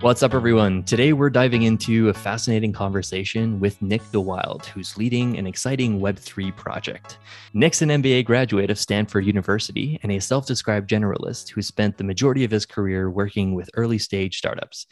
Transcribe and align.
What's 0.00 0.22
up, 0.22 0.32
everyone? 0.32 0.84
Today 0.84 1.12
we're 1.12 1.28
diving 1.28 1.62
into 1.62 2.08
a 2.08 2.14
fascinating 2.14 2.72
conversation 2.72 3.58
with 3.58 3.82
Nick 3.82 4.00
deWilde, 4.12 4.64
who's 4.66 4.96
leading 4.96 5.36
an 5.36 5.44
exciting 5.44 5.98
Web3 5.98 6.54
project. 6.54 7.18
Nick's 7.52 7.82
an 7.82 7.88
MBA 7.88 8.24
graduate 8.24 8.70
of 8.70 8.78
Stanford 8.78 9.24
University 9.24 9.98
and 10.04 10.12
a 10.12 10.20
self 10.20 10.46
described 10.46 10.88
generalist 10.88 11.48
who 11.50 11.62
spent 11.62 11.98
the 11.98 12.04
majority 12.04 12.44
of 12.44 12.50
his 12.52 12.64
career 12.64 13.10
working 13.10 13.54
with 13.54 13.70
early 13.74 13.98
stage 13.98 14.38
startups. 14.38 14.86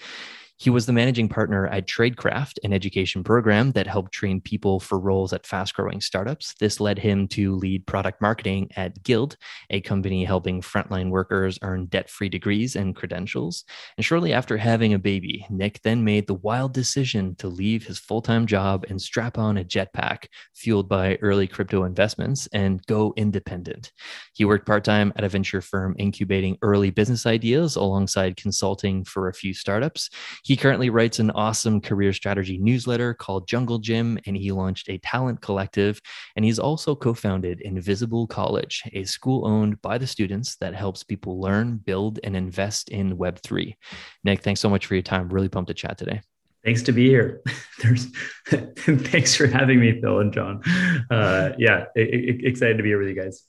He 0.59 0.71
was 0.71 0.87
the 0.87 0.93
managing 0.93 1.29
partner 1.29 1.67
at 1.67 1.87
Tradecraft, 1.87 2.59
an 2.65 2.73
education 2.73 3.23
program 3.23 3.73
that 3.73 3.87
helped 3.87 4.13
train 4.13 4.41
people 4.41 4.81
for 4.81 4.99
roles 4.99 5.35
at 5.35 5.47
fast 5.47 5.75
growing 5.75 6.01
startups. 6.01 6.55
This 6.59 6.81
led 6.81 6.99
him 6.99 7.29
to 7.29 7.55
lead 7.57 7.87
product 7.87 8.23
marketing 8.23 8.71
at 8.75 9.03
Guild, 9.03 9.37
a 9.69 9.83
company 9.83 10.25
helping 10.25 10.63
frontline 10.63 11.11
workers 11.11 11.59
earn 11.61 11.87
debt 11.87 12.09
free 12.09 12.31
degrees 12.31 12.75
and 12.75 12.97
credentials. 12.97 13.65
And 13.99 14.05
shortly 14.05 14.33
after 14.33 14.57
having 14.57 14.95
a 14.95 14.99
baby, 14.99 15.47
Nick 15.51 15.83
then 15.83 16.05
made 16.05 16.27
the 16.27 16.35
wild 16.35 16.73
decision 16.73 17.35
to 17.37 17.49
leave 17.49 17.87
his 17.87 17.99
full 17.99 18.23
time 18.23 18.47
job 18.47 18.87
and 18.89 19.01
strap 19.01 19.37
on 19.37 19.59
a 19.59 19.65
jetpack 19.65 20.25
fueled 20.55 20.89
by 20.89 21.19
early 21.21 21.47
crypto 21.47 21.85
investments 21.85 22.49
and 22.55 22.85
go 22.87 23.13
independent. 23.19 23.93
He 24.33 24.47
worked 24.47 24.67
part 24.67 24.85
time 24.85 25.13
at 25.17 25.25
a 25.25 25.29
venture 25.29 25.61
firm 25.61 25.95
incubating 25.99 26.57
early 26.63 26.89
business 26.89 27.27
ideas 27.27 27.77
alongside 27.77 28.39
consulting 28.39 29.05
for 29.05 29.29
a 29.29 29.35
few 29.35 29.53
startups. 29.53 30.09
He 30.47 30.57
currently 30.57 30.91
writes 30.91 31.19
an 31.19 31.33
awesome 31.33 31.81
career 31.81 32.13
strategy 32.13 32.57
newsletter 32.57 33.15
called 33.15 33.49
Jungle 33.49 33.81
Gym, 33.81 34.17
and 34.27 34.37
he 34.37 34.53
launched 34.53 34.89
a 34.89 34.99
talent 34.99 35.41
collective. 35.41 36.01
And 36.37 36.45
he's 36.45 36.61
also 36.61 36.95
co 36.95 37.15
founded 37.15 37.61
Invisible 37.63 38.29
College, 38.29 38.85
a 38.93 39.03
school 39.03 39.45
owned 39.45 39.83
by 39.83 39.99
the 39.99 40.07
students 40.07 40.55
that 40.59 40.73
helps 40.73 41.03
people 41.03 41.41
learn, 41.41 41.79
build, 41.79 42.21
and 42.23 42.37
invest 42.37 42.91
in 42.91 43.19
Web3. 43.19 43.75
Nick, 44.23 44.45
thanks 44.45 44.61
so 44.61 44.71
much 44.71 44.87
for 44.87 44.95
your 44.95 45.03
time. 45.03 45.29
Really 45.31 45.49
pumped 45.49 45.67
to 45.67 45.75
chat 45.75 45.99
today. 45.99 46.21
Thanks 46.65 46.83
to 46.83 46.93
be 46.93 47.09
here. 47.09 47.43
There's, 47.83 48.07
thanks 48.47 49.35
for 49.35 49.49
having 49.49 49.81
me, 49.81 50.01
Phil 50.01 50.21
and 50.21 50.33
John. 50.33 50.63
Uh, 51.11 51.55
yeah, 51.59 51.87
excited 51.97 52.77
to 52.77 52.85
be 52.85 52.91
here 52.91 53.01
with 53.01 53.09
you 53.09 53.21
guys. 53.21 53.43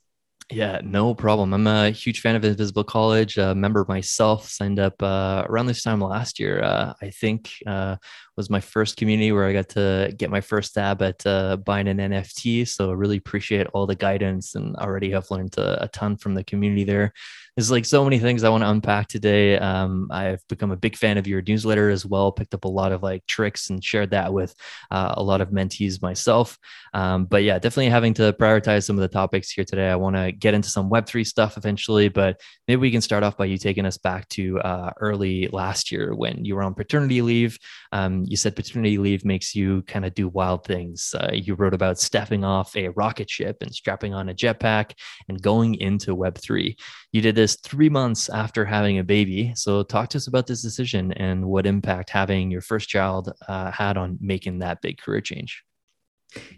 Yeah, 0.50 0.80
no 0.82 1.14
problem. 1.14 1.54
I'm 1.54 1.68
a 1.68 1.90
huge 1.90 2.22
fan 2.22 2.38
of 2.38 2.46
Invisible 2.46 2.86
College, 2.86 3.38
a 3.38 3.54
member 3.54 3.84
myself, 3.90 4.48
signed 4.48 4.80
up 4.80 5.04
uh, 5.04 5.44
around 5.50 5.66
this 5.66 5.84
time 5.84 6.00
last 6.00 6.40
year. 6.40 6.64
Uh, 6.64 6.94
I 7.02 7.10
think 7.10 7.52
uh, 7.68 7.98
was 8.38 8.50
my 8.50 8.62
first 8.62 8.96
community 8.96 9.34
where 9.34 9.44
I 9.44 9.52
got 9.52 9.68
to 9.70 10.14
get 10.16 10.30
my 10.30 10.40
first 10.40 10.70
stab 10.70 11.02
at 11.02 11.26
uh, 11.26 11.58
buying 11.58 11.90
an 11.90 11.98
NFT. 11.98 12.66
So 12.66 12.92
I 12.92 12.94
really 12.94 13.18
appreciate 13.18 13.68
all 13.74 13.86
the 13.86 13.96
guidance 13.96 14.56
and 14.56 14.74
already 14.78 15.12
have 15.12 15.30
learned 15.32 15.58
a, 15.58 15.84
a 15.84 15.88
ton 15.90 16.16
from 16.16 16.34
the 16.34 16.46
community 16.46 16.86
there 16.86 17.12
there's 17.58 17.72
like 17.72 17.86
so 17.86 18.04
many 18.04 18.20
things 18.20 18.44
I 18.44 18.50
want 18.50 18.64
to 18.64 18.70
unpack 18.70 19.08
today. 19.08 19.58
Um, 19.58 20.10
I've 20.12 20.48
become 20.48 20.70
a 20.70 20.76
big 20.76 20.96
fan 20.96 21.18
of 21.18 21.26
your 21.26 21.42
newsletter 21.42 21.90
as 21.90 22.06
well. 22.06 22.32
Picked 22.32 22.54
up 22.54 22.66
a 22.66 22.68
lot 22.70 22.92
of 22.92 23.02
like 23.02 23.26
tricks 23.26 23.72
and 23.72 23.84
shared 23.84 24.12
that 24.12 24.32
with 24.32 24.54
uh, 24.92 25.16
a 25.18 25.24
lot 25.24 25.42
of 25.42 25.50
mentees 25.50 26.00
myself. 26.00 26.60
Um, 26.94 27.26
but 27.26 27.42
yeah, 27.42 27.58
definitely 27.58 27.90
having 27.90 28.14
to 28.14 28.32
prioritize 28.34 28.86
some 28.86 28.96
of 28.96 29.02
the 29.02 29.08
topics 29.08 29.50
here 29.50 29.66
today. 29.66 29.90
I 29.90 29.96
want 29.96 30.16
to 30.16 30.32
get 30.32 30.54
into 30.54 30.70
some 30.70 30.88
Web 30.88 31.08
three 31.08 31.24
stuff 31.24 31.58
eventually, 31.58 32.10
but 32.10 32.40
maybe 32.68 32.80
we 32.80 32.92
can 32.92 33.02
start 33.02 33.24
off 33.24 33.38
by 33.38 33.46
you 33.46 33.58
taking 33.58 33.88
us 33.88 33.98
back 33.98 34.30
to 34.30 34.60
uh, 34.60 34.92
early 35.00 35.48
last 35.48 35.92
year 35.92 36.14
when 36.14 36.46
you 36.46 36.54
were 36.54 36.62
on 36.62 36.76
paternity 36.76 37.24
leave. 37.24 37.58
Um, 37.92 38.24
you 38.28 38.38
said 38.38 38.56
paternity 38.56 39.00
leave 39.00 39.26
makes 39.26 39.56
you 39.56 39.82
kind 39.88 40.06
of 40.06 40.14
do 40.14 40.28
wild 40.28 40.64
things. 40.64 41.16
Uh, 41.20 41.32
you 41.34 41.56
wrote 41.56 41.74
about 41.74 41.98
stepping 41.98 42.44
off 42.44 42.76
a 42.76 42.90
rocket 42.90 43.32
ship 43.32 43.58
and 43.62 43.74
strapping 43.74 44.14
on 44.14 44.30
a 44.30 44.36
jetpack 44.36 44.92
and 45.28 45.42
going 45.42 45.74
into 45.74 46.14
Web 46.14 46.38
three. 46.38 46.78
You 47.12 47.22
did 47.22 47.34
this 47.34 47.47
three 47.56 47.90
months 47.90 48.30
after 48.30 48.66
having 48.66 49.00
a 49.00 49.04
baby. 49.04 49.54
So, 49.56 49.84
talk 49.84 50.10
to 50.10 50.18
us 50.18 50.28
about 50.28 50.48
this 50.48 50.62
decision 50.62 51.12
and 51.14 51.46
what 51.46 51.66
impact 51.66 52.10
having 52.10 52.52
your 52.52 52.62
first 52.62 52.90
child 52.90 53.34
uh, 53.48 53.72
had 53.72 53.98
on 53.98 54.18
making 54.22 54.60
that 54.60 54.82
big 54.82 55.00
career 55.00 55.22
change. 55.22 55.64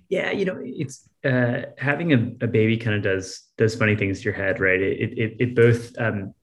Yeah, 0.10 0.32
you 0.32 0.46
know, 0.46 0.60
it's 0.62 1.08
uh, 1.24 1.62
having 1.78 2.14
a, 2.14 2.46
a, 2.46 2.48
baby 2.48 2.78
kind 2.78 2.96
of 2.96 3.04
does 3.04 3.44
does 3.58 3.76
funny 3.76 3.96
things 3.96 4.20
to 4.20 4.24
your 4.26 4.34
head, 4.34 4.60
right? 4.60 4.82
It 4.82 5.18
it, 5.18 5.36
it 5.40 5.56
both 5.56 5.98
um, 6.00 6.34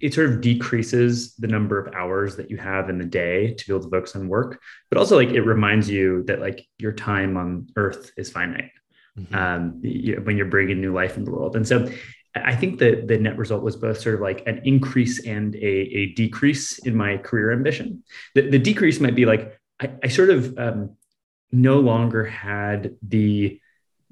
it 0.00 0.14
sort 0.14 0.30
of 0.30 0.40
decreases 0.40 1.34
the 1.36 1.46
number 1.46 1.78
of 1.78 1.94
hours 1.94 2.36
that 2.36 2.50
you 2.50 2.56
have 2.56 2.90
in 2.90 2.98
the 2.98 3.04
day 3.04 3.54
to 3.54 3.66
be 3.66 3.72
able 3.72 3.84
to 3.84 3.90
focus 3.90 4.14
on 4.14 4.28
work, 4.28 4.60
but 4.90 4.98
also 4.98 5.16
like 5.16 5.30
it 5.30 5.42
reminds 5.42 5.88
you 5.88 6.22
that 6.24 6.40
like 6.40 6.66
your 6.78 6.92
time 6.92 7.36
on 7.36 7.68
Earth 7.76 8.12
is 8.16 8.30
finite. 8.30 8.70
Mm-hmm. 9.18 9.34
Um, 9.34 9.80
you, 9.82 10.20
when 10.22 10.36
you're 10.36 10.46
bringing 10.46 10.80
new 10.80 10.92
life 10.92 11.16
into 11.16 11.30
the 11.30 11.36
world, 11.36 11.56
and 11.56 11.66
so 11.66 11.90
I 12.44 12.54
think 12.54 12.78
that 12.80 13.08
the 13.08 13.18
net 13.18 13.36
result 13.36 13.62
was 13.62 13.76
both 13.76 14.00
sort 14.00 14.14
of 14.14 14.20
like 14.20 14.46
an 14.46 14.60
increase 14.64 15.24
and 15.26 15.54
a, 15.54 15.58
a 15.58 16.06
decrease 16.14 16.78
in 16.78 16.96
my 16.96 17.16
career 17.18 17.52
ambition. 17.52 18.02
The, 18.34 18.50
the 18.50 18.58
decrease 18.58 19.00
might 19.00 19.14
be 19.14 19.26
like 19.26 19.58
I, 19.80 19.90
I 20.02 20.08
sort 20.08 20.30
of 20.30 20.56
um, 20.58 20.96
no 21.52 21.80
longer 21.80 22.24
had 22.24 22.96
the 23.02 23.60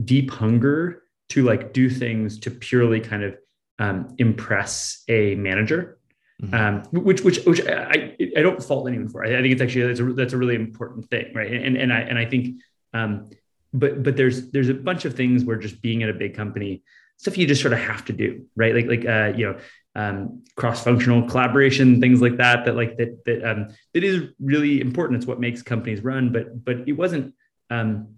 deep 0.05 0.31
hunger 0.31 1.03
to 1.31 1.43
like 1.43 1.73
do 1.73 1.91
things 1.91 2.39
to 2.41 2.51
purely 2.51 3.01
kind 3.01 3.25
of 3.25 3.37
um, 3.79 4.15
impress 4.19 5.03
a 5.09 5.35
manager, 5.35 5.99
mm-hmm. 6.43 6.55
um, 6.55 6.83
which 6.93 7.23
which 7.23 7.45
which 7.45 7.61
I 7.67 8.17
I 8.37 8.43
don't 8.43 8.63
fault 8.63 8.89
anyone 8.89 9.09
for. 9.09 9.25
I, 9.25 9.39
I 9.39 9.43
think 9.43 9.53
it's 9.53 9.63
actually 9.63 9.87
that's 9.89 10.01
a 10.01 10.05
that's 10.05 10.33
a 10.33 10.39
really 10.39 10.55
important 10.55 11.09
thing, 11.11 11.33
right? 11.35 11.53
And 11.53 11.77
and 11.77 11.93
I 11.93 12.01
and 12.01 12.19
I 12.19 12.25
think, 12.25 12.61
um, 12.95 13.31
but 13.73 14.03
but 14.03 14.17
there's 14.17 14.51
there's 14.51 14.69
a 14.69 14.75
bunch 14.75 15.05
of 15.05 15.15
things 15.15 15.45
where 15.45 15.57
just 15.57 15.83
being 15.83 16.03
at 16.03 16.09
a 16.09 16.15
big 16.15 16.35
company 16.35 16.83
stuff 17.17 17.39
you 17.39 17.47
just 17.47 17.63
sort 17.63 17.73
of 17.73 17.81
have 17.81 18.05
to 18.07 18.13
do, 18.13 18.47
right? 18.57 18.75
Like 18.75 18.87
like 18.87 19.07
uh, 19.07 19.37
you 19.37 19.47
know, 19.47 19.59
um, 19.95 20.45
cross-functional 20.57 21.29
collaboration, 21.29 22.01
things 22.01 22.21
like 22.21 22.37
that. 22.37 22.65
That 22.65 22.77
like 22.77 22.97
that 22.99 23.25
that 23.25 23.45
um, 23.45 23.69
that 23.95 24.05
is 24.05 24.31
really 24.41 24.81
important. 24.81 25.19
It's 25.19 25.27
what 25.27 25.41
makes 25.41 25.63
companies 25.63 26.03
run. 26.03 26.33
But 26.33 26.65
but 26.65 26.89
it 26.89 26.93
wasn't. 26.93 27.35
Um, 27.71 28.15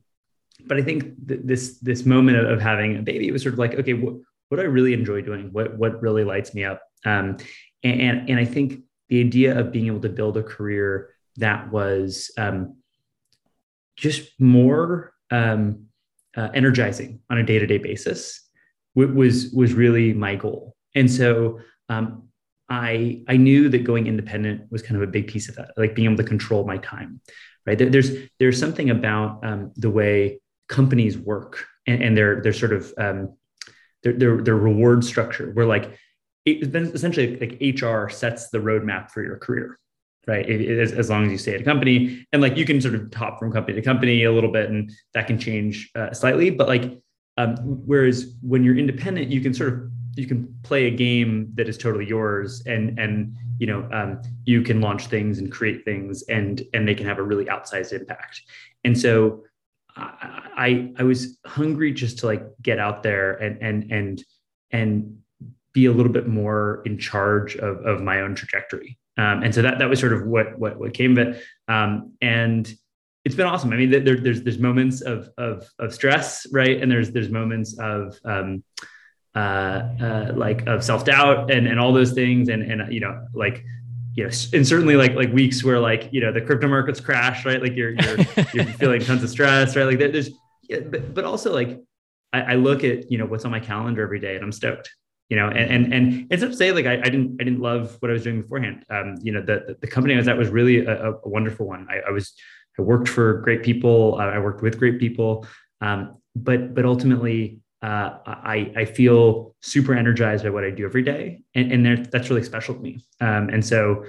but 0.67 0.77
I 0.77 0.83
think 0.83 1.27
th- 1.27 1.41
this 1.45 1.79
this 1.79 2.05
moment 2.05 2.39
of, 2.39 2.51
of 2.51 2.61
having 2.61 2.97
a 2.97 3.03
baby 3.03 3.31
was 3.31 3.43
sort 3.43 3.55
of 3.55 3.59
like, 3.59 3.75
okay, 3.75 3.95
what 3.95 4.15
what 4.49 4.57
do 4.57 4.63
I 4.63 4.67
really 4.67 4.93
enjoy 4.93 5.23
doing? 5.23 5.53
What 5.53 5.77
what 5.79 6.03
really 6.03 6.25
lights 6.25 6.55
me 6.55 6.65
up? 6.65 6.83
Um, 7.05 7.37
and, 7.85 8.01
and 8.01 8.31
and 8.31 8.39
I 8.41 8.45
think 8.45 8.83
the 9.09 9.21
idea 9.21 9.59
of 9.59 9.73
being 9.73 9.87
able 9.87 10.01
to 10.01 10.09
build 10.09 10.37
a 10.37 10.43
career 10.43 11.11
that 11.37 11.71
was 11.71 12.33
um, 12.37 12.77
just 13.97 14.39
more 14.41 15.13
um, 15.31 15.87
uh, 16.37 16.49
energizing 16.55 17.21
on 17.31 17.39
a 17.39 17.43
day 17.45 17.59
to 17.59 17.67
day 17.67 17.79
basis 17.79 18.48
was 19.07 19.51
was 19.53 19.75
really 19.75 20.13
my 20.13 20.37
goal. 20.37 20.75
And 20.95 21.11
so 21.11 21.61
um, 21.89 22.29
I 22.69 23.23
I 23.29 23.37
knew 23.37 23.69
that 23.69 23.85
going 23.85 24.07
independent 24.07 24.71
was 24.71 24.83
kind 24.83 24.97
of 24.97 25.03
a 25.03 25.11
big 25.11 25.29
piece 25.29 25.49
of 25.49 25.57
that, 25.57 25.73
like 25.77 25.95
being 25.95 26.07
able 26.07 26.23
to 26.23 26.29
control 26.29 26.65
my 26.67 26.79
time. 26.79 27.21
Right? 27.67 27.79
There's 27.79 28.11
there's 28.39 28.59
something 28.59 28.91
about 28.91 29.45
um, 29.45 29.73
the 29.77 29.91
way 29.91 30.41
companies 30.69 31.19
work 31.19 31.67
and, 31.87 32.03
and 32.03 32.17
their 32.17 32.43
their 32.43 32.53
sort 32.53 32.73
of 32.73 32.93
um, 32.99 33.37
their, 34.03 34.13
their 34.13 34.43
their 34.43 34.57
reward 34.57 35.05
structure, 35.05 35.51
where 35.53 35.67
like 35.67 35.99
it, 36.45 36.75
essentially 36.75 37.37
like 37.37 37.59
HR 37.61 38.09
sets 38.09 38.51
the 38.51 38.59
roadmap 38.59 39.11
for 39.11 39.23
your 39.23 39.37
career, 39.37 39.79
right? 40.27 40.49
It, 40.49 40.61
it, 40.63 40.79
as, 40.79 40.93
as, 40.93 41.11
long 41.11 41.27
as 41.27 41.33
you 41.33 41.39
stay 41.39 41.55
at 41.55 41.61
a 41.61 41.65
company, 41.65 42.27
and 42.33 42.41
like 42.41 42.57
you 42.57 42.65
can 42.65 42.81
sort 42.81 42.95
of 42.95 43.13
hop 43.13 43.39
from 43.39 43.53
company 43.53 43.75
to 43.77 43.83
company 43.83 44.25
a 44.25 44.33
little 44.33 44.53
bit, 44.53 44.71
and 44.71 44.91
that 45.15 45.27
can 45.27 45.39
change 45.39 45.91
uh, 45.95 46.13
slightly. 46.13 46.51
But 46.51 46.69
like 46.69 46.99
um, 47.39 47.57
whereas 47.87 48.35
when 48.43 48.65
you're 48.65 48.77
independent, 48.77 49.31
you 49.31 49.41
can 49.41 49.55
sort 49.55 49.73
of 49.73 49.91
you 50.17 50.27
can 50.27 50.53
play 50.65 50.87
a 50.87 50.91
game 50.91 51.53
that 51.55 51.69
is 51.69 51.79
totally 51.79 52.07
yours, 52.07 52.63
and 52.67 52.99
and 52.99 53.35
you 53.59 53.67
know 53.67 53.89
um, 53.93 54.21
you 54.45 54.61
can 54.63 54.81
launch 54.81 55.07
things 55.07 55.39
and 55.39 55.51
create 55.51 55.85
things, 55.85 56.25
and 56.25 56.63
and 56.75 56.87
they 56.87 56.97
can 56.97 57.07
have 57.07 57.19
a 57.19 57.23
really 57.23 57.45
outsized 57.45 57.93
impact. 57.93 58.43
And 58.83 58.99
so 58.99 59.45
I 59.97 60.93
I 60.99 61.05
was 61.05 61.39
hungry 61.47 61.93
just 61.93 62.19
to 62.19 62.27
like 62.27 62.43
get 62.61 62.81
out 62.81 63.05
there 63.05 63.35
and 63.35 63.63
and 63.63 63.93
and 63.93 64.25
and 64.73 65.19
be 65.73 65.87
a 65.87 65.93
little 65.93 66.13
bit 66.13 66.27
more 66.27 66.83
in 66.85 66.99
charge 66.99 67.57
of 67.57 67.79
of 67.87 68.03
my 68.03 68.21
own 68.21 68.35
trajectory. 68.35 68.99
Um, 69.17 69.45
and 69.45 69.55
so 69.55 69.63
that 69.63 69.79
that 69.79 69.89
was 69.89 70.01
sort 70.01 70.13
of 70.13 70.27
what 70.27 70.59
what 70.59 70.79
what 70.81 70.93
came 70.93 71.17
of 71.17 71.29
it. 71.29 71.43
Um, 71.69 72.15
and 72.21 72.69
it's 73.25 73.35
been 73.35 73.47
awesome. 73.47 73.73
I 73.73 73.77
mean, 73.77 73.91
there, 73.91 74.17
there's 74.17 74.43
there's 74.43 74.59
moments 74.59 75.01
of 75.01 75.31
of 75.37 75.69
of 75.79 75.93
stress, 75.93 76.47
right, 76.53 76.81
and 76.81 76.91
there's 76.91 77.11
there's 77.11 77.29
moments 77.29 77.79
of 77.79 78.19
um, 78.25 78.63
uh, 79.35 79.39
uh, 79.39 80.33
like 80.35 80.67
of 80.67 80.83
self 80.83 81.05
doubt 81.05 81.51
and 81.51 81.67
and 81.67 81.79
all 81.79 81.93
those 81.93 82.13
things, 82.13 82.49
and 82.49 82.63
and 82.63 82.93
you 82.93 83.01
know 83.01 83.27
like 83.35 83.65
you 84.15 84.25
know, 84.25 84.31
and 84.53 84.67
certainly 84.67 84.97
like 84.97 85.15
like 85.15 85.33
weeks 85.33 85.63
where 85.63 85.79
like 85.79 86.09
you 86.13 86.21
know 86.21 86.33
the 86.33 86.41
crypto 86.41 86.69
markets 86.69 87.01
crash, 87.01 87.45
right? 87.45 87.63
Like 87.63 87.77
you're 87.77 87.91
you're 87.91 88.17
you're 88.55 88.65
feeling 88.65 89.01
tons 89.01 89.23
of 89.23 89.31
stress, 89.31 89.77
right? 89.77 89.85
Like 89.85 89.99
there's, 89.99 90.31
yeah, 90.69 90.81
but 90.81 91.15
but 91.15 91.25
also 91.25 91.53
like 91.53 91.81
I, 92.33 92.41
I 92.41 92.55
look 92.55 92.85
at 92.85 93.11
you 93.11 93.19
know 93.19 93.27
what's 93.27 93.45
on 93.45 93.51
my 93.51 93.61
calendar 93.61 94.03
every 94.03 94.21
day, 94.21 94.35
and 94.35 94.45
I'm 94.45 94.53
stoked, 94.53 94.93
you 95.29 95.37
know, 95.37 95.49
and 95.49 95.71
and 95.71 95.95
and 95.95 96.27
it's 96.33 96.43
not 96.43 96.51
to 96.51 96.57
say 96.57 96.73
like 96.73 96.87
I, 96.87 96.95
I 96.95 97.05
didn't 97.05 97.41
I 97.41 97.45
didn't 97.45 97.61
love 97.61 97.97
what 98.01 98.11
I 98.11 98.15
was 98.15 98.25
doing 98.25 98.43
beforehand. 98.43 98.85
Um, 98.91 99.17
you 99.23 99.33
know, 99.33 99.43
the 99.43 99.77
the 99.81 99.87
company 99.87 100.15
I 100.15 100.17
was 100.17 100.29
at 100.29 100.37
was 100.37 100.49
really 100.49 100.85
a, 100.85 101.13
a 101.13 101.29
wonderful 101.29 101.67
one. 101.67 101.87
I, 101.91 102.09
I, 102.09 102.11
was 102.11 102.35
I 102.79 102.83
worked 102.83 103.09
for 103.09 103.41
great 103.41 103.63
people. 103.63 104.17
I 104.17 104.39
worked 104.39 104.63
with 104.63 104.79
great 104.79 104.99
people. 104.99 105.47
Um, 105.81 106.17
but 106.37 106.75
but 106.75 106.85
ultimately, 106.85 107.61
uh, 107.83 108.19
I 108.25 108.73
I 108.77 108.85
feel 108.85 109.55
super 109.61 109.95
energized 109.95 110.45
by 110.45 110.51
what 110.51 110.65
I 110.65 110.71
do 110.71 110.85
every 110.85 111.03
day, 111.03 111.43
and 111.55 111.73
and 111.73 112.07
that's 112.07 112.31
really 112.31 112.45
special 112.45 112.75
to 112.75 112.81
me. 112.81 113.01
Um, 113.21 113.49
and 113.49 113.65
so 113.65 114.05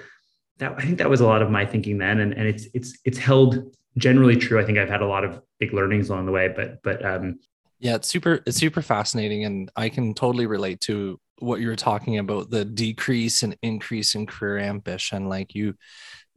that 0.60 0.76
I 0.78 0.82
think 0.82 0.98
that 0.98 1.10
was 1.10 1.22
a 1.22 1.26
lot 1.26 1.42
of 1.42 1.50
my 1.50 1.66
thinking 1.66 1.98
then, 1.98 2.20
and 2.20 2.34
and 2.34 2.48
it's 2.48 2.68
it's 2.74 2.98
it's 3.06 3.18
held 3.18 3.76
generally 3.98 4.36
true. 4.36 4.60
I 4.60 4.66
think 4.66 4.78
I've 4.78 4.90
had 4.90 5.02
a 5.02 5.08
lot 5.08 5.24
of 5.24 5.42
big 5.60 5.74
learnings 5.74 6.10
along 6.10 6.26
the 6.26 6.32
way, 6.32 6.48
but 6.56 6.82
but 6.84 7.04
um, 7.04 7.40
yeah, 7.80 7.96
it's 7.96 8.08
super 8.08 8.42
it's 8.46 8.58
super 8.58 8.82
fascinating 8.82 9.46
and 9.46 9.72
I 9.76 9.90
can 9.90 10.14
totally 10.14 10.46
relate 10.46 10.82
to 10.82 11.20
what 11.40 11.62
you 11.62 11.68
were 11.68 11.76
talking 11.78 12.18
about 12.18 12.50
the 12.50 12.66
decrease 12.66 13.44
and 13.44 13.56
increase 13.62 14.16
in 14.16 14.26
career 14.26 14.58
ambition 14.58 15.30
like 15.30 15.56
you 15.56 15.76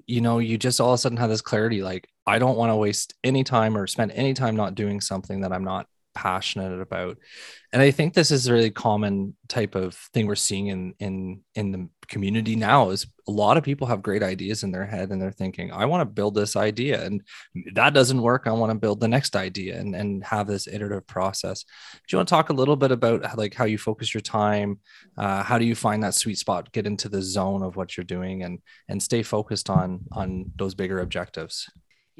you 0.06 0.20
know 0.20 0.38
you 0.38 0.56
just 0.56 0.80
all 0.80 0.90
of 0.90 0.94
a 0.94 0.98
sudden 0.98 1.18
have 1.18 1.30
this 1.30 1.40
clarity 1.40 1.82
like 1.82 2.08
I 2.26 2.38
don't 2.38 2.56
want 2.56 2.70
to 2.70 2.76
waste 2.76 3.14
any 3.24 3.44
time 3.44 3.76
or 3.76 3.86
spend 3.86 4.12
any 4.12 4.34
time 4.34 4.56
not 4.56 4.74
doing 4.74 5.00
something 5.00 5.40
that 5.40 5.52
I'm 5.52 5.64
not 5.64 5.86
passionate 6.14 6.80
about. 6.80 7.18
And 7.72 7.80
i 7.80 7.90
think 7.90 8.12
this 8.12 8.30
is 8.30 8.46
a 8.46 8.52
really 8.52 8.70
common 8.70 9.34
type 9.48 9.74
of 9.74 9.94
thing 10.12 10.26
we're 10.26 10.34
seeing 10.34 10.66
in 10.66 10.94
in 10.98 11.40
in 11.54 11.72
the 11.72 11.88
community 12.06 12.54
now 12.54 12.90
is 12.90 13.06
a 13.26 13.30
lot 13.30 13.56
of 13.56 13.64
people 13.64 13.86
have 13.86 14.02
great 14.02 14.22
ideas 14.22 14.62
in 14.62 14.72
their 14.72 14.84
head 14.84 15.10
and 15.10 15.22
they're 15.22 15.30
thinking 15.32 15.72
i 15.72 15.86
want 15.86 16.02
to 16.02 16.04
build 16.04 16.34
this 16.34 16.54
idea 16.54 17.02
and 17.06 17.22
that 17.72 17.94
doesn't 17.94 18.20
work. 18.20 18.42
I 18.46 18.52
want 18.52 18.70
to 18.70 18.78
build 18.78 19.00
the 19.00 19.08
next 19.08 19.36
idea 19.36 19.78
and 19.78 19.94
and 19.94 20.24
have 20.24 20.46
this 20.46 20.66
iterative 20.66 21.06
process. 21.06 21.62
Do 21.62 22.14
you 22.14 22.18
want 22.18 22.28
to 22.28 22.34
talk 22.34 22.50
a 22.50 22.54
little 22.54 22.76
bit 22.76 22.92
about 22.92 23.38
like 23.38 23.54
how 23.54 23.64
you 23.64 23.78
focus 23.78 24.12
your 24.12 24.20
time? 24.20 24.80
Uh, 25.16 25.42
how 25.42 25.58
do 25.58 25.64
you 25.64 25.74
find 25.74 26.02
that 26.02 26.14
sweet 26.14 26.38
spot 26.38 26.72
get 26.72 26.86
into 26.86 27.08
the 27.08 27.22
zone 27.22 27.62
of 27.62 27.76
what 27.76 27.96
you're 27.96 28.04
doing 28.04 28.42
and 28.42 28.58
and 28.88 29.02
stay 29.02 29.22
focused 29.22 29.70
on 29.70 30.00
on 30.12 30.50
those 30.56 30.74
bigger 30.74 31.00
objectives 31.00 31.70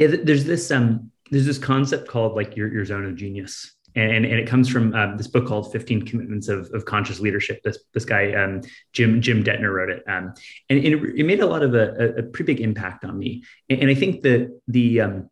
yeah 0.02 0.16
there's 0.22 0.44
this 0.44 0.70
um 0.70 1.12
there's 1.32 1.46
this 1.46 1.58
concept 1.58 2.06
called 2.08 2.36
like 2.36 2.56
your, 2.56 2.72
your 2.72 2.84
zone 2.84 3.06
of 3.06 3.16
genius. 3.16 3.74
And, 3.94 4.24
and 4.24 4.38
it 4.38 4.46
comes 4.46 4.68
from 4.68 4.94
um, 4.94 5.16
this 5.16 5.26
book 5.26 5.46
called 5.46 5.72
15 5.72 6.02
commitments 6.02 6.48
of, 6.48 6.70
of 6.72 6.84
conscious 6.84 7.20
leadership. 7.20 7.62
This, 7.62 7.78
this 7.92 8.04
guy 8.04 8.32
um, 8.34 8.60
jim 8.92 9.20
jim 9.20 9.42
Dethmer 9.42 9.72
wrote 9.72 9.90
it. 9.90 10.02
Um, 10.06 10.34
and, 10.68 10.78
it, 10.78 10.92
it, 10.92 11.24
made 11.24 11.40
a 11.40 11.46
lot 11.46 11.62
of 11.62 11.74
a, 11.74 12.14
a, 12.18 12.22
pretty 12.22 12.54
big 12.54 12.62
impact 12.62 13.04
on 13.04 13.18
me. 13.18 13.44
And, 13.68 13.80
and 13.80 13.90
i 13.90 13.94
think 13.94 14.22
that 14.22 14.58
the 14.68 15.00
um, 15.02 15.30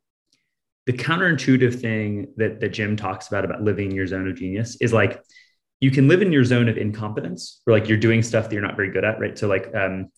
the 0.86 0.92
counterintuitive 0.92 1.80
thing 1.80 2.32
that, 2.36 2.60
that 2.60 2.70
jim 2.70 2.96
talks 2.96 3.28
about 3.28 3.44
about 3.44 3.62
living 3.62 3.90
in 3.90 3.96
your 3.96 4.06
zone 4.06 4.28
of 4.28 4.36
genius 4.36 4.76
is 4.80 4.92
like 4.92 5.22
you 5.80 5.90
can 5.90 6.08
live 6.08 6.20
in 6.20 6.32
your 6.32 6.44
zone 6.44 6.68
of 6.68 6.76
incompetence 6.76 7.62
where 7.64 7.78
like 7.78 7.88
you're 7.88 7.98
doing 7.98 8.22
stuff 8.22 8.44
that 8.48 8.52
you're 8.52 8.62
not 8.62 8.76
very 8.76 8.90
good 8.90 9.04
at 9.04 9.18
right? 9.20 9.38
So 9.38 9.48
like 9.48 9.74
um, 9.74 10.10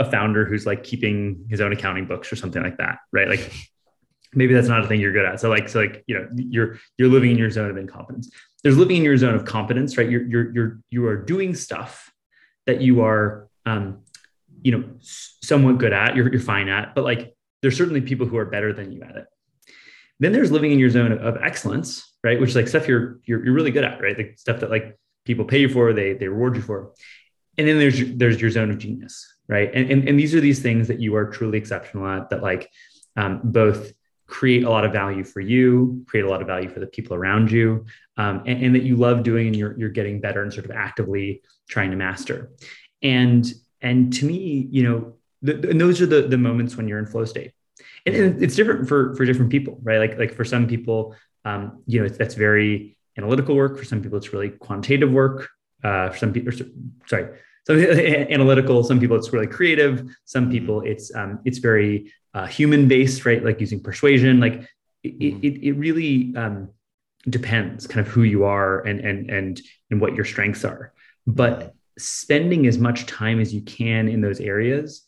a 0.00 0.10
founder 0.10 0.44
who's 0.44 0.66
like 0.66 0.82
keeping 0.82 1.46
his 1.48 1.60
own 1.60 1.72
accounting 1.72 2.06
books 2.06 2.32
or 2.32 2.36
something 2.36 2.62
like 2.62 2.76
that 2.78 2.98
right 3.12 3.28
like 3.28 3.52
maybe 4.34 4.54
that's 4.54 4.68
not 4.68 4.84
a 4.84 4.86
thing 4.86 5.00
you're 5.00 5.12
good 5.12 5.24
at. 5.24 5.40
So 5.40 5.48
like, 5.48 5.68
so 5.68 5.80
like, 5.80 6.04
you 6.06 6.16
know, 6.16 6.28
you're 6.34 6.78
you're 6.98 7.08
living 7.08 7.32
in 7.32 7.38
your 7.38 7.50
zone 7.50 7.70
of 7.70 7.76
incompetence. 7.76 8.30
There's 8.62 8.76
living 8.76 8.98
in 8.98 9.04
your 9.04 9.16
zone 9.16 9.34
of 9.34 9.44
competence, 9.44 9.96
right? 9.96 10.08
You're 10.08 10.22
you're 10.22 10.52
you're 10.52 10.80
you 10.90 11.06
are 11.08 11.16
doing 11.16 11.54
stuff 11.54 12.12
that 12.66 12.80
you 12.80 13.02
are 13.02 13.48
um, 13.66 14.02
you 14.62 14.72
know, 14.72 14.84
somewhat 15.00 15.78
good 15.78 15.92
at, 15.92 16.16
you're 16.16 16.30
you're 16.30 16.40
fine 16.40 16.68
at, 16.68 16.94
but 16.94 17.04
like 17.04 17.34
there's 17.62 17.76
certainly 17.76 18.00
people 18.00 18.26
who 18.26 18.36
are 18.36 18.46
better 18.46 18.72
than 18.72 18.92
you 18.92 19.02
at 19.02 19.16
it. 19.16 19.26
Then 20.18 20.32
there's 20.32 20.52
living 20.52 20.72
in 20.72 20.78
your 20.78 20.90
zone 20.90 21.12
of, 21.12 21.20
of 21.20 21.42
excellence, 21.42 22.14
right? 22.22 22.38
Which 22.38 22.50
is 22.50 22.56
like 22.56 22.68
stuff 22.68 22.86
you're 22.86 23.20
you're 23.24 23.44
you're 23.44 23.54
really 23.54 23.70
good 23.70 23.84
at, 23.84 24.00
right? 24.00 24.16
Like 24.16 24.34
stuff 24.38 24.60
that 24.60 24.70
like 24.70 24.96
people 25.24 25.44
pay 25.44 25.60
you 25.60 25.68
for, 25.68 25.92
they 25.92 26.12
they 26.12 26.28
reward 26.28 26.56
you 26.56 26.62
for. 26.62 26.92
And 27.58 27.66
then 27.66 27.78
there's 27.78 28.00
there's 28.16 28.40
your 28.40 28.50
zone 28.50 28.70
of 28.70 28.78
genius, 28.78 29.26
right? 29.50 29.70
And 29.74 29.90
and, 29.90 30.08
and 30.08 30.18
these 30.18 30.34
are 30.34 30.40
these 30.40 30.60
things 30.60 30.88
that 30.88 31.00
you 31.00 31.14
are 31.16 31.26
truly 31.26 31.58
exceptional 31.58 32.06
at 32.06 32.30
that 32.30 32.42
like 32.42 32.70
um, 33.16 33.40
both 33.44 33.92
create 34.30 34.62
a 34.62 34.70
lot 34.70 34.84
of 34.84 34.92
value 34.92 35.24
for 35.24 35.40
you, 35.40 36.04
create 36.06 36.24
a 36.24 36.30
lot 36.30 36.40
of 36.40 36.46
value 36.46 36.68
for 36.68 36.80
the 36.80 36.86
people 36.86 37.16
around 37.16 37.50
you, 37.50 37.84
um, 38.16 38.42
and, 38.46 38.64
and, 38.64 38.74
that 38.74 38.84
you 38.84 38.96
love 38.96 39.24
doing 39.24 39.48
and 39.48 39.56
you're, 39.56 39.76
you're 39.76 39.90
getting 39.90 40.20
better 40.20 40.42
and 40.42 40.52
sort 40.52 40.64
of 40.64 40.70
actively 40.70 41.42
trying 41.68 41.90
to 41.90 41.96
master. 41.96 42.52
And, 43.02 43.44
and 43.82 44.12
to 44.14 44.24
me, 44.24 44.68
you 44.70 44.84
know, 44.84 45.14
the, 45.42 45.70
and 45.70 45.80
those 45.80 46.00
are 46.00 46.06
the, 46.06 46.22
the 46.22 46.38
moments 46.38 46.76
when 46.76 46.86
you're 46.86 47.00
in 47.00 47.06
flow 47.06 47.24
state. 47.24 47.52
And, 48.06 48.14
and, 48.14 48.42
it's 48.42 48.54
different 48.54 48.88
for, 48.88 49.14
for 49.16 49.24
different 49.24 49.50
people, 49.50 49.80
right? 49.82 49.98
Like, 49.98 50.16
like 50.16 50.32
for 50.32 50.44
some 50.44 50.68
people, 50.68 51.16
um, 51.44 51.82
you 51.86 52.00
know, 52.00 52.08
that's 52.08 52.34
very 52.34 52.96
analytical 53.18 53.56
work. 53.56 53.78
For 53.78 53.84
some 53.84 54.00
people, 54.00 54.16
it's 54.16 54.32
really 54.32 54.50
quantitative 54.50 55.10
work. 55.10 55.48
Uh, 55.82 56.10
for 56.10 56.18
some 56.18 56.32
people, 56.32 56.52
sorry, 57.06 57.36
some 57.70 57.80
analytical. 58.30 58.82
Some 58.84 59.00
people, 59.00 59.16
it's 59.16 59.32
really 59.32 59.46
creative. 59.46 60.08
Some 60.24 60.50
people, 60.50 60.82
it's 60.82 61.14
um, 61.14 61.40
it's 61.44 61.58
very 61.58 62.12
uh, 62.34 62.46
human 62.46 62.88
based, 62.88 63.24
right? 63.26 63.44
Like 63.44 63.60
using 63.60 63.80
persuasion. 63.80 64.40
Like 64.40 64.66
it, 65.02 65.18
mm-hmm. 65.18 65.38
it, 65.42 65.62
it 65.62 65.72
really 65.72 66.34
um, 66.36 66.70
depends 67.28 67.86
kind 67.86 68.04
of 68.06 68.12
who 68.12 68.22
you 68.22 68.44
are 68.44 68.80
and, 68.86 69.00
and, 69.00 69.30
and, 69.30 69.60
and 69.90 70.00
what 70.00 70.14
your 70.14 70.24
strengths 70.24 70.64
are. 70.64 70.92
But 71.26 71.74
spending 71.98 72.66
as 72.66 72.78
much 72.78 73.06
time 73.06 73.40
as 73.40 73.52
you 73.52 73.60
can 73.62 74.08
in 74.08 74.20
those 74.20 74.40
areas 74.40 75.04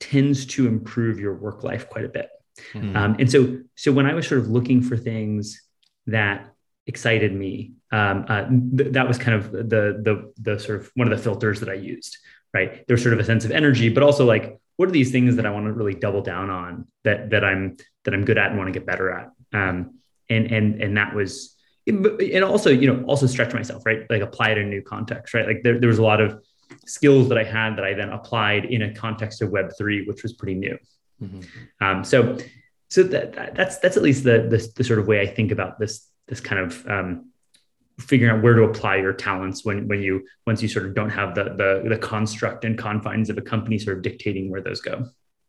tends 0.00 0.44
to 0.46 0.66
improve 0.66 1.18
your 1.18 1.34
work 1.34 1.64
life 1.64 1.88
quite 1.88 2.04
a 2.04 2.08
bit. 2.08 2.28
Mm-hmm. 2.72 2.96
Um, 2.96 3.16
and 3.18 3.30
so, 3.30 3.58
so 3.74 3.92
when 3.92 4.06
I 4.06 4.14
was 4.14 4.26
sort 4.26 4.40
of 4.40 4.48
looking 4.48 4.82
for 4.82 4.96
things 4.96 5.62
that 6.06 6.52
excited 6.86 7.34
me, 7.34 7.72
um, 7.92 8.24
uh, 8.28 8.46
th- 8.76 8.92
that 8.92 9.08
was 9.08 9.18
kind 9.18 9.36
of 9.36 9.52
the, 9.52 9.62
the, 10.02 10.32
the 10.40 10.58
sort 10.58 10.80
of 10.80 10.90
one 10.94 11.10
of 11.10 11.16
the 11.16 11.22
filters 11.22 11.60
that 11.60 11.68
I 11.68 11.74
used, 11.74 12.18
right? 12.54 12.86
There's 12.86 13.02
sort 13.02 13.14
of 13.14 13.20
a 13.20 13.24
sense 13.24 13.44
of 13.44 13.50
energy, 13.50 13.88
but 13.88 14.02
also 14.02 14.24
like 14.24 14.58
what 14.76 14.88
are 14.88 14.92
these 14.92 15.10
things 15.10 15.36
that 15.36 15.46
I 15.46 15.50
want 15.50 15.66
to 15.66 15.72
really 15.72 15.94
double 15.94 16.22
down 16.22 16.50
on 16.50 16.86
that 17.04 17.30
that 17.30 17.44
I'm 17.44 17.76
that 18.04 18.14
I'm 18.14 18.24
good 18.24 18.38
at 18.38 18.50
and 18.50 18.58
want 18.58 18.68
to 18.68 18.78
get 18.78 18.86
better 18.86 19.10
at. 19.10 19.30
Um, 19.52 19.94
and 20.28 20.52
and 20.52 20.82
and 20.82 20.96
that 20.96 21.14
was 21.14 21.56
and 21.86 22.44
also 22.44 22.70
you 22.70 22.92
know 22.92 23.04
also 23.04 23.26
stretch 23.26 23.54
myself 23.54 23.86
right 23.86 24.00
like 24.10 24.22
apply 24.22 24.50
it 24.50 24.58
in 24.58 24.66
a 24.66 24.70
new 24.70 24.82
context 24.82 25.34
right 25.34 25.46
like 25.46 25.62
there, 25.62 25.78
there 25.78 25.88
was 25.88 25.98
a 25.98 26.02
lot 26.02 26.20
of 26.20 26.42
skills 26.84 27.28
that 27.28 27.38
I 27.38 27.44
had 27.44 27.76
that 27.76 27.84
I 27.84 27.94
then 27.94 28.10
applied 28.10 28.64
in 28.64 28.82
a 28.82 28.92
context 28.94 29.40
of 29.40 29.50
Web 29.50 29.70
three 29.78 30.04
which 30.06 30.22
was 30.22 30.32
pretty 30.32 30.54
new. 30.54 30.78
Mm-hmm. 31.22 31.84
Um, 31.84 32.04
so 32.04 32.36
so 32.88 33.02
that, 33.04 33.32
that, 33.34 33.54
that's 33.54 33.78
that's 33.78 33.96
at 33.96 34.02
least 34.02 34.24
the, 34.24 34.46
the, 34.50 34.68
the 34.76 34.84
sort 34.84 34.98
of 34.98 35.06
way 35.06 35.20
I 35.20 35.26
think 35.26 35.52
about 35.52 35.78
this 35.78 36.08
this 36.28 36.40
kind 36.40 36.60
of 36.60 36.86
um, 36.86 37.30
figuring 37.98 38.36
out 38.36 38.42
where 38.42 38.54
to 38.54 38.64
apply 38.64 38.96
your 38.96 39.12
talents 39.12 39.64
when 39.64 39.88
when 39.88 40.02
you 40.02 40.26
once 40.46 40.60
you 40.62 40.68
sort 40.68 40.86
of 40.86 40.94
don't 40.94 41.10
have 41.10 41.34
the 41.34 41.44
the 41.44 41.88
the 41.88 41.98
construct 41.98 42.64
and 42.64 42.76
confines 42.76 43.30
of 43.30 43.38
a 43.38 43.42
company 43.42 43.78
sort 43.78 43.96
of 43.96 44.02
dictating 44.02 44.50
where 44.50 44.60
those 44.60 44.80
go. 44.80 45.06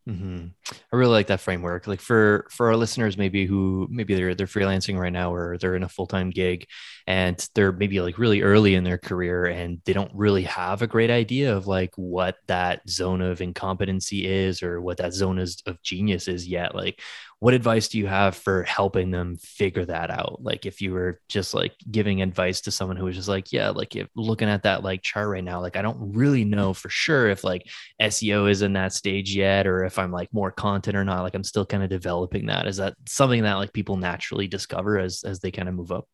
Mm-hmm. 0.08 0.48
I 0.72 0.96
really 0.96 1.12
like 1.12 1.28
that 1.28 1.42
framework. 1.42 1.86
Like 1.86 2.00
for 2.00 2.48
for 2.50 2.68
our 2.68 2.78
listeners, 2.78 3.18
maybe 3.18 3.46
who 3.46 3.88
maybe 3.92 4.16
they're 4.16 4.36
they're 4.36 4.48
freelancing 4.48 4.98
right 4.98 5.12
now 5.12 5.34
or 5.34 5.58
they're 5.58 5.76
in 5.76 5.84
a 5.84 5.90
full 5.90 6.08
time 6.08 6.30
gig, 6.30 6.66
and 7.08 7.48
they're 7.56 7.72
maybe 7.72 8.02
like 8.02 8.18
really 8.18 8.42
early 8.42 8.76
in 8.76 8.84
their 8.84 8.98
career 8.98 9.46
and 9.46 9.82
they 9.86 9.94
don't 9.94 10.12
really 10.14 10.44
have 10.44 10.82
a 10.82 10.88
great 10.88 11.10
idea 11.10 11.56
of 11.56 11.66
like 11.66 11.92
what 11.96 12.36
that 12.48 12.88
zone 12.90 13.22
of 13.22 13.40
incompetency 13.42 14.28
is 14.28 14.62
or 14.62 14.82
what 14.82 14.98
that 14.98 15.14
zone 15.14 15.40
is 15.40 15.64
of 15.66 15.82
genius 15.82 16.28
is 16.28 16.46
yet. 16.46 16.76
Like, 16.76 17.02
what 17.40 17.54
advice 17.54 17.88
do 17.88 17.98
you 17.98 18.08
have 18.08 18.36
for 18.36 18.64
helping 18.64 19.12
them 19.12 19.38
figure 19.38 19.86
that 19.86 20.10
out? 20.10 20.40
Like 20.42 20.66
if 20.66 20.82
you 20.82 20.92
were 20.92 21.22
just 21.30 21.54
like 21.54 21.74
giving 21.90 22.22
advice 22.22 22.62
to 22.62 22.72
someone 22.72 22.98
who 22.98 23.06
was 23.06 23.16
just 23.16 23.28
like 23.28 23.54
yeah 23.54 23.70
like 23.70 23.96
if 23.96 24.08
looking 24.16 24.50
at 24.50 24.64
that 24.64 24.84
like 24.84 25.02
chart 25.04 25.30
right 25.30 25.44
now 25.44 25.62
like 25.62 25.76
i 25.76 25.82
don't 25.82 26.16
really 26.16 26.44
know 26.44 26.74
for 26.74 26.90
sure 26.90 27.30
if 27.30 27.44
like 27.44 27.68
seo 28.02 28.50
is 28.50 28.62
in 28.62 28.74
that 28.74 28.94
stage 28.94 29.36
yet 29.36 29.68
or 29.68 29.84
if 29.84 30.00
i'm 30.00 30.12
like 30.12 30.34
more 30.34 30.52
content 30.52 30.98
or 30.98 31.04
not 31.04 31.22
like 31.22 31.36
i'm 31.36 31.44
still 31.44 31.66
kind 31.66 31.84
of 31.84 31.90
developing 31.90 32.48
that. 32.48 32.68
Is 32.68 32.78
that 32.78 32.96
something 33.08 33.44
that 33.44 33.56
like 33.56 33.74
people 33.74 33.98
naturally 33.98 34.48
discover 34.48 35.00
as 35.00 35.24
as 35.24 35.40
they 35.40 35.52
kind 35.52 35.70
of 35.70 35.76
move 35.76 35.92
up 35.92 36.08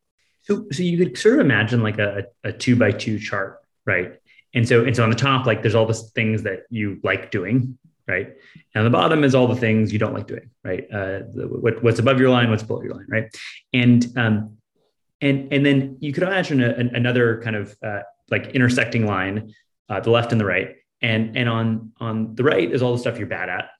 so 0.44 0.66
so 0.70 0.82
you 0.82 0.96
could 0.96 1.18
sort 1.18 1.34
of 1.34 1.40
imagine 1.40 1.82
like 1.82 1.98
a, 1.98 2.24
a 2.44 2.52
two 2.52 2.76
by 2.76 2.90
two 2.90 3.18
chart 3.18 3.60
right 3.84 4.20
and 4.54 4.66
so 4.66 4.84
and 4.84 4.94
so 4.96 5.02
on 5.02 5.10
the 5.10 5.16
top 5.16 5.46
like 5.46 5.62
there's 5.62 5.74
all 5.74 5.86
the 5.86 5.94
things 5.94 6.42
that 6.44 6.64
you 6.70 7.00
like 7.02 7.30
doing 7.30 7.78
right? 8.06 8.26
And 8.74 8.84
on 8.84 8.84
the 8.84 8.90
bottom 8.90 9.24
is 9.24 9.34
all 9.34 9.46
the 9.46 9.56
things 9.56 9.92
you 9.92 9.98
don't 9.98 10.14
like 10.14 10.26
doing, 10.26 10.50
right? 10.62 10.86
Uh, 10.92 11.20
the, 11.32 11.48
what, 11.48 11.82
what's 11.82 11.98
above 11.98 12.20
your 12.20 12.30
line, 12.30 12.50
what's 12.50 12.62
below 12.62 12.82
your 12.82 12.94
line, 12.94 13.06
right? 13.08 13.34
And 13.72 14.06
um, 14.16 14.58
and 15.20 15.52
and 15.52 15.64
then 15.64 15.96
you 16.00 16.12
could 16.12 16.22
imagine 16.22 16.62
a, 16.62 16.70
an, 16.70 16.94
another 16.94 17.40
kind 17.42 17.56
of 17.56 17.76
uh, 17.82 18.00
like 18.30 18.48
intersecting 18.48 19.06
line, 19.06 19.54
uh, 19.88 20.00
the 20.00 20.10
left 20.10 20.32
and 20.32 20.40
the 20.40 20.44
right, 20.44 20.76
and 21.00 21.36
and 21.36 21.48
on 21.48 21.92
on 21.98 22.34
the 22.34 22.44
right 22.44 22.70
is 22.70 22.82
all 22.82 22.92
the 22.92 22.98
stuff 22.98 23.18
you're 23.18 23.26
bad 23.26 23.48
at, 23.48 23.70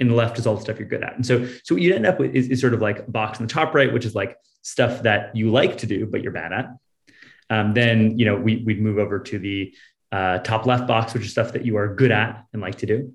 and 0.00 0.10
the 0.10 0.14
left 0.14 0.38
is 0.38 0.46
all 0.46 0.54
the 0.54 0.60
stuff 0.60 0.78
you're 0.78 0.88
good 0.88 1.02
at. 1.02 1.14
And 1.14 1.26
so 1.26 1.46
so 1.64 1.74
what 1.74 1.82
you 1.82 1.94
end 1.94 2.06
up 2.06 2.18
with 2.18 2.34
is, 2.34 2.48
is 2.48 2.60
sort 2.60 2.74
of 2.74 2.80
like 2.80 3.00
a 3.00 3.10
box 3.10 3.40
in 3.40 3.46
the 3.46 3.52
top 3.52 3.74
right, 3.74 3.92
which 3.92 4.04
is 4.04 4.14
like 4.14 4.36
stuff 4.62 5.02
that 5.02 5.34
you 5.34 5.50
like 5.50 5.78
to 5.78 5.86
do 5.86 6.06
but 6.06 6.22
you're 6.22 6.32
bad 6.32 6.52
at. 6.52 6.70
Um, 7.50 7.74
then 7.74 8.18
you 8.18 8.26
know 8.26 8.36
we 8.36 8.62
we'd 8.64 8.80
move 8.80 8.98
over 8.98 9.18
to 9.18 9.38
the 9.38 9.74
uh, 10.12 10.38
top 10.38 10.66
left 10.66 10.86
box, 10.86 11.14
which 11.14 11.24
is 11.24 11.30
stuff 11.30 11.52
that 11.52 11.64
you 11.64 11.76
are 11.76 11.94
good 11.94 12.10
at 12.10 12.44
and 12.52 12.62
like 12.62 12.78
to 12.78 12.86
do. 12.86 13.14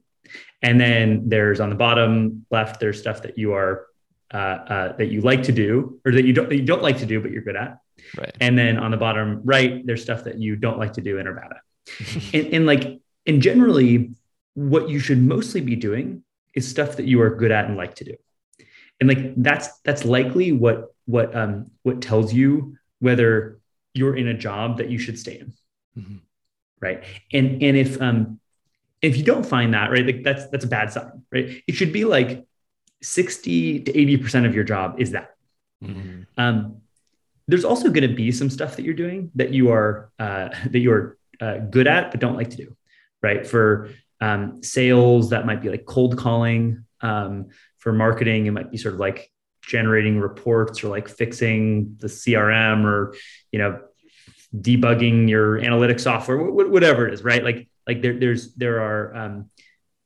And 0.61 0.79
then 0.79 1.27
there's 1.27 1.59
on 1.59 1.69
the 1.69 1.75
bottom 1.75 2.45
left, 2.49 2.79
there's 2.79 2.99
stuff 2.99 3.21
that 3.23 3.37
you 3.37 3.53
are 3.53 3.87
uh, 4.33 4.37
uh, 4.37 4.97
that 4.97 5.07
you 5.07 5.21
like 5.21 5.43
to 5.43 5.51
do 5.51 5.99
or 6.05 6.11
that 6.11 6.25
you 6.25 6.33
don't 6.33 6.49
that 6.49 6.55
you 6.55 6.65
don't 6.65 6.81
like 6.81 6.97
to 6.99 7.05
do, 7.05 7.21
but 7.21 7.31
you're 7.31 7.41
good 7.41 7.55
at. 7.55 7.77
Right. 8.17 8.35
And 8.39 8.57
then 8.57 8.77
on 8.77 8.91
the 8.91 8.97
bottom 8.97 9.41
right, 9.43 9.85
there's 9.85 10.01
stuff 10.01 10.23
that 10.23 10.39
you 10.39 10.55
don't 10.55 10.79
like 10.79 10.93
to 10.93 11.01
do 11.01 11.19
and 11.19 11.27
are 11.27 11.33
bad 11.33 11.51
at. 11.51 12.33
and, 12.33 12.53
and 12.53 12.65
like, 12.65 12.99
and 13.25 13.41
generally, 13.41 14.11
what 14.55 14.89
you 14.89 14.99
should 14.99 15.21
mostly 15.21 15.61
be 15.61 15.75
doing 15.75 16.23
is 16.53 16.69
stuff 16.69 16.97
that 16.97 17.05
you 17.05 17.21
are 17.21 17.35
good 17.35 17.51
at 17.51 17.65
and 17.65 17.77
like 17.77 17.95
to 17.95 18.03
do. 18.03 18.15
And 18.99 19.09
like 19.09 19.33
that's 19.37 19.69
that's 19.79 20.05
likely 20.05 20.51
what 20.51 20.93
what 21.05 21.35
um 21.35 21.71
what 21.83 22.01
tells 22.01 22.33
you 22.33 22.77
whether 22.99 23.59
you're 23.93 24.15
in 24.15 24.27
a 24.27 24.33
job 24.33 24.77
that 24.77 24.89
you 24.89 24.97
should 24.97 25.19
stay 25.19 25.39
in. 25.39 25.53
Mm-hmm. 25.97 26.17
Right. 26.79 27.03
And 27.31 27.61
and 27.63 27.77
if 27.77 28.01
um 28.01 28.39
if 29.01 29.17
you 29.17 29.23
don't 29.23 29.45
find 29.45 29.73
that, 29.73 29.91
right, 29.91 30.05
like 30.05 30.23
that's 30.23 30.47
that's 30.47 30.65
a 30.65 30.67
bad 30.67 30.91
sign, 30.91 31.23
right? 31.31 31.61
It 31.67 31.75
should 31.75 31.91
be 31.91 32.05
like 32.05 32.45
60 33.01 33.81
to 33.81 33.91
80% 33.91 34.45
of 34.45 34.55
your 34.55 34.63
job 34.63 34.99
is 34.99 35.11
that. 35.11 35.35
Mm-hmm. 35.83 36.21
Um, 36.37 36.77
there's 37.47 37.65
also 37.65 37.89
going 37.89 38.07
to 38.09 38.15
be 38.15 38.31
some 38.31 38.49
stuff 38.49 38.77
that 38.77 38.85
you're 38.85 38.93
doing 38.93 39.29
that 39.35 39.53
you 39.53 39.71
are 39.71 40.09
uh, 40.17 40.49
that 40.69 40.79
you're 40.79 41.17
uh, 41.41 41.57
good 41.57 41.87
at 41.87 42.11
but 42.11 42.19
don't 42.19 42.37
like 42.37 42.51
to 42.51 42.57
do, 42.57 42.75
right? 43.21 43.45
For 43.45 43.89
um, 44.23 44.63
sales, 44.63 45.31
that 45.31 45.45
might 45.45 45.61
be 45.61 45.69
like 45.69 45.85
cold 45.85 46.17
calling. 46.17 46.85
Um, 47.01 47.49
for 47.79 47.91
marketing, 47.91 48.45
it 48.45 48.51
might 48.51 48.71
be 48.71 48.77
sort 48.77 48.93
of 48.93 48.99
like 49.01 49.29
generating 49.61 50.17
reports 50.17 50.83
or 50.83 50.87
like 50.87 51.09
fixing 51.09 51.97
the 51.99 52.07
CRM 52.07 52.85
or 52.85 53.15
you 53.51 53.59
know 53.59 53.81
debugging 54.55 55.27
your 55.27 55.59
analytics 55.59 56.01
software, 56.01 56.37
whatever 56.37 57.07
it 57.07 57.13
is, 57.13 57.23
right? 57.23 57.43
Like 57.43 57.67
like 57.85 58.01
there, 58.01 58.17
there's 58.17 58.53
there 58.53 58.79
are 58.81 59.15
um, 59.15 59.49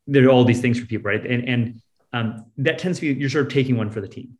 there 0.08 0.26
are 0.26 0.30
all 0.30 0.46
these 0.46 0.62
things 0.62 0.80
for 0.80 0.88
people, 0.88 1.12
right? 1.12 1.24
And 1.24 1.48
and 1.48 1.82
um, 2.12 2.46
that 2.58 2.80
tends 2.80 3.00
to 3.00 3.14
be 3.14 3.20
you're 3.20 3.30
sort 3.30 3.46
of 3.46 3.54
taking 3.54 3.78
one 3.78 3.92
for 3.92 4.02
the 4.02 4.08
team, 4.08 4.40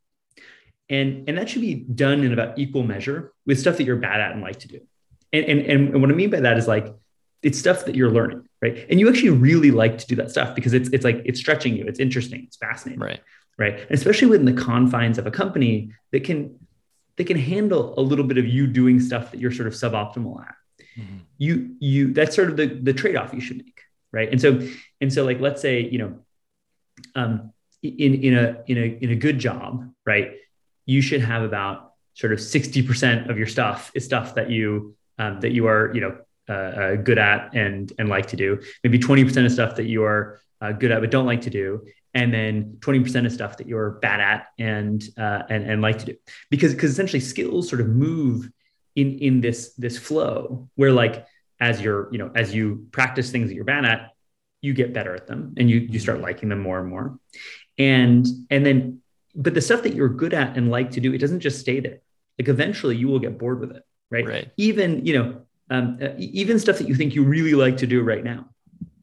and 0.90 1.30
and 1.30 1.38
that 1.38 1.50
should 1.50 1.62
be 1.62 1.76
done 1.76 2.24
in 2.24 2.34
about 2.34 2.58
equal 2.58 2.82
measure 2.82 3.32
with 3.46 3.60
stuff 3.60 3.78
that 3.78 3.84
you're 3.84 3.98
bad 3.98 4.22
at 4.22 4.32
and 4.32 4.42
like 4.42 4.60
to 4.62 4.68
do. 4.68 4.80
And 5.32 5.46
and 5.46 5.62
and 5.94 6.02
what 6.02 6.10
I 6.10 6.16
mean 6.16 6.32
by 6.32 6.40
that 6.40 6.58
is 6.58 6.68
like 6.68 6.88
it's 7.44 7.58
stuff 7.58 7.86
that 7.86 7.96
you're 7.96 8.12
learning, 8.12 8.48
right? 8.62 8.86
And 8.90 9.00
you 9.00 9.10
actually 9.10 9.30
really 9.30 9.72
like 9.72 9.98
to 10.00 10.08
do 10.08 10.16
that 10.16 10.32
stuff 10.32 10.56
because 10.56 10.74
it's 10.74 10.90
it's 10.90 11.04
like 11.04 11.22
it's 11.26 11.40
stretching 11.40 11.76
you, 11.76 11.86
it's 11.86 12.00
interesting, 12.00 12.44
it's 12.46 12.58
fascinating, 12.58 13.00
right? 13.00 13.22
Right, 13.58 13.80
and 13.80 13.92
especially 13.92 14.28
within 14.28 14.46
the 14.46 14.62
confines 14.62 15.18
of 15.18 15.26
a 15.26 15.32
company 15.32 15.92
that 16.12 16.24
can 16.24 16.60
that 17.18 17.26
can 17.26 17.38
handle 17.38 17.98
a 17.98 18.02
little 18.02 18.26
bit 18.26 18.38
of 18.38 18.46
you 18.46 18.68
doing 18.68 19.00
stuff 19.00 19.32
that 19.32 19.40
you're 19.40 19.52
sort 19.52 19.68
of 19.68 19.74
suboptimal 19.74 20.42
at. 20.42 20.56
Mm-hmm. 20.98 21.18
you 21.38 21.76
you 21.80 22.14
that's 22.14 22.36
sort 22.36 22.50
of 22.50 22.58
the 22.58 22.68
the 22.68 22.94
trade-off 22.94 23.32
you 23.34 23.42
should 23.42 23.58
make 23.58 23.78
right? 24.12 24.32
And 24.32 24.42
so 24.42 24.68
and 25.02 25.12
so 25.12 25.24
like 25.24 25.40
let's 25.40 25.62
say 25.62 25.82
you 25.82 26.00
know 26.00 26.20
um 27.16 27.54
in 27.84 28.16
in 28.16 28.38
a 28.38 28.64
in 28.68 28.78
a 28.78 28.98
in 29.04 29.10
a 29.12 29.16
good 29.16 29.40
job 29.40 29.90
right? 30.06 30.32
You 30.86 31.02
should 31.02 31.22
have 31.22 31.44
about 31.44 31.94
sort 32.14 32.34
of 32.34 32.40
60% 32.40 33.30
of 33.30 33.38
your 33.38 33.46
stuff 33.46 33.92
is 33.94 34.06
stuff 34.06 34.36
that 34.36 34.50
you 34.50 34.96
um, 35.20 35.40
that 35.42 35.52
you 35.52 35.68
are 35.68 35.94
you 35.94 36.02
know 36.02 36.18
uh, 36.50 36.54
uh, 36.54 36.96
good 36.96 37.18
at 37.18 37.54
and 37.54 37.92
and 38.00 38.10
like 38.10 38.28
to 38.28 38.36
do. 38.36 38.62
Maybe 38.84 39.00
20% 39.00 39.46
of 39.46 39.52
stuff 39.52 39.76
that 39.76 39.86
you 39.86 40.04
are 40.04 40.40
uh, 40.62 40.72
good 40.72 40.92
at 40.92 41.02
but 41.02 41.12
don't 41.12 41.26
like 41.26 41.42
to 41.42 41.50
do 41.50 41.86
and 42.14 42.34
then 42.34 42.78
20% 42.80 43.26
of 43.26 43.32
stuff 43.32 43.58
that 43.58 43.68
you're 43.68 43.92
bad 43.92 44.20
at 44.20 44.48
and 44.58 45.04
uh, 45.18 45.44
and 45.50 45.70
and 45.70 45.82
like 45.82 46.00
to 46.00 46.06
do. 46.06 46.16
Because 46.50 46.74
because 46.74 46.92
essentially 46.92 47.20
skills 47.20 47.70
sort 47.70 47.82
of 47.82 47.88
move 47.88 48.50
in 48.96 49.20
in 49.20 49.42
this 49.42 49.74
this 49.74 49.98
flow 49.98 50.70
where 50.76 50.92
like 50.92 51.26
as 51.60 51.82
you're 51.82 52.12
you 52.12 52.18
know 52.18 52.32
as 52.34 52.56
you 52.56 52.88
practice 52.92 53.32
things 53.32 53.50
that 53.50 53.56
you're 53.56 53.66
bad 53.66 53.86
at 53.86 54.12
you 54.62 54.74
get 54.74 54.94
better 54.94 55.14
at 55.14 55.28
them 55.28 55.54
and 55.58 55.70
you 55.70 55.80
you 55.80 56.00
start 56.00 56.18
mm-hmm. 56.18 56.26
liking 56.26 56.50
them 56.50 56.60
more 56.60 56.80
and 56.80 56.90
more. 56.90 57.20
And 57.78 58.26
and 58.50 58.66
then 58.66 59.02
but 59.36 59.54
the 59.54 59.62
stuff 59.62 59.84
that 59.84 59.94
you're 59.94 60.10
good 60.10 60.34
at 60.34 60.58
and 60.58 60.72
like 60.72 60.92
to 60.92 61.02
do 61.02 61.14
it 61.14 61.20
doesn't 61.20 61.42
just 61.42 61.60
stay 61.60 61.80
there. 61.80 62.00
Like 62.40 62.48
eventually 62.48 62.96
you 62.96 63.08
will 63.08 63.20
get 63.20 63.38
bored 63.38 63.60
with 63.60 63.72
it 63.76 63.84
right, 64.10 64.26
right. 64.26 64.52
even 64.58 65.06
you 65.06 65.14
know 65.18 65.42
um, 65.70 66.00
uh, 66.02 66.10
even 66.18 66.60
stuff 66.60 66.78
that 66.78 66.88
you 66.88 66.96
think 66.96 67.14
you 67.16 67.24
really 67.24 67.54
like 67.54 67.78
to 67.78 67.88
do 67.88 68.02
right 68.02 68.24
now 68.24 68.46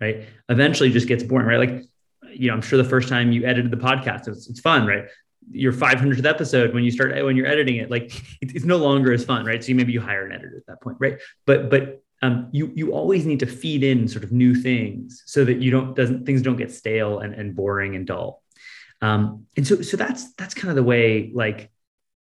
right? 0.00 0.26
Eventually 0.48 0.90
just 0.90 1.08
gets 1.08 1.22
boring 1.22 1.46
right? 1.46 1.58
Like 1.58 1.84
you 2.36 2.48
know 2.48 2.54
i'm 2.54 2.62
sure 2.62 2.76
the 2.76 2.88
first 2.88 3.08
time 3.08 3.30
you 3.30 3.44
edited 3.46 3.70
the 3.70 3.76
podcast 3.76 4.28
it's, 4.28 4.48
it's 4.48 4.60
fun 4.60 4.86
right? 4.86 5.04
Your 5.50 5.72
500th 5.72 6.24
episode 6.24 6.72
when 6.72 6.84
you 6.84 6.90
start 6.90 7.14
when 7.24 7.36
you're 7.36 7.46
editing 7.46 7.76
it 7.76 7.90
like 7.90 8.22
it's 8.40 8.64
no 8.64 8.76
longer 8.76 9.12
as 9.12 9.24
fun 9.24 9.44
right? 9.44 9.62
So 9.62 9.72
maybe 9.74 9.92
you 9.92 10.00
hire 10.00 10.26
an 10.26 10.32
editor 10.32 10.56
at 10.56 10.66
that 10.66 10.80
point 10.80 10.96
right? 11.00 11.18
But 11.46 11.70
but 11.70 12.02
um, 12.22 12.48
you 12.52 12.72
you 12.74 12.94
always 12.94 13.26
need 13.26 13.40
to 13.40 13.46
feed 13.46 13.84
in 13.84 14.08
sort 14.08 14.24
of 14.24 14.32
new 14.32 14.54
things 14.54 15.22
so 15.26 15.44
that 15.44 15.60
you 15.60 15.70
don't 15.70 15.94
doesn't 15.94 16.24
things 16.24 16.40
don't 16.40 16.56
get 16.56 16.72
stale 16.72 17.18
and, 17.18 17.34
and 17.34 17.54
boring 17.54 17.96
and 17.96 18.06
dull. 18.06 18.42
Um, 19.02 19.46
and 19.56 19.66
so 19.66 19.82
so 19.82 19.98
that's 19.98 20.32
that's 20.34 20.54
kind 20.54 20.70
of 20.70 20.76
the 20.76 20.82
way 20.82 21.30
like 21.34 21.70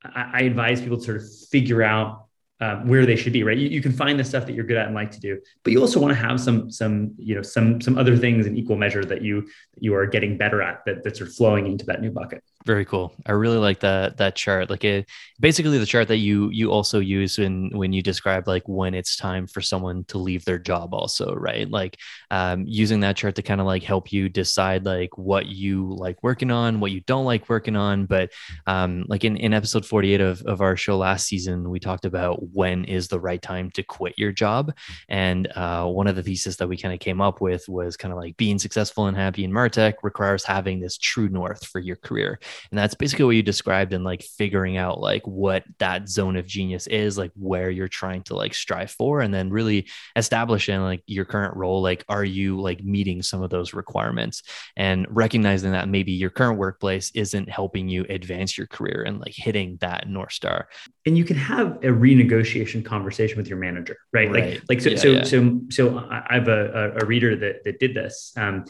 I, 0.02 0.30
I 0.32 0.40
advise 0.42 0.80
people 0.80 0.97
to 0.97 1.04
sort 1.04 1.16
of 1.18 1.25
figure 1.50 1.82
out 1.82 2.26
um, 2.61 2.87
where 2.87 3.07
they 3.07 3.17
should 3.17 3.33
be, 3.33 3.43
right? 3.43 3.57
You, 3.57 3.69
you, 3.69 3.81
can 3.81 3.93
find 3.93 4.19
the 4.19 4.25
stuff 4.25 4.45
that 4.47 4.52
you're 4.52 4.64
good 4.64 4.76
at 4.76 4.87
and 4.87 4.95
like 4.95 5.11
to 5.12 5.21
do, 5.21 5.40
but 5.62 5.73
you 5.73 5.81
also 5.81 5.99
want 5.99 6.14
to 6.14 6.23
have 6.23 6.38
some, 6.40 6.71
some, 6.71 7.14
you 7.17 7.35
know, 7.35 7.43
some, 7.43 7.81
some 7.81 7.97
other 7.97 8.17
things 8.17 8.47
in 8.47 8.57
equal 8.57 8.76
measure 8.76 9.05
that 9.05 9.23
you, 9.23 9.49
you 9.79 9.95
are 9.95 10.07
getting 10.07 10.37
better 10.37 10.61
at 10.61 10.85
that, 10.85 11.02
that's 11.02 11.19
sort 11.19 11.31
of 11.31 11.37
flowing 11.37 11.67
into 11.67 11.87
that 11.87 12.02
new 12.02 12.11
bucket. 12.11 12.45
Very 12.67 12.85
cool. 12.85 13.14
I 13.25 13.33
really 13.33 13.57
like 13.57 13.81
that, 13.81 14.19
that 14.19 14.37
chart. 14.37 14.69
Like 14.69 14.85
it, 14.85 15.09
basically 15.40 15.79
the 15.79 15.87
chart 15.87 16.09
that 16.09 16.19
you, 16.19 16.50
you 16.50 16.71
also 16.71 16.99
use 16.99 17.38
when, 17.38 17.71
when 17.73 17.95
you 17.95 18.02
describe 18.02 18.47
like 18.47 18.69
when 18.69 18.93
it's 18.93 19.17
time 19.17 19.47
for 19.47 19.62
someone 19.62 20.05
to 20.05 20.19
leave 20.19 20.45
their 20.45 20.59
job 20.59 20.93
also, 20.93 21.35
right? 21.35 21.71
Like 21.71 21.97
um, 22.31 22.67
using 22.69 23.00
that 23.00 23.17
chart 23.17 23.37
to 23.37 23.43
kind 23.43 23.62
of 23.62 23.67
like 23.67 23.83
help 23.83 24.12
you 24.12 24.29
decide 24.29 24.85
like 24.85 25.17
what 25.17 25.47
you 25.47 25.95
like 25.95 26.23
working 26.23 26.50
on, 26.50 26.81
what 26.81 26.90
you 26.90 27.00
don't 27.00 27.25
like 27.25 27.49
working 27.49 27.76
on. 27.76 28.05
But 28.05 28.31
um, 28.67 29.07
like 29.09 29.25
in, 29.25 29.38
in 29.38 29.55
episode 29.55 29.87
48 29.87 30.21
of, 30.21 30.43
of 30.43 30.61
our 30.61 30.76
show 30.76 30.99
last 30.99 31.26
season, 31.26 31.71
we 31.71 31.81
talked 31.81 32.05
about 32.05 32.50
when 32.52 32.85
is 32.85 33.09
the 33.09 33.21
right 33.21 33.40
time 33.40 33.71
to 33.71 33.83
quit 33.83 34.19
your 34.19 34.33
job. 34.33 34.76
And 35.09 35.47
uh, 35.57 35.87
one 35.87 36.09
of 36.09 36.14
the 36.14 36.23
thesis 36.23 36.57
that 36.57 36.69
we 36.69 36.76
kind 36.76 36.93
of 36.93 37.00
came 37.00 37.23
up 37.23 37.40
with 37.40 37.67
was 37.71 37.97
kind 37.97 38.12
of 38.12 38.19
like 38.19 38.37
being 38.37 38.59
successful 38.59 39.07
and 39.07 39.17
happy 39.17 39.45
in 39.45 39.50
Martech 39.50 39.95
requires 40.02 40.45
having 40.45 40.81
this 40.81 40.99
true 40.99 41.31
north 41.31 41.67
for 41.67 41.79
your 41.79 41.97
career. 41.97 42.38
And 42.71 42.78
that's 42.78 42.95
basically 42.95 43.25
what 43.25 43.37
you 43.37 43.42
described 43.42 43.92
in 43.92 44.04
like 44.04 44.23
figuring 44.23 44.76
out 44.76 45.00
like 45.00 45.26
what 45.26 45.64
that 45.78 46.09
zone 46.09 46.37
of 46.37 46.47
genius 46.47 46.87
is, 46.87 47.19
like 47.19 47.33
where 47.35 47.71
you're 47.71 47.88
trying 47.88 48.23
to 48.25 48.37
like 48.37 48.54
strive 48.54 48.90
for, 48.90 49.21
and 49.21 49.33
then 49.33 49.50
really 49.50 49.88
establishing 50.16 50.80
like 50.80 51.02
your 51.07 51.25
current 51.25 51.57
role. 51.57 51.83
Like, 51.83 52.04
are 52.09 52.25
you 52.25 52.61
like 52.61 52.83
meeting 52.83 53.23
some 53.23 53.42
of 53.42 53.50
those 53.50 53.75
requirements 53.75 54.42
and 54.76 55.07
recognizing 55.11 55.73
that 55.73 55.88
maybe 55.88 56.12
your 56.12 56.30
current 56.30 56.59
workplace 56.59 57.11
isn't 57.14 57.49
helping 57.49 57.88
you 57.88 58.07
advance 58.09 58.57
your 58.57 58.66
career 58.66 59.02
and 59.07 59.21
like 59.21 59.35
hitting 59.35 59.78
that 59.80 60.09
North 60.09 60.33
Star? 60.33 60.69
And 61.07 61.16
you 61.16 61.25
can 61.25 61.37
have 61.37 61.76
a 61.76 61.88
renegotiation 61.88 62.85
conversation 62.85 63.37
with 63.37 63.49
your 63.49 63.59
manager, 63.59 63.97
right? 64.12 64.30
right. 64.30 64.54
Like, 64.54 64.62
like 64.69 64.80
so, 64.80 64.90
yeah, 64.90 64.97
so, 64.97 65.09
yeah. 65.09 65.25
so, 65.25 65.61
so 65.71 65.99
I 65.99 66.35
have 66.35 66.49
a, 66.49 66.97
a 67.00 67.07
reader 67.07 67.37
that, 67.37 67.64
that 67.64 67.78
did 67.78 67.95
this, 67.95 68.33
um, 68.37 68.64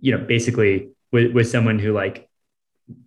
you 0.00 0.16
know, 0.16 0.24
basically 0.24 0.88
with, 1.12 1.32
with 1.32 1.48
someone 1.48 1.78
who 1.78 1.92
like 1.92 2.28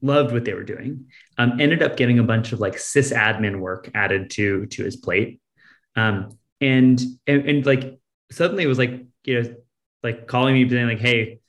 loved 0.02 0.32
what 0.32 0.46
they 0.46 0.54
were 0.54 0.64
doing, 0.64 1.06
um, 1.38 1.60
ended 1.60 1.84
up 1.84 1.98
getting 1.98 2.20
a 2.20 2.24
bunch 2.24 2.52
of 2.52 2.60
like 2.60 2.76
sysadmin 2.76 3.60
work 3.60 3.90
added 3.94 4.30
to, 4.32 4.66
to 4.68 4.84
his 4.84 4.96
plate. 4.96 5.40
Um, 5.96 6.38
and, 6.62 7.00
and, 7.26 7.50
and 7.50 7.66
like, 7.66 8.00
suddenly 8.32 8.64
it 8.64 8.68
was 8.68 8.78
like, 8.78 9.06
you 9.24 9.42
know, 9.42 9.56
like 10.04 10.28
calling 10.28 10.54
me 10.54 10.68
saying 10.70 10.88
like, 10.88 11.00
Hey, 11.00 11.40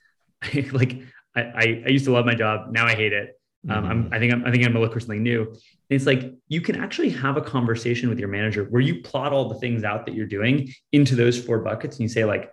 like 0.71 1.01
I, 1.35 1.41
I, 1.41 1.83
I 1.85 1.89
used 1.89 2.05
to 2.05 2.11
love 2.11 2.25
my 2.25 2.35
job. 2.35 2.71
Now 2.71 2.85
I 2.85 2.95
hate 2.95 3.13
it. 3.13 3.35
Um, 3.67 3.85
I'm, 3.85 4.03
mm-hmm. 4.05 4.13
I 4.13 4.19
think 4.19 4.33
I'm, 4.33 4.45
I 4.45 4.51
think 4.51 4.65
I'm 4.65 4.71
gonna 4.71 4.83
look 4.83 4.93
for 4.93 4.99
something 4.99 5.21
new. 5.21 5.43
And 5.43 5.57
it's 5.89 6.05
like 6.05 6.33
you 6.47 6.61
can 6.61 6.77
actually 6.77 7.09
have 7.09 7.35
a 7.35 7.41
conversation 7.41 8.07
with 8.07 8.19
your 8.19 8.29
manager 8.29 8.63
where 8.65 8.81
you 8.81 9.01
plot 9.01 9.33
all 9.33 9.49
the 9.49 9.59
things 9.59 9.83
out 9.83 10.05
that 10.05 10.15
you're 10.15 10.27
doing 10.27 10.73
into 10.93 11.15
those 11.15 11.43
four 11.43 11.59
buckets, 11.59 11.97
and 11.97 12.03
you 12.03 12.09
say 12.09 12.23
like 12.23 12.51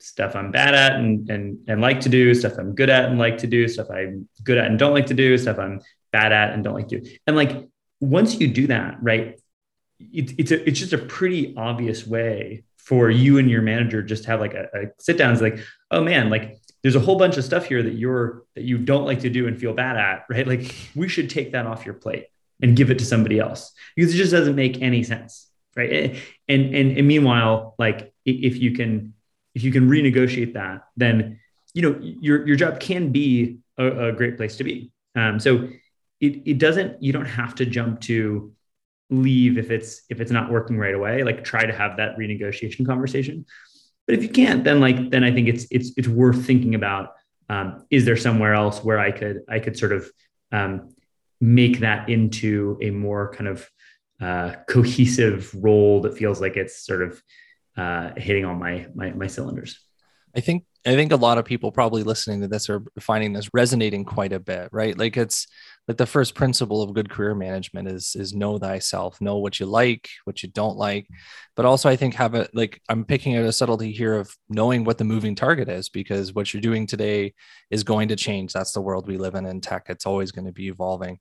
stuff 0.00 0.36
I'm 0.36 0.50
bad 0.50 0.74
at 0.74 0.96
and 0.96 1.28
and 1.30 1.58
and 1.68 1.80
like 1.80 2.00
to 2.00 2.08
do, 2.08 2.34
stuff 2.34 2.58
I'm 2.58 2.74
good 2.74 2.90
at 2.90 3.06
and 3.06 3.18
like 3.18 3.38
to 3.38 3.46
do, 3.46 3.68
stuff 3.68 3.88
I'm 3.90 4.28
good 4.42 4.58
at 4.58 4.66
and 4.66 4.78
don't 4.78 4.94
like 4.94 5.06
to 5.06 5.14
do, 5.14 5.36
stuff 5.38 5.58
I'm 5.58 5.80
bad 6.12 6.32
at 6.32 6.52
and 6.52 6.64
don't 6.64 6.74
like 6.74 6.88
to 6.88 7.00
do. 7.00 7.10
And 7.26 7.36
like 7.36 7.68
once 8.00 8.40
you 8.40 8.48
do 8.48 8.68
that, 8.68 8.98
right, 9.02 9.40
it, 10.00 10.38
it's 10.38 10.50
a, 10.50 10.68
it's 10.68 10.78
just 10.78 10.92
a 10.92 10.98
pretty 10.98 11.54
obvious 11.56 12.06
way 12.06 12.64
for 12.76 13.10
you 13.10 13.38
and 13.38 13.50
your 13.50 13.60
manager 13.60 14.02
just 14.02 14.24
have 14.24 14.40
like 14.40 14.54
a, 14.54 14.68
a 14.74 14.86
sit 14.98 15.18
down. 15.18 15.32
It's 15.32 15.42
like, 15.42 15.58
oh 15.90 16.02
man, 16.02 16.30
like 16.30 16.58
there's 16.82 16.96
a 16.96 17.00
whole 17.00 17.18
bunch 17.18 17.36
of 17.36 17.44
stuff 17.44 17.66
here 17.66 17.82
that 17.82 17.94
you're 17.94 18.44
that 18.54 18.64
you 18.64 18.78
don't 18.78 19.04
like 19.04 19.20
to 19.20 19.30
do 19.30 19.46
and 19.46 19.58
feel 19.58 19.74
bad 19.74 19.96
at, 19.96 20.24
right? 20.30 20.46
Like 20.46 20.74
we 20.94 21.08
should 21.08 21.28
take 21.28 21.52
that 21.52 21.66
off 21.66 21.84
your 21.84 21.94
plate 21.94 22.26
and 22.62 22.76
give 22.76 22.90
it 22.90 22.98
to 22.98 23.04
somebody 23.04 23.38
else 23.38 23.72
because 23.94 24.14
it 24.14 24.16
just 24.16 24.32
doesn't 24.32 24.56
make 24.56 24.80
any 24.80 25.02
sense, 25.02 25.48
right? 25.76 26.16
And 26.48 26.74
and, 26.74 26.98
and 26.98 27.06
meanwhile, 27.06 27.74
like 27.78 28.12
if 28.24 28.56
you 28.56 28.72
can 28.72 29.14
if 29.58 29.64
you 29.64 29.72
can 29.72 29.88
renegotiate 29.88 30.54
that, 30.54 30.82
then 30.96 31.38
you 31.74 31.82
know 31.82 31.98
your 32.00 32.46
your 32.46 32.56
job 32.56 32.80
can 32.80 33.12
be 33.12 33.58
a, 33.76 34.08
a 34.08 34.12
great 34.12 34.36
place 34.36 34.56
to 34.56 34.64
be. 34.64 34.90
Um, 35.14 35.38
so 35.38 35.68
it 36.20 36.42
it 36.46 36.58
doesn't 36.58 37.02
you 37.02 37.12
don't 37.12 37.26
have 37.26 37.54
to 37.56 37.66
jump 37.66 38.00
to 38.02 38.52
leave 39.10 39.58
if 39.58 39.70
it's 39.70 40.02
if 40.10 40.20
it's 40.20 40.30
not 40.30 40.50
working 40.50 40.78
right 40.78 40.94
away. 40.94 41.22
Like 41.24 41.44
try 41.44 41.64
to 41.66 41.72
have 41.72 41.96
that 41.96 42.16
renegotiation 42.16 42.86
conversation 42.86 43.44
but 44.08 44.16
if 44.16 44.22
you 44.22 44.30
can't, 44.30 44.64
then 44.64 44.80
like 44.80 45.10
then 45.10 45.22
I 45.22 45.30
think 45.30 45.48
it's 45.48 45.66
it's 45.70 45.92
it's 45.98 46.08
worth 46.08 46.46
thinking 46.46 46.74
about. 46.74 47.12
Um, 47.50 47.84
is 47.90 48.06
there 48.06 48.16
somewhere 48.16 48.54
else 48.54 48.82
where 48.82 48.98
I 48.98 49.10
could 49.10 49.42
I 49.48 49.58
could 49.58 49.78
sort 49.78 49.92
of 49.92 50.10
um, 50.50 50.94
make 51.42 51.80
that 51.80 52.08
into 52.08 52.78
a 52.80 52.88
more 52.88 53.30
kind 53.34 53.48
of 53.48 53.70
uh, 54.18 54.54
cohesive 54.66 55.54
role 55.54 56.00
that 56.02 56.16
feels 56.16 56.40
like 56.40 56.56
it's 56.56 56.86
sort 56.86 57.02
of 57.02 57.22
uh, 57.78 58.12
hitting 58.16 58.44
all 58.44 58.54
my, 58.54 58.86
my 58.94 59.10
my 59.12 59.26
cylinders. 59.26 59.78
I 60.36 60.40
think 60.40 60.64
I 60.86 60.94
think 60.94 61.12
a 61.12 61.16
lot 61.16 61.38
of 61.38 61.44
people 61.44 61.72
probably 61.72 62.02
listening 62.02 62.40
to 62.40 62.48
this 62.48 62.68
are 62.68 62.82
finding 63.00 63.32
this 63.32 63.50
resonating 63.52 64.04
quite 64.04 64.32
a 64.32 64.40
bit, 64.40 64.68
right? 64.72 64.96
Like 64.96 65.16
it's 65.16 65.46
like 65.86 65.96
the 65.96 66.06
first 66.06 66.34
principle 66.34 66.82
of 66.82 66.92
good 66.92 67.10
career 67.10 67.34
management 67.34 67.88
is 67.88 68.14
is 68.14 68.34
know 68.34 68.58
thyself, 68.58 69.20
know 69.20 69.38
what 69.38 69.58
you 69.58 69.66
like, 69.66 70.08
what 70.24 70.42
you 70.42 70.48
don't 70.50 70.76
like, 70.76 71.06
but 71.56 71.64
also 71.64 71.88
I 71.88 71.96
think 71.96 72.14
have 72.14 72.34
it 72.34 72.50
like 72.54 72.80
I'm 72.88 73.04
picking 73.04 73.36
out 73.36 73.44
a 73.44 73.52
subtlety 73.52 73.92
here 73.92 74.14
of 74.14 74.34
knowing 74.48 74.84
what 74.84 74.98
the 74.98 75.04
moving 75.04 75.34
target 75.34 75.68
is 75.68 75.88
because 75.88 76.34
what 76.34 76.52
you're 76.52 76.60
doing 76.60 76.86
today 76.86 77.34
is 77.70 77.84
going 77.84 78.08
to 78.08 78.16
change. 78.16 78.52
That's 78.52 78.72
the 78.72 78.82
world 78.82 79.06
we 79.06 79.18
live 79.18 79.34
in 79.34 79.46
in 79.46 79.60
tech. 79.60 79.86
It's 79.88 80.06
always 80.06 80.32
going 80.32 80.46
to 80.46 80.52
be 80.52 80.68
evolving 80.68 81.18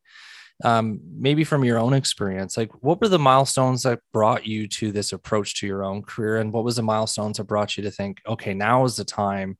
um, 0.63 0.99
maybe 1.15 1.43
from 1.43 1.63
your 1.63 1.77
own 1.77 1.93
experience 1.93 2.57
like 2.57 2.71
what 2.83 2.99
were 2.99 3.07
the 3.07 3.19
milestones 3.19 3.83
that 3.83 3.99
brought 4.11 4.45
you 4.45 4.67
to 4.67 4.91
this 4.91 5.13
approach 5.13 5.59
to 5.59 5.67
your 5.67 5.83
own 5.83 6.01
career 6.01 6.37
and 6.37 6.51
what 6.51 6.63
was 6.63 6.77
the 6.77 6.83
milestones 6.83 7.37
that 7.37 7.43
brought 7.43 7.77
you 7.77 7.83
to 7.83 7.91
think 7.91 8.19
okay 8.27 8.53
now 8.53 8.83
is 8.83 8.95
the 8.95 9.05
time 9.05 9.57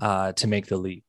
uh, 0.00 0.32
to 0.32 0.46
make 0.46 0.66
the 0.66 0.76
leap 0.76 1.04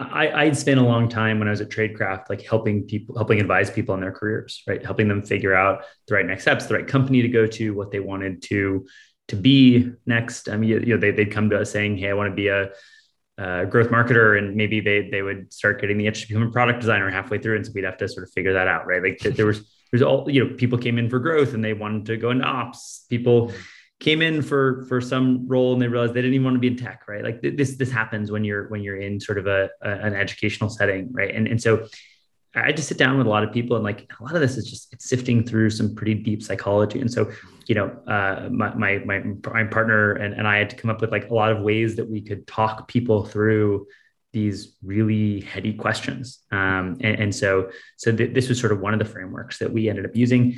I, 0.00 0.30
I'd 0.44 0.56
spent 0.56 0.80
a 0.80 0.82
long 0.82 1.08
time 1.08 1.38
when 1.38 1.46
I 1.46 1.50
was 1.50 1.60
at 1.60 1.68
Tradecraft, 1.68 2.30
like 2.30 2.40
helping 2.40 2.84
people, 2.84 3.16
helping 3.16 3.38
advise 3.38 3.70
people 3.70 3.94
in 3.94 4.00
their 4.00 4.12
careers, 4.12 4.62
right? 4.66 4.82
Helping 4.82 5.08
them 5.08 5.22
figure 5.22 5.54
out 5.54 5.84
the 6.08 6.14
right 6.14 6.24
next 6.24 6.42
steps, 6.42 6.66
the 6.66 6.74
right 6.74 6.86
company 6.86 7.20
to 7.20 7.28
go 7.28 7.46
to, 7.46 7.74
what 7.74 7.90
they 7.90 8.00
wanted 8.00 8.42
to 8.44 8.86
to 9.28 9.36
be 9.36 9.92
next. 10.06 10.48
I 10.48 10.56
mean, 10.56 10.70
you 10.70 10.94
know, 10.94 10.96
they, 10.96 11.10
they'd 11.10 11.30
come 11.30 11.50
to 11.50 11.60
us 11.60 11.70
saying, 11.70 11.98
"Hey, 11.98 12.08
I 12.08 12.14
want 12.14 12.30
to 12.30 12.34
be 12.34 12.48
a 12.48 12.70
uh, 13.40 13.64
growth 13.64 13.88
marketer 13.88 14.36
and 14.36 14.54
maybe 14.54 14.80
they 14.80 15.08
they 15.08 15.22
would 15.22 15.50
start 15.52 15.80
getting 15.80 15.96
the 15.96 16.06
itch 16.06 16.20
to 16.22 16.28
become 16.28 16.42
a 16.42 16.50
product 16.50 16.78
designer 16.80 17.10
halfway 17.10 17.38
through 17.38 17.56
and 17.56 17.64
so 17.64 17.72
we'd 17.74 17.84
have 17.84 17.96
to 17.96 18.06
sort 18.06 18.22
of 18.22 18.30
figure 18.32 18.52
that 18.52 18.68
out 18.68 18.86
right? 18.86 19.02
Like 19.02 19.18
there 19.18 19.46
was 19.46 19.82
there's 19.90 20.02
all 20.02 20.30
you 20.30 20.44
know 20.44 20.54
people 20.56 20.78
came 20.78 20.98
in 20.98 21.08
for 21.08 21.18
growth 21.18 21.54
and 21.54 21.64
they 21.64 21.72
wanted 21.72 22.04
to 22.06 22.16
go 22.18 22.30
into 22.30 22.44
ops. 22.44 23.06
People 23.08 23.52
came 23.98 24.20
in 24.20 24.42
for 24.42 24.84
for 24.88 25.00
some 25.00 25.48
role 25.48 25.72
and 25.72 25.80
they 25.80 25.88
realized 25.88 26.12
they 26.12 26.20
didn't 26.20 26.34
even 26.34 26.44
want 26.44 26.56
to 26.56 26.60
be 26.60 26.66
in 26.66 26.76
tech 26.76 27.08
right? 27.08 27.24
Like 27.24 27.40
this 27.40 27.76
this 27.76 27.90
happens 27.90 28.30
when 28.30 28.44
you're 28.44 28.68
when 28.68 28.82
you're 28.82 29.00
in 29.00 29.18
sort 29.18 29.38
of 29.38 29.46
a, 29.46 29.70
a 29.82 29.90
an 29.90 30.14
educational 30.14 30.68
setting 30.68 31.08
right? 31.10 31.34
And 31.34 31.48
and 31.48 31.62
so 31.62 31.86
I 32.54 32.72
just 32.72 32.88
sit 32.88 32.98
down 32.98 33.16
with 33.16 33.28
a 33.28 33.30
lot 33.30 33.44
of 33.44 33.52
people 33.52 33.76
and 33.76 33.84
like 33.84 34.10
a 34.18 34.24
lot 34.24 34.34
of 34.34 34.40
this 34.40 34.56
is 34.56 34.68
just 34.68 34.92
it's 34.92 35.08
sifting 35.08 35.44
through 35.44 35.70
some 35.70 35.94
pretty 35.94 36.14
deep 36.14 36.42
psychology. 36.42 37.00
And 37.00 37.10
so, 37.10 37.30
you 37.66 37.76
know, 37.76 37.88
uh, 38.08 38.48
my, 38.50 38.74
my, 38.74 38.98
my, 38.98 39.18
my 39.52 39.64
partner 39.64 40.14
and, 40.14 40.34
and 40.34 40.48
I 40.48 40.58
had 40.58 40.70
to 40.70 40.76
come 40.76 40.90
up 40.90 41.00
with 41.00 41.12
like 41.12 41.30
a 41.30 41.34
lot 41.34 41.52
of 41.52 41.60
ways 41.60 41.94
that 41.96 42.10
we 42.10 42.20
could 42.20 42.48
talk 42.48 42.88
people 42.88 43.24
through 43.24 43.86
these 44.32 44.76
really 44.82 45.40
heady 45.42 45.74
questions. 45.74 46.40
Um, 46.50 46.98
and, 47.00 47.20
and, 47.20 47.34
so, 47.34 47.70
so 47.96 48.10
th- 48.10 48.34
this 48.34 48.48
was 48.48 48.58
sort 48.58 48.72
of 48.72 48.80
one 48.80 48.94
of 48.94 48.98
the 48.98 49.04
frameworks 49.04 49.58
that 49.58 49.72
we 49.72 49.88
ended 49.88 50.04
up 50.04 50.16
using. 50.16 50.56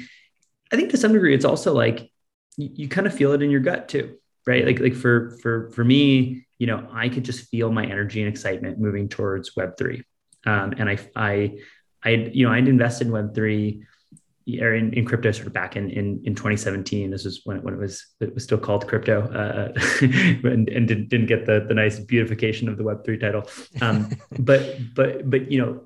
I 0.72 0.76
think 0.76 0.90
to 0.90 0.96
some 0.96 1.12
degree, 1.12 1.34
it's 1.34 1.44
also 1.44 1.74
like 1.74 2.10
you, 2.56 2.70
you 2.72 2.88
kind 2.88 3.06
of 3.06 3.14
feel 3.14 3.32
it 3.32 3.42
in 3.42 3.50
your 3.50 3.60
gut 3.60 3.88
too, 3.88 4.16
right? 4.46 4.64
Like, 4.64 4.80
like 4.80 4.94
for, 4.94 5.36
for, 5.42 5.70
for 5.72 5.84
me, 5.84 6.46
you 6.58 6.66
know, 6.66 6.88
I 6.90 7.10
could 7.10 7.24
just 7.24 7.50
feel 7.50 7.70
my 7.70 7.84
energy 7.84 8.22
and 8.22 8.30
excitement 8.30 8.78
moving 8.78 9.10
towards 9.10 9.54
web 9.56 9.76
three. 9.76 10.04
Um, 10.46 10.72
and 10.78 10.88
I, 10.88 10.98
I, 11.14 11.58
I, 12.04 12.10
you 12.32 12.46
know, 12.46 12.52
I'd 12.52 12.68
invested 12.68 13.06
in 13.06 13.12
Web 13.12 13.34
three 13.34 13.84
or 14.60 14.74
in, 14.74 14.92
in 14.94 15.04
crypto 15.04 15.30
sort 15.30 15.46
of 15.46 15.52
back 15.52 15.76
in, 15.76 15.90
in, 15.90 16.20
in 16.24 16.34
2017. 16.34 17.10
This 17.10 17.24
was 17.24 17.42
when, 17.44 17.62
when 17.62 17.74
it 17.74 17.80
was, 17.80 18.06
it 18.20 18.34
was 18.34 18.42
still 18.42 18.58
called 18.58 18.88
crypto 18.88 19.22
uh, 19.32 19.72
and, 20.02 20.68
and 20.68 20.88
didn't, 20.88 21.08
didn't 21.08 21.26
get 21.26 21.46
the, 21.46 21.64
the 21.66 21.74
nice 21.74 22.00
beautification 22.00 22.68
of 22.68 22.76
the 22.76 22.82
web 22.82 23.04
three 23.04 23.18
title. 23.18 23.48
Um, 23.80 24.10
but, 24.38 24.78
but, 24.94 25.30
but, 25.30 25.50
you 25.50 25.60
know, 25.60 25.80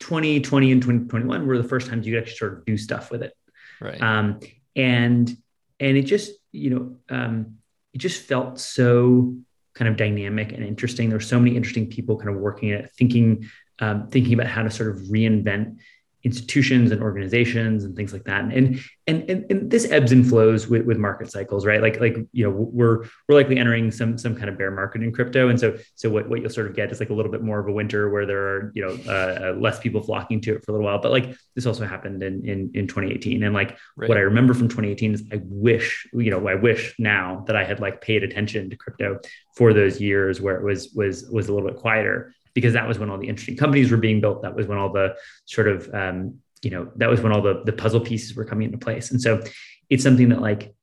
2020 0.00 0.72
and 0.72 0.82
2021 0.82 1.46
were 1.46 1.58
the 1.58 1.68
first 1.68 1.88
times 1.88 2.06
you 2.06 2.14
could 2.14 2.22
actually 2.22 2.36
sort 2.36 2.52
of 2.54 2.64
do 2.64 2.76
stuff 2.76 3.10
with 3.10 3.22
it. 3.22 3.32
Right. 3.80 4.00
Um, 4.00 4.40
and, 4.74 5.30
and 5.78 5.96
it 5.96 6.02
just, 6.02 6.32
you 6.52 6.70
know, 6.70 6.96
um, 7.16 7.58
it 7.92 7.98
just 7.98 8.22
felt 8.22 8.58
so 8.58 9.36
kind 9.74 9.88
of 9.88 9.96
dynamic 9.96 10.52
and 10.52 10.64
interesting. 10.64 11.08
There 11.08 11.16
were 11.16 11.22
so 11.22 11.38
many 11.38 11.56
interesting 11.56 11.86
people 11.86 12.16
kind 12.16 12.30
of 12.30 12.36
working 12.36 12.72
at 12.72 12.84
it, 12.84 12.90
thinking 12.98 13.48
um, 13.80 14.08
thinking 14.08 14.34
about 14.34 14.46
how 14.46 14.62
to 14.62 14.70
sort 14.70 14.90
of 14.90 14.96
reinvent 15.02 15.76
institutions 16.22 16.92
and 16.92 17.02
organizations 17.02 17.84
and 17.84 17.96
things 17.96 18.12
like 18.12 18.24
that. 18.24 18.44
And 18.44 18.80
and 19.06 19.28
and, 19.30 19.46
and 19.50 19.70
this 19.70 19.90
ebbs 19.90 20.12
and 20.12 20.26
flows 20.28 20.68
with, 20.68 20.84
with 20.84 20.98
market 20.98 21.30
cycles, 21.30 21.64
right? 21.64 21.80
Like 21.80 21.98
like 21.98 22.16
you 22.32 22.44
know 22.44 22.50
we're 22.50 23.04
we're 23.26 23.34
likely 23.34 23.56
entering 23.56 23.90
some 23.90 24.18
some 24.18 24.36
kind 24.36 24.50
of 24.50 24.58
bear 24.58 24.70
market 24.70 25.02
in 25.02 25.12
crypto, 25.12 25.48
and 25.48 25.58
so 25.58 25.76
so 25.94 26.10
what 26.10 26.28
what 26.28 26.40
you'll 26.40 26.50
sort 26.50 26.66
of 26.66 26.76
get 26.76 26.92
is 26.92 27.00
like 27.00 27.10
a 27.10 27.14
little 27.14 27.32
bit 27.32 27.42
more 27.42 27.58
of 27.58 27.68
a 27.68 27.72
winter 27.72 28.10
where 28.10 28.26
there 28.26 28.38
are 28.38 28.72
you 28.74 28.86
know 28.86 28.98
uh, 29.06 29.48
uh 29.48 29.56
less 29.58 29.78
people 29.80 30.02
flocking 30.02 30.40
to 30.42 30.56
it 30.56 30.64
for 30.64 30.72
a 30.72 30.74
little 30.74 30.86
while. 30.86 31.00
But 31.00 31.10
like 31.10 31.34
this 31.54 31.66
also 31.66 31.86
happened 31.86 32.22
in 32.22 32.46
in 32.46 32.70
in 32.74 32.86
2018, 32.86 33.42
and 33.42 33.54
like 33.54 33.78
right. 33.96 34.08
what 34.08 34.18
I 34.18 34.22
remember 34.22 34.52
from 34.52 34.68
2018 34.68 35.14
is 35.14 35.24
I 35.32 35.40
wish 35.44 36.06
you 36.12 36.30
know 36.30 36.46
I 36.48 36.54
wish 36.54 36.94
now 36.98 37.44
that 37.46 37.56
I 37.56 37.64
had 37.64 37.80
like 37.80 38.02
paid 38.02 38.24
attention 38.24 38.68
to 38.68 38.76
crypto 38.76 39.20
for 39.56 39.72
those 39.72 40.00
years 40.00 40.40
where 40.40 40.56
it 40.56 40.64
was 40.64 40.92
was 40.94 41.28
was 41.30 41.48
a 41.48 41.54
little 41.54 41.68
bit 41.68 41.78
quieter 41.78 42.34
because 42.54 42.74
that 42.74 42.86
was 42.86 42.98
when 42.98 43.10
all 43.10 43.18
the 43.18 43.28
interesting 43.28 43.56
companies 43.56 43.90
were 43.90 43.96
being 43.96 44.20
built. 44.20 44.42
That 44.42 44.54
was 44.54 44.66
when 44.66 44.78
all 44.78 44.92
the 44.92 45.16
sort 45.44 45.68
of, 45.68 45.92
um, 45.94 46.38
you 46.62 46.70
know, 46.70 46.90
that 46.96 47.08
was 47.08 47.20
when 47.20 47.32
all 47.32 47.42
the, 47.42 47.62
the 47.64 47.72
puzzle 47.72 48.00
pieces 48.00 48.34
were 48.34 48.44
coming 48.44 48.66
into 48.66 48.78
place. 48.78 49.10
And 49.10 49.20
so 49.20 49.42
it's 49.88 50.02
something 50.02 50.28
that 50.30 50.40
like, 50.40 50.74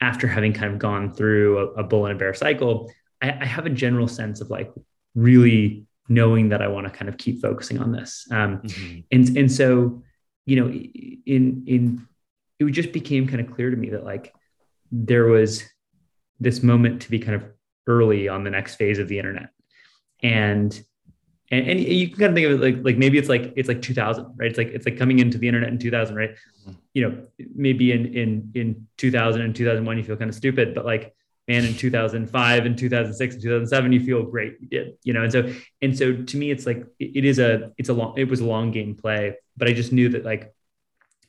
after 0.00 0.26
having 0.26 0.52
kind 0.52 0.72
of 0.72 0.78
gone 0.78 1.12
through 1.12 1.58
a, 1.58 1.66
a 1.80 1.84
bull 1.84 2.06
and 2.06 2.16
a 2.16 2.18
bear 2.18 2.32
cycle, 2.32 2.90
I, 3.20 3.32
I, 3.32 3.44
have 3.44 3.66
a 3.66 3.70
general 3.70 4.08
sense 4.08 4.40
of 4.40 4.48
like 4.48 4.72
really 5.14 5.84
knowing 6.08 6.48
that 6.48 6.62
I 6.62 6.68
want 6.68 6.86
to 6.86 6.92
kind 6.92 7.08
of 7.08 7.18
keep 7.18 7.42
focusing 7.42 7.78
on 7.78 7.92
this. 7.92 8.26
Um, 8.30 8.62
mm-hmm. 8.62 9.00
and, 9.10 9.36
and 9.36 9.52
so, 9.52 10.02
you 10.46 10.56
know, 10.56 10.68
in, 10.70 11.64
in, 11.66 12.06
it 12.58 12.70
just 12.70 12.92
became 12.92 13.28
kind 13.28 13.40
of 13.40 13.54
clear 13.54 13.70
to 13.70 13.76
me 13.76 13.90
that 13.90 14.04
like 14.04 14.34
there 14.90 15.26
was 15.26 15.64
this 16.40 16.62
moment 16.62 17.02
to 17.02 17.10
be 17.10 17.18
kind 17.18 17.34
of 17.34 17.44
early 17.86 18.28
on 18.28 18.44
the 18.44 18.50
next 18.50 18.76
phase 18.76 18.98
of 18.98 19.08
the 19.08 19.18
internet 19.18 19.50
and 20.22 20.82
and, 21.52 21.68
and 21.68 21.80
you 21.80 22.08
can 22.08 22.18
kind 22.18 22.30
of 22.30 22.34
think 22.34 22.46
of 22.46 22.52
it 22.52 22.64
like 22.64 22.84
like 22.84 22.96
maybe 22.96 23.18
it's 23.18 23.28
like 23.28 23.52
it's 23.56 23.68
like 23.68 23.82
2000 23.82 24.34
right? 24.36 24.48
It's 24.48 24.58
like 24.58 24.68
it's 24.68 24.86
like 24.86 24.96
coming 24.96 25.18
into 25.18 25.38
the 25.38 25.48
internet 25.48 25.70
in 25.70 25.78
2000 25.78 26.14
right? 26.14 26.30
Mm-hmm. 26.30 26.72
you 26.94 27.08
know 27.08 27.26
maybe 27.54 27.92
in 27.92 28.14
in 28.14 28.50
in 28.54 28.86
2000 28.98 29.42
and 29.42 29.54
2001 29.54 29.96
you 29.98 30.04
feel 30.04 30.16
kind 30.16 30.28
of 30.28 30.34
stupid 30.34 30.74
but 30.74 30.84
like 30.84 31.14
man 31.48 31.64
in 31.64 31.74
2005 31.74 32.66
and 32.66 32.78
2006 32.78 33.34
and 33.34 33.42
2007 33.42 33.92
you 33.92 34.00
feel 34.00 34.22
great 34.22 34.56
you 34.60 34.68
did 34.68 34.94
you 35.02 35.12
know? 35.12 35.22
And 35.22 35.32
so 35.32 35.52
and 35.82 35.96
so 35.96 36.14
to 36.16 36.36
me 36.36 36.50
it's 36.50 36.66
like 36.66 36.86
it, 36.98 37.16
it 37.16 37.24
is 37.24 37.38
a 37.38 37.72
it's 37.78 37.88
a 37.88 37.94
long 37.94 38.14
it 38.16 38.28
was 38.28 38.40
a 38.40 38.46
long 38.46 38.70
game 38.70 38.94
play 38.94 39.36
but 39.56 39.68
i 39.68 39.72
just 39.72 39.92
knew 39.92 40.08
that 40.10 40.24
like 40.24 40.54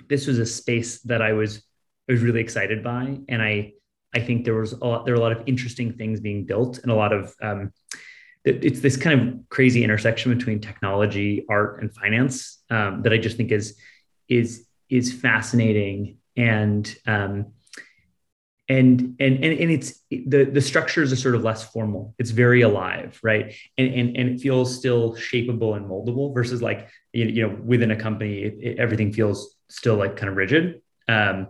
this 0.07 0.27
was 0.27 0.37
a 0.39 0.45
space 0.45 0.99
that 1.01 1.21
i 1.21 1.33
was 1.33 1.63
i 2.07 2.11
was 2.11 2.21
really 2.21 2.41
excited 2.41 2.83
by. 2.83 3.19
And 3.27 3.41
i 3.41 3.73
i 4.13 4.19
think 4.19 4.45
there 4.45 4.55
was 4.55 4.73
a 4.73 4.85
lot 4.85 5.05
there 5.05 5.15
were 5.15 5.19
a 5.19 5.23
lot 5.23 5.31
of 5.31 5.43
interesting 5.47 5.93
things 5.93 6.19
being 6.19 6.45
built 6.45 6.79
and 6.79 6.91
a 6.91 6.95
lot 6.95 7.13
of 7.13 7.33
um 7.41 7.71
it's 8.43 8.79
this 8.81 8.97
kind 8.97 9.19
of 9.19 9.49
crazy 9.49 9.83
intersection 9.83 10.35
between 10.35 10.59
technology, 10.59 11.45
art, 11.49 11.81
and 11.81 11.93
finance 11.93 12.63
um, 12.69 13.03
that 13.03 13.13
I 13.13 13.17
just 13.17 13.37
think 13.37 13.51
is 13.51 13.77
is 14.27 14.65
is 14.89 15.13
fascinating 15.13 16.17
and 16.35 16.95
um, 17.05 17.53
and 18.67 19.15
and 19.19 19.43
and 19.43 19.59
and 19.59 19.71
it's 19.71 19.99
the 20.09 20.45
the 20.45 20.61
structures 20.61 21.11
are 21.11 21.17
sort 21.17 21.35
of 21.35 21.43
less 21.43 21.63
formal. 21.63 22.15
It's 22.17 22.31
very 22.31 22.61
alive, 22.61 23.19
right? 23.21 23.53
And 23.77 23.93
and 23.93 24.17
and 24.17 24.29
it 24.29 24.41
feels 24.41 24.75
still 24.75 25.15
shapeable 25.15 25.75
and 25.75 25.85
moldable 25.85 26.33
versus 26.33 26.61
like 26.61 26.89
you 27.11 27.47
know 27.47 27.57
within 27.63 27.91
a 27.91 27.95
company 27.95 28.43
it, 28.43 28.57
it, 28.61 28.79
everything 28.79 29.11
feels 29.11 29.55
still 29.69 29.95
like 29.95 30.15
kind 30.15 30.29
of 30.29 30.37
rigid. 30.37 30.81
Um, 31.07 31.49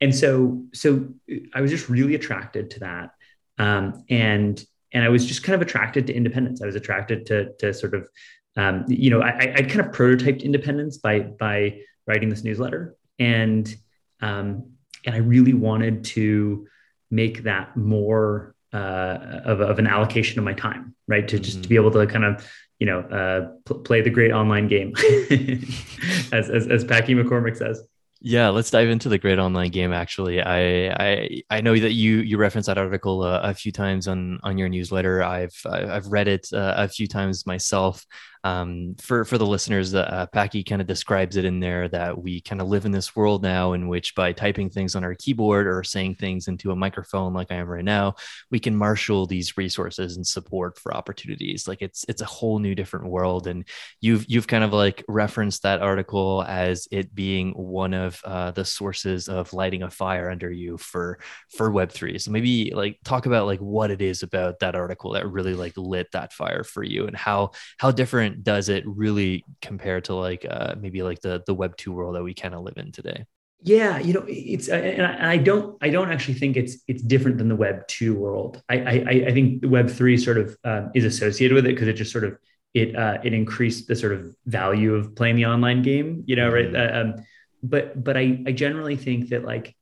and 0.00 0.14
so 0.14 0.66
so 0.74 1.08
I 1.54 1.62
was 1.62 1.70
just 1.70 1.88
really 1.88 2.14
attracted 2.14 2.70
to 2.72 2.80
that. 2.80 3.10
Um, 3.58 4.04
and 4.08 4.62
and 4.92 5.04
I 5.04 5.08
was 5.08 5.26
just 5.26 5.42
kind 5.42 5.54
of 5.54 5.62
attracted 5.62 6.06
to 6.06 6.14
independence. 6.14 6.62
I 6.62 6.66
was 6.66 6.76
attracted 6.76 7.26
to 7.26 7.52
to 7.58 7.74
sort 7.74 7.94
of, 7.94 8.08
um, 8.56 8.84
you 8.88 9.10
know, 9.10 9.20
I, 9.20 9.54
I 9.56 9.62
kind 9.62 9.80
of 9.80 9.86
prototyped 9.86 10.42
independence 10.42 10.98
by 10.98 11.20
by 11.20 11.80
writing 12.06 12.28
this 12.28 12.44
newsletter, 12.44 12.96
and 13.18 13.74
um, 14.20 14.72
and 15.04 15.14
I 15.14 15.18
really 15.18 15.54
wanted 15.54 16.04
to 16.04 16.66
make 17.10 17.44
that 17.44 17.76
more 17.76 18.54
uh, 18.72 19.40
of, 19.44 19.60
of 19.60 19.78
an 19.78 19.86
allocation 19.86 20.38
of 20.38 20.44
my 20.44 20.52
time, 20.52 20.94
right? 21.06 21.26
To 21.28 21.38
just 21.38 21.56
mm-hmm. 21.56 21.62
to 21.62 21.68
be 21.68 21.76
able 21.76 21.90
to 21.92 22.06
kind 22.06 22.24
of 22.24 22.50
you 22.78 22.86
know 22.86 23.00
uh, 23.00 23.52
pl- 23.64 23.80
play 23.80 24.00
the 24.00 24.10
great 24.10 24.32
online 24.32 24.68
game, 24.68 24.94
as, 26.32 26.50
as 26.50 26.66
as 26.66 26.84
Packy 26.84 27.14
McCormick 27.14 27.56
says. 27.56 27.82
Yeah, 28.20 28.48
let's 28.48 28.70
dive 28.70 28.88
into 28.88 29.08
the 29.08 29.18
great 29.18 29.38
online 29.38 29.70
game. 29.70 29.92
Actually, 29.92 30.42
I 30.42 30.88
I, 30.90 31.42
I 31.50 31.60
know 31.60 31.78
that 31.78 31.92
you 31.92 32.16
you 32.18 32.36
reference 32.36 32.66
that 32.66 32.76
article 32.76 33.22
uh, 33.22 33.40
a 33.44 33.54
few 33.54 33.70
times 33.70 34.08
on 34.08 34.40
on 34.42 34.58
your 34.58 34.68
newsletter. 34.68 35.22
I've 35.22 35.54
I've 35.64 36.08
read 36.08 36.26
it 36.26 36.48
uh, 36.52 36.74
a 36.76 36.88
few 36.88 37.06
times 37.06 37.46
myself. 37.46 38.04
Um, 38.44 38.94
for 39.00 39.24
for 39.24 39.38
the 39.38 39.46
listeners, 39.46 39.94
uh, 39.94 40.26
Packy 40.32 40.62
kind 40.62 40.80
of 40.80 40.86
describes 40.86 41.36
it 41.36 41.44
in 41.44 41.60
there 41.60 41.88
that 41.88 42.20
we 42.20 42.40
kind 42.40 42.60
of 42.60 42.68
live 42.68 42.84
in 42.84 42.92
this 42.92 43.16
world 43.16 43.42
now 43.42 43.72
in 43.72 43.88
which 43.88 44.14
by 44.14 44.32
typing 44.32 44.70
things 44.70 44.94
on 44.94 45.04
our 45.04 45.14
keyboard 45.14 45.66
or 45.66 45.82
saying 45.82 46.16
things 46.16 46.48
into 46.48 46.70
a 46.70 46.76
microphone 46.76 47.34
like 47.34 47.50
I 47.50 47.56
am 47.56 47.68
right 47.68 47.84
now, 47.84 48.14
we 48.50 48.60
can 48.60 48.76
marshal 48.76 49.26
these 49.26 49.56
resources 49.56 50.16
and 50.16 50.26
support 50.26 50.78
for 50.78 50.94
opportunities. 50.94 51.66
Like 51.66 51.82
it's 51.82 52.04
it's 52.08 52.22
a 52.22 52.26
whole 52.26 52.58
new 52.58 52.74
different 52.74 53.06
world, 53.06 53.46
and 53.46 53.64
you've 54.00 54.24
you've 54.28 54.46
kind 54.46 54.64
of 54.64 54.72
like 54.72 55.04
referenced 55.08 55.62
that 55.62 55.82
article 55.82 56.44
as 56.46 56.86
it 56.90 57.14
being 57.14 57.52
one 57.52 57.94
of 57.94 58.20
uh, 58.24 58.52
the 58.52 58.64
sources 58.64 59.28
of 59.28 59.52
lighting 59.52 59.82
a 59.82 59.90
fire 59.90 60.30
under 60.30 60.50
you 60.50 60.78
for 60.78 61.18
for 61.56 61.70
Web 61.70 61.90
three. 61.90 62.18
So 62.18 62.30
maybe 62.30 62.72
like 62.74 62.98
talk 63.04 63.26
about 63.26 63.46
like 63.46 63.60
what 63.60 63.90
it 63.90 64.02
is 64.02 64.22
about 64.22 64.60
that 64.60 64.74
article 64.74 65.12
that 65.12 65.28
really 65.28 65.54
like 65.54 65.76
lit 65.76 66.08
that 66.12 66.32
fire 66.32 66.62
for 66.62 66.82
you, 66.82 67.06
and 67.06 67.16
how 67.16 67.50
how 67.78 67.90
different 67.90 68.27
does 68.28 68.68
it 68.68 68.84
really 68.86 69.44
compare 69.62 70.00
to 70.02 70.14
like 70.14 70.46
uh, 70.48 70.74
maybe 70.78 71.02
like 71.02 71.20
the 71.20 71.42
the 71.46 71.54
Web 71.54 71.76
two 71.76 71.92
world 71.92 72.14
that 72.16 72.22
we 72.22 72.34
kind 72.34 72.54
of 72.54 72.62
live 72.62 72.76
in 72.76 72.92
today? 72.92 73.24
Yeah, 73.60 73.98
you 73.98 74.12
know, 74.12 74.24
it's 74.28 74.68
and 74.68 75.02
I, 75.02 75.36
don't 75.36 75.76
I 75.82 75.90
don't 75.90 76.12
actually 76.12 76.34
think 76.34 76.56
it's 76.56 76.78
it's 76.86 77.02
different 77.02 77.38
than 77.38 77.48
the 77.48 77.56
Web 77.56 77.86
two 77.88 78.14
world. 78.14 78.62
I 78.68 78.78
I, 78.78 79.24
I 79.28 79.32
think 79.32 79.62
the 79.62 79.68
Web 79.68 79.90
three 79.90 80.16
sort 80.16 80.38
of 80.38 80.56
um, 80.62 80.90
is 80.94 81.04
associated 81.04 81.54
with 81.54 81.66
it 81.66 81.74
because 81.74 81.88
it 81.88 81.94
just 81.94 82.12
sort 82.12 82.24
of 82.24 82.38
it 82.72 82.94
uh, 82.94 83.18
it 83.24 83.32
increased 83.34 83.88
the 83.88 83.96
sort 83.96 84.12
of 84.12 84.32
value 84.46 84.94
of 84.94 85.16
playing 85.16 85.36
the 85.36 85.46
online 85.46 85.82
game. 85.82 86.22
You 86.26 86.36
know, 86.36 86.50
mm-hmm. 86.50 86.74
right? 86.74 86.90
Uh, 86.90 87.00
um, 87.00 87.14
but 87.62 88.02
but 88.02 88.16
I 88.16 88.42
I 88.46 88.52
generally 88.52 88.96
think 88.96 89.30
that 89.30 89.44
like 89.44 89.74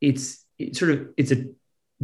it's 0.00 0.42
it 0.58 0.74
sort 0.76 0.92
of 0.92 1.08
it's 1.18 1.32
a 1.32 1.44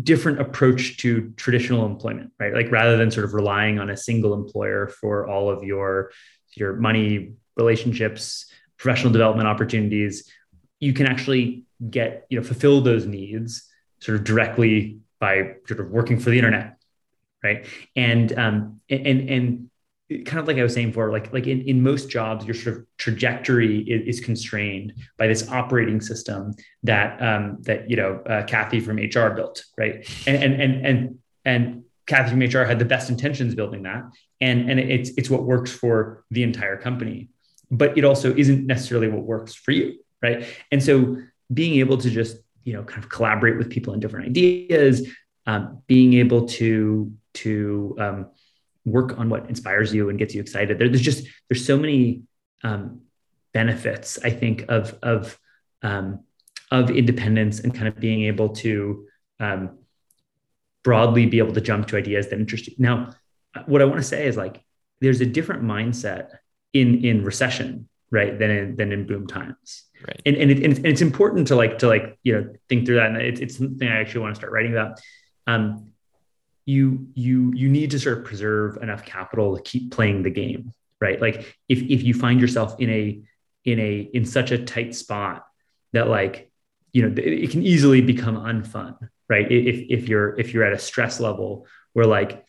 different 0.03 0.41
approach 0.41 0.99
to 0.99 1.33
traditional 1.37 1.87
employment, 1.87 2.33
right? 2.39 2.53
Like 2.55 2.71
rather 2.71 2.97
than 2.97 3.11
sort 3.11 3.25
of 3.25 3.35
relying 3.35 3.79
on 3.79 3.91
a 3.91 3.97
single 3.97 4.35
employer 4.35 4.89
for 4.89 5.27
all 5.27 5.51
of 5.51 5.63
your 5.63 6.13
your 6.55 6.75
money, 6.75 7.35
relationships, 7.57 8.51
professional 8.79 9.13
development 9.13 9.49
opportunities 9.49 10.33
you 10.81 10.93
can 10.93 11.07
actually 11.07 11.65
get 11.91 12.27
you 12.31 12.39
know 12.39 12.45
fulfill 12.45 12.81
those 12.81 13.07
needs 13.07 13.69
sort 14.01 14.17
of 14.17 14.25
directly 14.25 14.99
by 15.19 15.55
sort 15.67 15.81
of 15.81 15.91
working 15.91 16.19
for 16.19 16.31
the 16.31 16.39
internet 16.39 16.77
right 17.43 17.67
and 17.97 18.37
um 18.39 18.81
and 18.89 19.29
and 19.29 19.68
kind 20.25 20.39
of 20.39 20.47
like 20.47 20.57
i 20.57 20.63
was 20.63 20.73
saying 20.73 20.89
before 20.89 21.13
like 21.13 21.33
like 21.33 21.47
in, 21.47 21.61
in 21.63 21.83
most 21.83 22.09
jobs 22.09 22.45
your 22.47 22.55
sort 22.55 22.77
of 22.77 22.87
trajectory 22.97 23.81
is, 23.81 24.17
is 24.17 24.25
constrained 24.25 24.95
by 25.19 25.27
this 25.27 25.49
operating 25.51 26.01
system 26.01 26.55
that 26.83 27.21
um 27.23 27.59
that 27.61 27.89
you 27.91 27.97
know 27.97 28.21
uh, 28.27 28.43
kathy 28.45 28.81
from 28.81 28.97
hr 28.97 29.31
built 29.31 29.65
right? 29.77 30.09
And 30.27 30.43
and 30.43 30.61
and 30.61 30.87
and, 30.87 31.19
and 31.45 31.85
kathy 32.07 32.31
from 32.31 32.41
hr 32.41 32.65
had 32.65 32.79
the 32.79 32.85
best 32.85 33.11
intentions 33.11 33.55
building 33.55 33.83
that 33.83 34.05
and 34.41 34.71
and 34.71 34.81
it's 34.81 35.11
it's 35.11 35.29
what 35.29 35.45
works 35.45 35.71
for 35.71 36.25
the 36.31 36.43
entire 36.43 36.77
company. 36.77 37.29
But 37.71 37.99
it 37.99 38.05
also 38.05 38.35
isn't 38.35 38.67
necessarily 38.67 39.09
what 39.09 39.25
works 39.25 39.55
for 39.55 39.73
you 39.73 39.99
right? 40.23 40.47
And 40.73 40.83
so 40.83 41.17
being 41.53 41.79
able 41.79 41.99
to 41.99 42.11
just 42.11 42.39
you 42.65 42.73
know 42.75 42.83
kind 42.83 43.03
of 43.03 43.11
collaborate 43.11 43.57
with 43.57 43.71
people 43.71 43.95
in 43.95 44.01
different 44.01 44.27
ideas 44.27 45.09
um, 45.47 45.83
being 45.87 46.15
able 46.15 46.47
to 46.47 47.13
to 47.35 47.97
um, 47.99 48.31
work 48.93 49.19
on 49.19 49.29
what 49.29 49.49
inspires 49.49 49.95
you 49.95 50.11
and 50.11 50.19
gets 50.19 50.35
you 50.35 50.41
excited. 50.41 50.79
There, 50.79 50.89
there's 50.89 51.03
just 51.03 51.27
there's 51.49 51.65
so 51.65 51.77
many 51.77 52.23
um, 52.65 53.03
benefits 53.53 54.19
i 54.25 54.31
think 54.31 54.65
of 54.69 54.97
of 55.03 55.39
um, 55.83 56.21
of 56.71 56.91
independence 56.91 57.61
and 57.61 57.75
kind 57.75 57.89
of 57.89 57.99
being 57.99 58.23
able 58.25 58.51
to 58.51 59.07
um, 59.41 59.79
broadly 60.83 61.27
be 61.27 61.39
able 61.39 61.55
to 61.55 61.61
jump 61.61 61.87
to 61.87 61.97
ideas 61.97 62.29
that 62.29 62.39
interest 62.39 62.67
you. 62.67 62.75
Now 62.79 63.15
what 63.67 63.81
i 63.83 63.85
want 63.85 63.97
to 63.97 64.07
say 64.15 64.27
is 64.27 64.37
like 64.37 64.63
there's 65.01 65.21
a 65.21 65.27
different 65.27 65.63
mindset 65.63 66.39
in 66.73 67.05
in 67.05 67.25
recession 67.25 67.89
right 68.11 68.39
than 68.39 68.51
in 68.51 68.77
than 68.77 68.93
in 68.93 69.07
boom 69.07 69.27
times. 69.27 69.85
Right. 70.07 70.21
And 70.27 70.37
and, 70.37 70.51
it, 70.51 70.63
and 70.65 70.87
it's 70.87 71.01
important 71.01 71.49
to 71.49 71.57
like 71.57 71.79
to 71.79 71.89
like 71.89 72.19
you 72.23 72.33
know 72.35 72.55
think 72.69 72.87
through 72.87 72.97
that. 72.97 73.09
And 73.09 73.17
it's, 73.17 73.41
it's 73.41 73.59
something 73.59 73.89
i 73.89 74.01
actually 74.01 74.21
want 74.21 74.35
to 74.35 74.39
start 74.41 74.53
writing 74.53 74.73
about. 74.73 75.01
Um 75.47 75.93
you 76.69 77.09
you 77.15 77.53
you 77.55 77.69
need 77.69 77.91
to 77.91 77.99
sort 77.99 78.19
of 78.19 78.25
preserve 78.25 78.77
enough 78.83 79.05
capital 79.05 79.57
to 79.57 79.63
keep 79.63 79.91
playing 79.91 80.23
the 80.23 80.31
game 80.31 80.73
right? 81.01 81.21
Like 81.21 81.57
if 81.69 81.81
if 81.81 82.03
you 82.03 82.13
find 82.13 82.41
yourself 82.41 82.79
in 82.79 82.91
a 82.91 83.21
in 83.65 83.79
a 83.79 84.11
in 84.13 84.25
such 84.25 84.51
a 84.51 84.59
tight 84.59 84.95
spot 84.95 85.47
that 85.93 86.09
like 86.09 86.51
you 86.93 87.03
know 87.03 87.09
it, 87.09 87.45
it 87.45 87.51
can 87.51 87.63
easily 87.63 88.01
become 88.01 88.37
unfun 88.37 88.97
right? 89.29 89.51
If 89.51 89.87
if 89.89 90.09
you're 90.09 90.39
if 90.39 90.53
you're 90.53 90.65
at 90.65 90.73
a 90.73 90.79
stress 90.79 91.21
level 91.21 91.67
where 91.93 92.07
like 92.07 92.45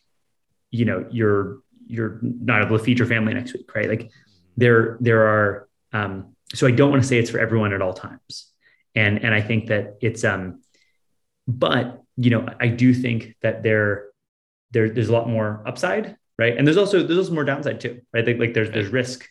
you 0.71 0.85
know 0.85 1.05
you're 1.11 1.59
you're 1.87 2.19
not 2.21 2.63
able 2.63 2.77
to 2.77 2.83
feed 2.83 2.99
your 2.99 3.07
family 3.07 3.33
next 3.33 3.53
week 3.53 3.73
right? 3.75 3.89
Like 3.89 4.11
there 4.57 4.97
there 4.99 5.27
are 5.27 5.69
um, 5.93 6.35
so 6.53 6.67
I 6.67 6.71
don't 6.71 6.89
want 6.89 7.01
to 7.01 7.07
say 7.07 7.17
it's 7.17 7.29
for 7.29 7.39
everyone 7.39 7.73
at 7.73 7.81
all 7.81 7.93
times. 7.93 8.47
And, 8.95 9.23
and 9.23 9.33
I 9.33 9.41
think 9.41 9.67
that 9.67 9.97
it's, 10.01 10.23
um, 10.23 10.61
but, 11.47 12.03
you 12.17 12.31
know, 12.31 12.47
I 12.59 12.67
do 12.67 12.93
think 12.93 13.35
that 13.41 13.63
there, 13.63 14.08
there, 14.71 14.89
there's 14.89 15.09
a 15.09 15.13
lot 15.13 15.27
more 15.27 15.63
upside, 15.65 16.15
right? 16.37 16.57
And 16.57 16.65
there's 16.65 16.77
also, 16.77 17.03
there's 17.03 17.17
also 17.17 17.33
more 17.33 17.43
downside 17.43 17.79
too, 17.79 18.01
right? 18.13 18.25
Like, 18.25 18.39
like 18.39 18.53
there's, 18.53 18.71
there's 18.71 18.89
risk. 18.89 19.27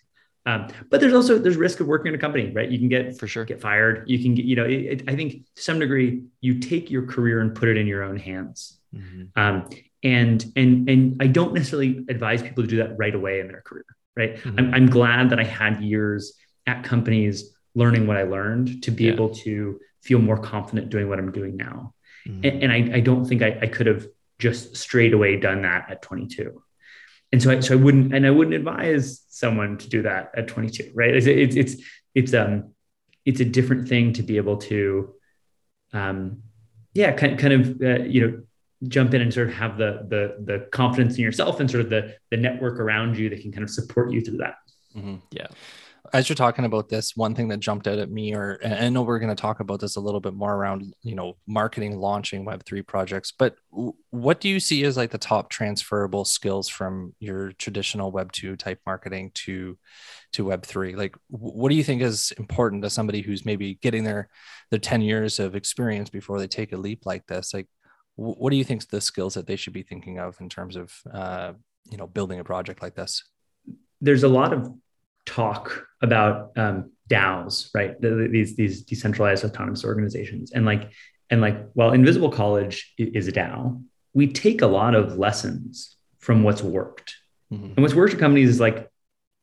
Um, 0.46 0.68
but 0.90 1.01
there's 1.01 1.12
also, 1.12 1.38
there's 1.38 1.57
risk 1.57 1.81
of 1.81 1.87
working 1.87 2.09
in 2.09 2.14
a 2.14 2.18
company, 2.18 2.51
right? 2.51 2.70
You 2.70 2.79
can 2.79 2.88
get, 2.88 3.18
for 3.18 3.27
sure, 3.27 3.44
get 3.44 3.61
fired. 3.61 4.09
You 4.09 4.18
can 4.18 4.35
get, 4.35 4.44
you 4.44 4.57
know, 4.57 4.64
it, 4.64 4.70
it, 4.70 5.03
I 5.09 5.14
think 5.14 5.44
to 5.57 5.62
some 5.62 5.79
degree 5.79 6.22
you 6.40 6.59
take 6.59 6.90
your 6.90 7.07
career 7.07 7.40
and 7.40 7.55
put 7.55 7.68
it 7.68 7.77
in 7.77 7.87
your 7.87 8.03
own 8.03 8.16
hands. 8.16 8.79
Mm-hmm. 8.94 9.38
Um, 9.38 9.68
and, 10.03 10.44
and, 10.57 10.88
and 10.88 11.22
I 11.22 11.27
don't 11.27 11.53
necessarily 11.53 12.05
advise 12.09 12.42
people 12.42 12.62
to 12.62 12.68
do 12.68 12.77
that 12.79 12.96
right 12.96 13.14
away 13.14 13.40
in 13.40 13.48
their 13.48 13.61
career, 13.61 13.85
right? 14.16 14.37
Mm-hmm. 14.37 14.59
I'm, 14.59 14.74
I'm 14.74 14.87
glad 14.87 15.31
that 15.31 15.40
I 15.40 15.44
had 15.44 15.83
years 15.83 16.35
at 16.66 16.85
companies 16.85 17.55
learning 17.74 18.07
what 18.07 18.16
I 18.16 18.22
learned 18.22 18.83
to 18.85 18.90
be 18.90 19.05
yeah. 19.05 19.12
able 19.12 19.35
to 19.37 19.81
feel 20.03 20.18
more 20.18 20.38
confident 20.38 20.90
doing 20.90 21.09
what 21.09 21.18
I'm 21.18 21.33
doing 21.33 21.57
now. 21.57 21.94
Mm-hmm. 22.27 22.44
And, 22.44 22.62
and 22.64 22.72
I, 22.72 22.96
I, 22.96 23.01
don't 23.01 23.24
think 23.24 23.42
I, 23.42 23.59
I, 23.62 23.66
could 23.66 23.87
have 23.87 24.07
just 24.38 24.77
straight 24.77 25.12
away 25.12 25.37
done 25.37 25.62
that 25.62 25.90
at 25.90 26.03
22. 26.03 26.62
And 27.33 27.42
so 27.42 27.51
I, 27.51 27.61
so 27.61 27.74
I 27.74 27.77
wouldn't, 27.77 28.14
and 28.14 28.27
I 28.27 28.31
wouldn't 28.31 28.55
advise 28.55 29.22
someone 29.29 29.77
to 29.79 29.88
do 29.88 30.03
that 30.03 30.33
at 30.37 30.48
22, 30.48 30.92
right? 30.94 31.14
It's, 31.14 31.27
it's, 31.27 31.57
it's, 31.57 31.83
it's, 32.14 32.35
um, 32.35 32.72
it's 33.24 33.40
a 33.40 33.44
different 33.44 33.88
thing 33.88 34.14
to 34.14 34.22
be 34.22 34.38
able 34.38 34.57
to, 34.57 35.14
um, 35.92 36.42
yeah, 36.94 37.12
kind, 37.12 37.38
kind 37.38 37.53
of, 37.53 37.83
uh, 37.83 38.05
you 38.05 38.27
know, 38.27 38.42
jump 38.87 39.12
in 39.12 39.20
and 39.20 39.35
sort 39.35 39.48
of 39.48 39.55
have 39.55 39.77
the, 39.77 40.07
the, 40.09 40.37
the 40.44 40.66
confidence 40.70 41.16
in 41.16 41.22
yourself 41.22 41.61
and 41.61 41.70
sort 41.70 41.83
of 41.83 41.90
the, 41.90 42.14
the 42.31 42.37
network 42.37 42.79
around 42.79 43.18
you 43.18 43.29
that 43.29 43.40
can 43.42 43.53
kind 43.53 43.64
of 43.64 43.70
support 43.70 44.12
you 44.12 44.20
through 44.20 44.38
that. 44.38 44.55
Mm-hmm. 44.96 45.16
Yeah 45.33 45.48
as 46.12 46.29
you're 46.29 46.37
talking 46.37 46.64
about 46.64 46.88
this, 46.88 47.16
one 47.16 47.35
thing 47.35 47.49
that 47.49 47.61
jumped 47.61 47.87
out 47.87 47.99
at 47.99 48.11
me, 48.11 48.35
or 48.35 48.59
I 48.64 48.88
know 48.88 49.03
we're 49.03 49.18
going 49.18 49.35
to 49.35 49.40
talk 49.40 49.61
about 49.61 49.81
this 49.81 49.97
a 49.97 50.01
little 50.01 50.21
bit 50.21 50.35
more 50.35 50.55
around, 50.55 50.94
you 51.03 51.14
know, 51.14 51.37
marketing, 51.47 51.99
launching 51.99 52.44
Web3 52.44 52.87
projects, 52.87 53.33
but 53.37 53.57
what 54.11 54.40
do 54.40 54.49
you 54.49 54.61
see 54.61 54.85
as 54.85 54.97
like 54.97 55.11
the 55.11 55.18
top 55.18 55.51
transferable 55.51 56.25
skills 56.25 56.68
from 56.68 57.14
your 57.21 57.53
traditional 57.53 58.12
Web2 58.12 58.59
type 58.59 58.81
marketing 58.87 59.31
to, 59.35 59.79
to 60.33 60.44
Web3? 60.44 60.97
Like, 60.97 61.16
what 61.29 61.71
do 61.71 61.75
you 61.75 61.85
think 61.85 62.03
is 62.03 62.33
important 62.38 62.83
to 62.83 62.90
somebody 62.90 63.21
who's 63.21 63.44
maybe 63.44 63.75
getting 63.83 64.05
their, 64.05 64.29
their 64.71 64.81
10 64.81 65.01
years 65.03 65.38
of 65.38 65.55
experience 65.55 66.11
before 66.11 66.38
they 66.38 66.49
take 66.49 66.73
a 66.73 66.77
leap 66.77 67.07
like 67.07 67.27
this? 67.27 67.55
Like, 67.55 67.66
what 68.16 68.51
do 68.51 68.57
you 68.57 68.64
think 68.64 68.88
the 68.88 69.01
skills 69.01 69.35
that 69.35 69.47
they 69.47 69.57
should 69.57 69.73
be 69.73 69.83
thinking 69.83 70.18
of 70.18 70.40
in 70.40 70.49
terms 70.49 70.75
of, 70.75 70.92
uh, 71.12 71.53
you 71.88 71.97
know, 71.97 72.07
building 72.07 72.40
a 72.40 72.44
project 72.44 72.83
like 72.83 72.94
this? 72.94 73.23
There's 74.01 74.25
a 74.25 74.29
lot 74.29 74.53
of 74.53 74.73
talk 75.29 75.87
about 76.01 76.53
um, 76.57 76.91
DAOs, 77.09 77.71
right? 77.75 78.01
The, 78.01 78.29
these 78.31 78.57
these 78.57 78.83
decentralized 78.83 79.45
autonomous 79.45 79.85
organizations, 79.85 80.53
and 80.53 80.64
like 80.64 80.91
and 81.31 81.41
like 81.41 81.71
while 81.75 81.93
Invisible 81.93 82.31
College 82.31 82.95
is 82.97 83.29
a 83.29 83.33
DAO, 83.33 83.83
we 84.14 84.33
take 84.33 84.62
a 84.62 84.67
lot 84.67 84.95
of 84.95 85.19
lessons 85.19 85.97
from 86.19 86.43
what's 86.43 86.62
worked, 86.62 87.14
mm-hmm. 87.53 87.67
and 87.67 87.79
what's 87.79 87.95
worked 87.95 88.14
at 88.14 88.21
companies 88.21 88.49
is 88.49 88.61
like, 88.61 88.91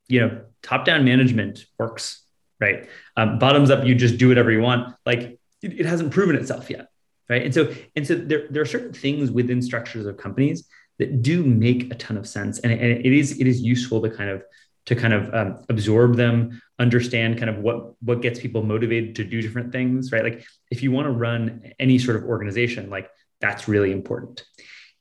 you 0.08 0.19
know, 0.19 0.41
top 0.63 0.86
down 0.86 1.06
management 1.06 1.65
works, 1.78 2.26
right? 2.60 2.89
Um, 3.15 3.38
bottoms 3.38 3.69
up, 3.69 3.86
you 3.86 3.93
just 3.95 4.17
do 4.17 4.28
whatever 4.28 4.52
you 4.52 4.62
want. 4.62 4.95
Like 5.06 5.39
it, 5.62 5.80
it 5.80 5.86
hasn't 5.86 6.12
proven 6.12 6.36
itself 6.36 6.69
yet, 6.69 6.88
right? 7.30 7.43
And 7.43 7.54
so 7.54 7.74
and 7.95 8.06
so 8.06 8.15
there 8.15 8.48
there 8.50 8.62
are 8.62 8.67
certain 8.67 8.93
things 8.93 9.30
within 9.30 9.62
structures 9.62 10.08
of 10.08 10.17
companies 10.17 10.67
that 10.98 11.21
do 11.21 11.43
make 11.43 11.91
a 11.91 11.95
ton 11.95 12.17
of 12.17 12.28
sense, 12.28 12.60
and, 12.60 12.71
and 12.71 13.06
it 13.06 13.13
is 13.13 13.39
it 13.39 13.48
is 13.48 13.62
useful 13.62 14.02
to 14.02 14.10
kind 14.10 14.30
of 14.30 14.43
to 14.86 14.95
kind 14.95 15.13
of 15.13 15.34
um, 15.34 15.65
absorb 15.69 16.15
them 16.15 16.62
understand 16.78 17.38
kind 17.38 17.50
of 17.50 17.60
what 17.60 17.93
what 18.02 18.21
gets 18.21 18.39
people 18.39 18.63
motivated 18.63 19.15
to 19.15 19.24
do 19.24 19.41
different 19.41 19.71
things 19.71 20.12
right? 20.12 20.24
Like 20.24 20.45
if 20.69 20.84
you 20.84 20.91
want 20.91 21.06
to 21.06 21.12
run 21.12 21.71
any 21.80 21.98
sort 21.98 22.17
of 22.17 22.24
organization 22.24 22.89
like 22.89 23.10
that's 23.41 23.67
really 23.67 23.91
important. 23.91 24.43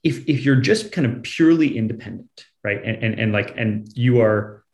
If 0.02 0.28
if 0.28 0.44
you're 0.44 0.56
just 0.56 0.92
kind 0.92 1.06
of 1.06 1.22
purely 1.22 1.76
independent 1.76 2.46
right 2.62 2.82
and 2.84 3.02
and, 3.02 3.20
and 3.20 3.32
like 3.32 3.56
and 3.56 3.88
you 3.94 4.20
are 4.20 4.64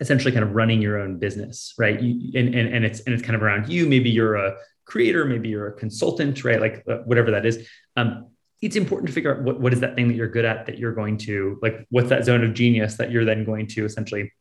essentially 0.00 0.32
kind 0.32 0.44
of 0.44 0.54
running 0.54 0.82
your 0.82 0.98
own 0.98 1.18
business 1.18 1.74
right? 1.78 2.00
You, 2.00 2.38
and, 2.38 2.54
and 2.54 2.74
and 2.74 2.84
it's 2.84 3.00
and 3.00 3.14
it's 3.14 3.22
kind 3.22 3.36
of 3.36 3.42
around 3.42 3.68
you. 3.68 3.86
Maybe 3.86 4.10
you're 4.10 4.36
a 4.36 4.56
creator 4.84 5.24
maybe 5.24 5.48
you're 5.48 5.68
a 5.68 5.72
consultant 5.72 6.44
right? 6.44 6.60
Like 6.60 6.84
uh, 6.88 6.98
whatever 7.04 7.30
that 7.30 7.46
is. 7.46 7.66
Um 7.96 8.26
it's 8.64 8.76
important 8.76 9.08
to 9.08 9.12
figure 9.12 9.36
out 9.36 9.42
what, 9.42 9.60
what 9.60 9.72
is 9.72 9.80
that 9.80 9.94
thing 9.94 10.08
that 10.08 10.14
you're 10.14 10.28
good 10.28 10.44
at 10.44 10.66
that 10.66 10.78
you're 10.78 10.94
going 10.94 11.18
to 11.18 11.58
like 11.62 11.86
what's 11.90 12.08
that 12.08 12.24
zone 12.24 12.42
of 12.42 12.54
genius 12.54 12.96
that 12.96 13.10
you're 13.10 13.24
then 13.24 13.44
going 13.44 13.66
to 13.66 13.84
essentially 13.84 14.32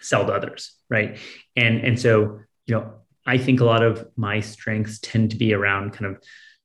sell 0.00 0.24
to 0.24 0.32
others 0.32 0.74
right? 0.88 1.18
And 1.56 1.80
and 1.80 2.00
so 2.00 2.40
you 2.66 2.74
know 2.76 2.92
i 3.26 3.36
think 3.38 3.60
a 3.60 3.64
lot 3.64 3.82
of 3.82 4.08
my 4.16 4.40
strengths 4.40 4.98
tend 5.00 5.30
to 5.30 5.36
be 5.36 5.52
around 5.52 5.92
kind 5.92 6.06
of 6.06 6.22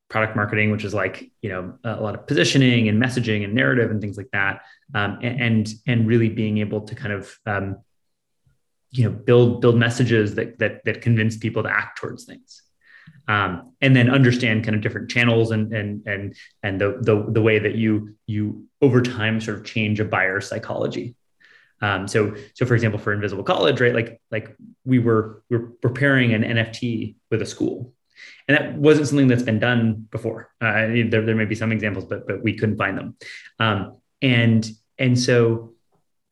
product 0.09 0.35
marketing 0.35 0.71
which 0.71 0.83
is 0.83 0.93
like 0.93 1.31
you 1.41 1.49
know 1.49 1.77
a 1.83 2.01
lot 2.01 2.15
of 2.15 2.27
positioning 2.27 2.87
and 2.87 3.01
messaging 3.01 3.43
and 3.43 3.53
narrative 3.53 3.91
and 3.91 4.01
things 4.01 4.17
like 4.17 4.29
that. 4.31 4.61
Um, 4.93 5.19
and 5.21 5.67
and 5.85 6.07
really 6.07 6.29
being 6.29 6.59
able 6.59 6.81
to 6.81 6.95
kind 6.95 7.13
of 7.13 7.37
um, 7.45 7.77
you 8.91 9.03
know 9.03 9.11
build 9.11 9.61
build 9.61 9.77
messages 9.77 10.35
that 10.35 10.59
that 10.59 10.85
that 10.85 11.01
convince 11.01 11.37
people 11.37 11.63
to 11.63 11.69
act 11.69 11.97
towards 11.99 12.23
things 12.25 12.61
um, 13.27 13.73
and 13.81 13.95
then 13.95 14.09
understand 14.09 14.63
kind 14.63 14.75
of 14.75 14.81
different 14.81 15.09
channels 15.09 15.51
and 15.51 15.73
and 15.73 16.05
and 16.07 16.35
and 16.63 16.79
the, 16.79 16.97
the 17.01 17.25
the 17.29 17.41
way 17.41 17.59
that 17.59 17.75
you 17.75 18.15
you 18.25 18.65
over 18.81 19.01
time 19.01 19.41
sort 19.41 19.57
of 19.57 19.65
change 19.65 19.99
a 19.99 20.05
buyer 20.05 20.39
psychology. 20.41 21.15
Um, 21.81 22.07
so 22.07 22.35
so 22.53 22.65
for 22.65 22.73
example 22.73 22.99
for 22.99 23.13
invisible 23.13 23.43
college 23.43 23.79
right 23.79 23.93
like 23.93 24.19
like 24.31 24.55
we 24.83 24.97
were 24.97 25.43
we 25.49 25.57
we're 25.57 25.67
preparing 25.81 26.33
an 26.33 26.43
nft 26.43 27.15
with 27.29 27.41
a 27.41 27.45
school. 27.45 27.93
And 28.47 28.57
that 28.57 28.75
wasn't 28.75 29.07
something 29.09 29.27
that's 29.27 29.43
been 29.43 29.59
done 29.59 30.07
before. 30.09 30.49
Uh, 30.59 30.87
there, 31.09 31.21
there 31.21 31.35
may 31.35 31.45
be 31.45 31.53
some 31.53 31.71
examples 31.71 32.05
but 32.05 32.25
but 32.27 32.41
we 32.41 32.57
couldn't 32.57 32.77
find 32.77 32.97
them. 32.97 33.15
Um, 33.59 33.97
and 34.21 34.67
and 34.97 35.19
so 35.19 35.73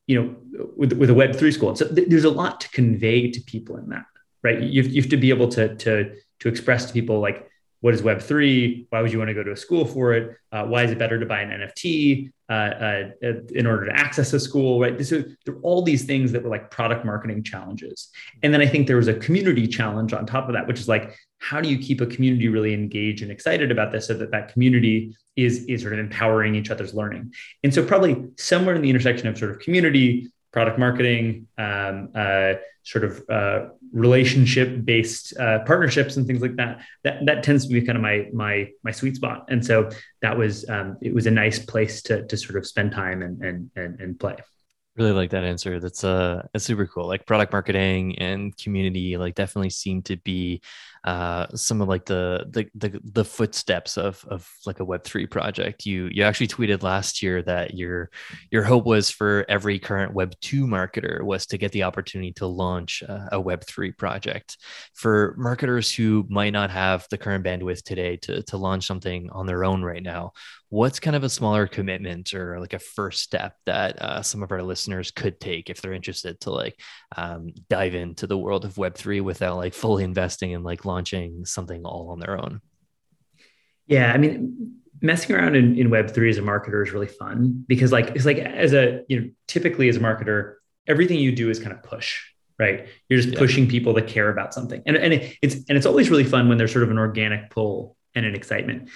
you 0.07 0.21
know 0.21 0.35
with, 0.77 0.93
with 0.93 1.09
a 1.09 1.13
web3 1.13 1.53
school 1.53 1.75
so 1.75 1.87
th- 1.87 2.07
there's 2.07 2.23
a 2.23 2.29
lot 2.29 2.61
to 2.61 2.69
convey 2.69 3.29
to 3.29 3.41
people 3.41 3.77
in 3.77 3.89
that 3.89 4.05
right? 4.45 4.61
You, 4.61 4.83
you 4.83 5.01
have 5.01 5.09
to 5.09 5.17
be 5.17 5.31
able 5.31 5.49
to 5.49 5.75
to 5.75 6.15
to 6.39 6.49
express 6.49 6.85
to 6.85 6.93
people 6.93 7.19
like 7.19 7.49
what 7.81 7.93
is 7.93 8.01
web3 8.01 8.87
why 8.89 9.01
would 9.01 9.11
you 9.11 9.19
want 9.19 9.29
to 9.29 9.33
go 9.33 9.43
to 9.43 9.51
a 9.51 9.57
school 9.57 9.85
for 9.85 10.13
it? 10.13 10.37
Uh, 10.51 10.65
why 10.65 10.83
is 10.83 10.91
it 10.91 10.97
better 10.97 11.19
to 11.19 11.25
buy 11.25 11.41
an 11.41 11.49
nft 11.49 12.31
uh, 12.49 12.53
uh, 12.53 13.09
in 13.53 13.65
order 13.65 13.85
to 13.85 13.91
access 13.95 14.31
a 14.33 14.39
school 14.39 14.79
right? 14.79 15.03
So 15.05 15.23
there 15.45 15.55
are 15.55 15.61
all 15.61 15.81
these 15.81 16.05
things 16.05 16.31
that 16.31 16.43
were 16.43 16.49
like 16.49 16.71
product 16.71 17.05
marketing 17.05 17.43
challenges. 17.43 18.09
And 18.43 18.53
then 18.53 18.61
i 18.61 18.67
think 18.67 18.87
there 18.87 18.97
was 18.97 19.07
a 19.07 19.13
community 19.13 19.67
challenge 19.67 20.13
on 20.13 20.25
top 20.25 20.47
of 20.47 20.53
that 20.53 20.67
which 20.67 20.79
is 20.79 20.87
like 20.87 21.15
how 21.39 21.61
do 21.61 21.69
you 21.69 21.77
keep 21.77 22.01
a 22.01 22.07
community 22.07 22.47
really 22.47 22.73
engaged 22.73 23.21
and 23.21 23.31
excited 23.31 23.71
about 23.71 23.91
this 23.91 24.07
so 24.07 24.13
that 24.15 24.31
that 24.31 24.51
community 24.51 25.15
is 25.35 25.65
is 25.65 25.81
sort 25.81 25.93
of 25.93 25.99
empowering 25.99 26.55
each 26.55 26.71
other's 26.71 26.93
learning? 26.93 27.33
And 27.63 27.73
so 27.73 27.85
probably 27.85 28.25
somewhere 28.37 28.75
in 28.75 28.81
the 28.81 28.89
intersection 28.89 29.27
of 29.27 29.37
sort 29.37 29.51
of 29.51 29.59
community 29.59 30.31
product 30.51 30.79
marketing, 30.79 31.47
um, 31.57 32.09
uh, 32.15 32.53
sort 32.85 33.03
of 33.03 33.23
uh, 33.29 33.69
relationship 33.91 34.85
based 34.85 35.37
uh, 35.37 35.59
partnerships 35.65 36.17
and 36.17 36.25
things 36.27 36.41
like 36.41 36.55
that. 36.55 36.81
That 37.03 37.25
that 37.25 37.43
tends 37.43 37.67
to 37.67 37.73
be 37.73 37.81
kind 37.81 37.97
of 37.97 38.01
my 38.01 38.27
my 38.31 38.69
my 38.83 38.91
sweet 38.91 39.15
spot. 39.15 39.45
And 39.49 39.65
so 39.65 39.89
that 40.21 40.37
was 40.37 40.69
um, 40.69 40.97
it 41.01 41.13
was 41.13 41.27
a 41.27 41.31
nice 41.31 41.59
place 41.59 42.01
to 42.03 42.25
to 42.27 42.37
sort 42.37 42.57
of 42.57 42.65
spend 42.65 42.91
time 42.91 43.21
and 43.21 43.41
and 43.41 43.71
and, 43.75 43.99
and 43.99 44.19
play 44.19 44.35
really 44.97 45.11
like 45.11 45.31
that 45.31 45.43
answer 45.43 45.79
that's 45.79 46.05
uh 46.05 46.41
it's 46.53 46.63
super 46.63 46.87
cool 46.87 47.05
like 47.05 47.25
product 47.25 47.51
marketing 47.51 48.17
and 48.19 48.55
community 48.57 49.17
like 49.17 49.35
definitely 49.35 49.69
seem 49.69 50.01
to 50.01 50.15
be 50.17 50.61
uh, 51.05 51.45
some 51.55 51.81
of 51.81 51.87
like 51.87 52.05
the, 52.05 52.45
the 52.49 52.67
the 52.73 52.99
the 53.03 53.23
footsteps 53.23 53.95
of 53.95 54.25
of 54.27 54.49
like 54.65 54.79
a 54.79 54.85
Web3 54.85 55.29
project. 55.29 55.85
You 55.85 56.09
you 56.11 56.23
actually 56.23 56.47
tweeted 56.47 56.81
last 56.81 57.21
year 57.21 57.43
that 57.43 57.75
your 57.75 58.09
your 58.49 58.63
hope 58.63 58.85
was 58.85 59.11
for 59.11 59.45
every 59.47 59.77
current 59.77 60.15
Web2 60.15 60.63
marketer 60.63 61.21
was 61.21 61.45
to 61.47 61.59
get 61.59 61.71
the 61.71 61.83
opportunity 61.83 62.33
to 62.33 62.47
launch 62.47 63.03
a, 63.03 63.29
a 63.33 63.43
Web3 63.43 63.95
project. 63.95 64.57
For 64.95 65.35
marketers 65.37 65.93
who 65.93 66.25
might 66.27 66.53
not 66.53 66.71
have 66.71 67.05
the 67.11 67.19
current 67.19 67.45
bandwidth 67.45 67.83
today 67.83 68.17
to 68.17 68.41
to 68.41 68.57
launch 68.57 68.87
something 68.87 69.29
on 69.29 69.45
their 69.45 69.63
own 69.63 69.83
right 69.83 70.01
now, 70.01 70.31
what's 70.75 70.99
kind 70.99 71.15
of 71.15 71.23
a 71.23 71.29
smaller 71.29 71.67
commitment 71.67 72.33
or 72.33 72.59
like 72.59 72.73
a 72.73 72.79
first 72.79 73.21
step 73.21 73.55
that 73.65 74.01
uh, 74.01 74.21
some 74.21 74.43
of 74.43 74.51
our 74.51 74.61
listeners 74.61 75.09
could 75.09 75.39
take 75.39 75.69
if 75.69 75.81
they're 75.81 75.93
interested 75.93 76.37
to 76.41 76.49
like 76.49 76.77
um, 77.15 77.53
dive 77.69 77.95
into 77.95 78.27
the 78.27 78.37
world 78.37 78.65
of 78.65 78.75
Web3 78.75 79.21
without 79.21 79.55
like 79.55 79.73
fully 79.73 80.03
investing 80.03 80.51
in 80.51 80.63
like 80.63 80.83
launching 80.83 81.45
something 81.45 81.85
all 81.85 82.09
on 82.09 82.19
their 82.19 82.37
own? 82.37 82.59
Yeah, 83.87 84.11
I 84.11 84.17
mean, 84.17 84.81
messing 85.01 85.33
around 85.33 85.55
in, 85.55 85.77
in 85.79 85.89
Web3 85.89 86.29
as 86.29 86.37
a 86.39 86.41
marketer 86.41 86.85
is 86.85 86.91
really 86.91 87.07
fun 87.07 87.63
because 87.69 87.93
like 87.93 88.07
it's 88.07 88.25
like 88.25 88.39
as 88.39 88.73
a 88.73 89.01
you 89.07 89.21
know 89.21 89.29
typically 89.47 89.87
as 89.87 89.95
a 89.95 90.01
marketer, 90.01 90.55
everything 90.87 91.19
you 91.19 91.33
do 91.33 91.49
is 91.49 91.57
kind 91.57 91.71
of 91.71 91.83
push, 91.83 92.21
right? 92.59 92.89
You're 93.07 93.21
just 93.21 93.31
yeah. 93.31 93.39
pushing 93.39 93.69
people 93.69 93.93
to 93.93 94.01
care 94.01 94.27
about 94.27 94.53
something, 94.53 94.81
and 94.85 94.97
and 94.97 95.13
it's 95.41 95.55
and 95.55 95.77
it's 95.77 95.85
always 95.85 96.09
really 96.09 96.25
fun 96.25 96.49
when 96.49 96.57
there's 96.57 96.73
sort 96.73 96.83
of 96.83 96.91
an 96.91 96.97
organic 96.97 97.49
pull 97.49 97.95
and 98.13 98.25
an 98.25 98.35
excitement. 98.35 98.89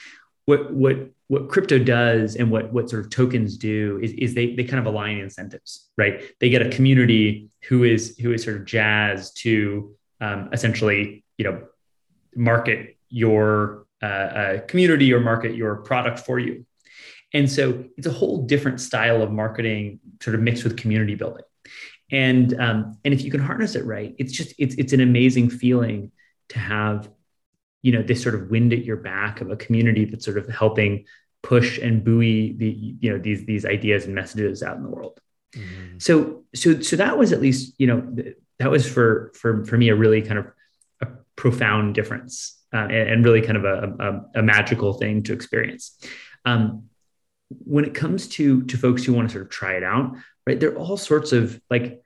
What 0.49 0.61
what 0.73 0.97
what 1.27 1.47
crypto 1.47 1.77
does 1.77 2.35
and 2.35 2.49
what 2.49 2.73
what 2.73 2.89
sort 2.89 3.03
of 3.03 3.09
tokens 3.11 3.55
do 3.55 3.99
is, 4.01 4.11
is 4.13 4.33
they 4.33 4.55
they 4.55 4.63
kind 4.63 4.79
of 4.79 4.87
align 4.91 5.17
incentives, 5.17 5.89
right? 5.95 6.15
They 6.39 6.49
get 6.49 6.61
a 6.67 6.69
community 6.69 7.49
who 7.67 7.83
is 7.83 8.17
who 8.21 8.33
is 8.33 8.43
sort 8.43 8.57
of 8.57 8.65
jazzed 8.65 9.37
to 9.43 9.95
um, 10.21 10.49
essentially 10.51 11.23
you 11.37 11.45
know 11.45 11.55
market 12.35 12.97
your 13.09 13.85
uh, 14.01 14.05
uh, 14.05 14.61
community 14.61 15.13
or 15.13 15.19
market 15.19 15.55
your 15.55 15.77
product 15.89 16.19
for 16.19 16.39
you. 16.39 16.65
And 17.33 17.51
so 17.51 17.85
it's 17.97 18.07
a 18.07 18.11
whole 18.11 18.45
different 18.47 18.81
style 18.81 19.21
of 19.21 19.31
marketing, 19.31 19.99
sort 20.21 20.35
of 20.35 20.41
mixed 20.41 20.63
with 20.63 20.77
community 20.77 21.15
building. 21.15 21.43
And 22.11 22.59
um, 22.59 22.97
and 23.05 23.13
if 23.13 23.23
you 23.23 23.29
can 23.29 23.39
harness 23.39 23.75
it 23.75 23.85
right, 23.85 24.15
it's 24.17 24.31
just 24.31 24.53
it's 24.57 24.75
it's 24.75 24.93
an 24.93 25.01
amazing 25.01 25.51
feeling 25.51 26.11
to 26.49 26.59
have, 26.59 27.07
you 27.81 27.91
know, 27.91 28.01
this 28.01 28.21
sort 28.21 28.35
of 28.35 28.49
wind 28.49 28.73
at 28.73 28.83
your 28.83 28.97
back 28.97 29.41
of 29.41 29.51
a 29.51 29.55
community 29.55 30.05
that's 30.05 30.25
sort 30.25 30.37
of 30.37 30.47
helping 30.47 31.05
push 31.41 31.77
and 31.77 32.03
buoy 32.03 32.53
the 32.53 32.95
you 32.99 33.11
know 33.11 33.17
these 33.17 33.45
these 33.45 33.65
ideas 33.65 34.05
and 34.05 34.13
messages 34.13 34.61
out 34.61 34.77
in 34.77 34.83
the 34.83 34.89
world. 34.89 35.19
Mm-hmm. 35.55 35.97
So 35.97 36.43
so 36.53 36.81
so 36.81 36.95
that 36.97 37.17
was 37.17 37.31
at 37.31 37.41
least 37.41 37.75
you 37.77 37.87
know 37.87 38.15
that 38.59 38.69
was 38.69 38.89
for 38.89 39.31
for 39.35 39.65
for 39.65 39.77
me 39.77 39.89
a 39.89 39.95
really 39.95 40.21
kind 40.21 40.39
of 40.39 40.47
a 41.01 41.07
profound 41.35 41.95
difference 41.95 42.61
uh, 42.73 42.77
and, 42.77 43.09
and, 43.09 43.25
really 43.25 43.41
kind 43.41 43.57
of 43.57 43.65
a, 43.65 44.21
a, 44.35 44.39
a 44.39 44.43
magical 44.43 44.93
thing 44.93 45.23
to 45.23 45.33
experience. 45.33 45.97
Um, 46.45 46.83
when 47.49 47.85
it 47.85 47.95
comes 47.95 48.27
to 48.27 48.63
to 48.63 48.77
folks 48.77 49.03
who 49.03 49.13
want 49.13 49.29
to 49.29 49.33
sort 49.33 49.45
of 49.45 49.49
try 49.49 49.73
it 49.73 49.83
out, 49.83 50.15
right? 50.45 50.59
There 50.59 50.71
are 50.71 50.77
all 50.77 50.97
sorts 50.97 51.31
of 51.31 51.59
like 51.69 52.01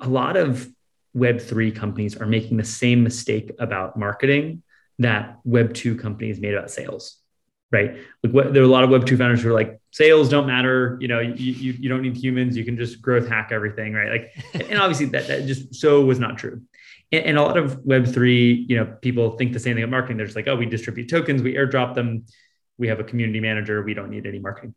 a 0.00 0.08
lot 0.08 0.36
of 0.36 0.68
Web 1.14 1.40
three 1.40 1.72
companies 1.72 2.16
are 2.16 2.26
making 2.26 2.58
the 2.58 2.64
same 2.64 3.02
mistake 3.02 3.50
about 3.58 3.98
marketing 3.98 4.62
that 4.98 5.38
Web 5.44 5.74
two 5.74 5.96
companies 5.96 6.40
made 6.40 6.54
about 6.54 6.70
sales, 6.70 7.18
right? 7.70 7.96
Like 8.22 8.32
what, 8.32 8.54
there 8.54 8.62
are 8.62 8.66
a 8.66 8.68
lot 8.68 8.84
of 8.84 8.90
Web 8.90 9.06
two 9.06 9.16
founders 9.16 9.42
who 9.42 9.50
are 9.50 9.54
like, 9.54 9.80
sales 9.90 10.28
don't 10.28 10.46
matter. 10.46 10.96
You 11.00 11.08
know, 11.08 11.20
you, 11.20 11.52
you, 11.52 11.72
you 11.72 11.88
don't 11.88 12.02
need 12.02 12.16
humans. 12.16 12.56
You 12.56 12.64
can 12.64 12.76
just 12.76 13.02
growth 13.02 13.28
hack 13.28 13.50
everything, 13.52 13.92
right? 13.92 14.10
Like, 14.10 14.64
and 14.70 14.78
obviously 14.78 15.06
that 15.06 15.26
that 15.28 15.46
just 15.46 15.74
so 15.74 16.04
was 16.04 16.18
not 16.18 16.38
true 16.38 16.62
and, 17.12 17.24
and 17.24 17.38
a 17.38 17.42
lot 17.42 17.56
of 17.56 17.78
web3 17.82 18.68
you 18.68 18.76
know 18.76 18.96
people 19.00 19.36
think 19.36 19.52
the 19.52 19.58
same 19.58 19.74
thing 19.74 19.84
about 19.84 19.90
marketing 19.90 20.16
they're 20.16 20.26
just 20.26 20.36
like 20.36 20.48
oh 20.48 20.56
we 20.56 20.66
distribute 20.66 21.08
tokens 21.08 21.42
we 21.42 21.54
airdrop 21.54 21.94
them 21.94 22.24
we 22.78 22.88
have 22.88 23.00
a 23.00 23.04
community 23.04 23.40
manager 23.40 23.82
we 23.82 23.94
don't 23.94 24.10
need 24.10 24.26
any 24.26 24.38
marketing 24.38 24.74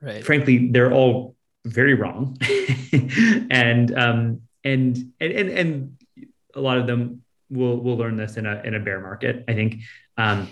right 0.00 0.24
frankly 0.24 0.68
they're 0.70 0.92
all 0.92 1.36
very 1.64 1.94
wrong 1.94 2.36
and 3.50 3.96
um 3.96 4.42
and, 4.64 5.12
and 5.20 5.32
and 5.32 5.50
and 5.50 5.96
a 6.54 6.60
lot 6.60 6.78
of 6.78 6.86
them 6.86 7.22
will 7.52 7.76
we'll 7.78 7.96
learn 7.96 8.16
this 8.16 8.36
in 8.36 8.46
a 8.46 8.60
in 8.64 8.74
a 8.74 8.80
bear 8.80 9.00
market 9.00 9.44
i 9.48 9.54
think 9.54 9.76
um 10.16 10.48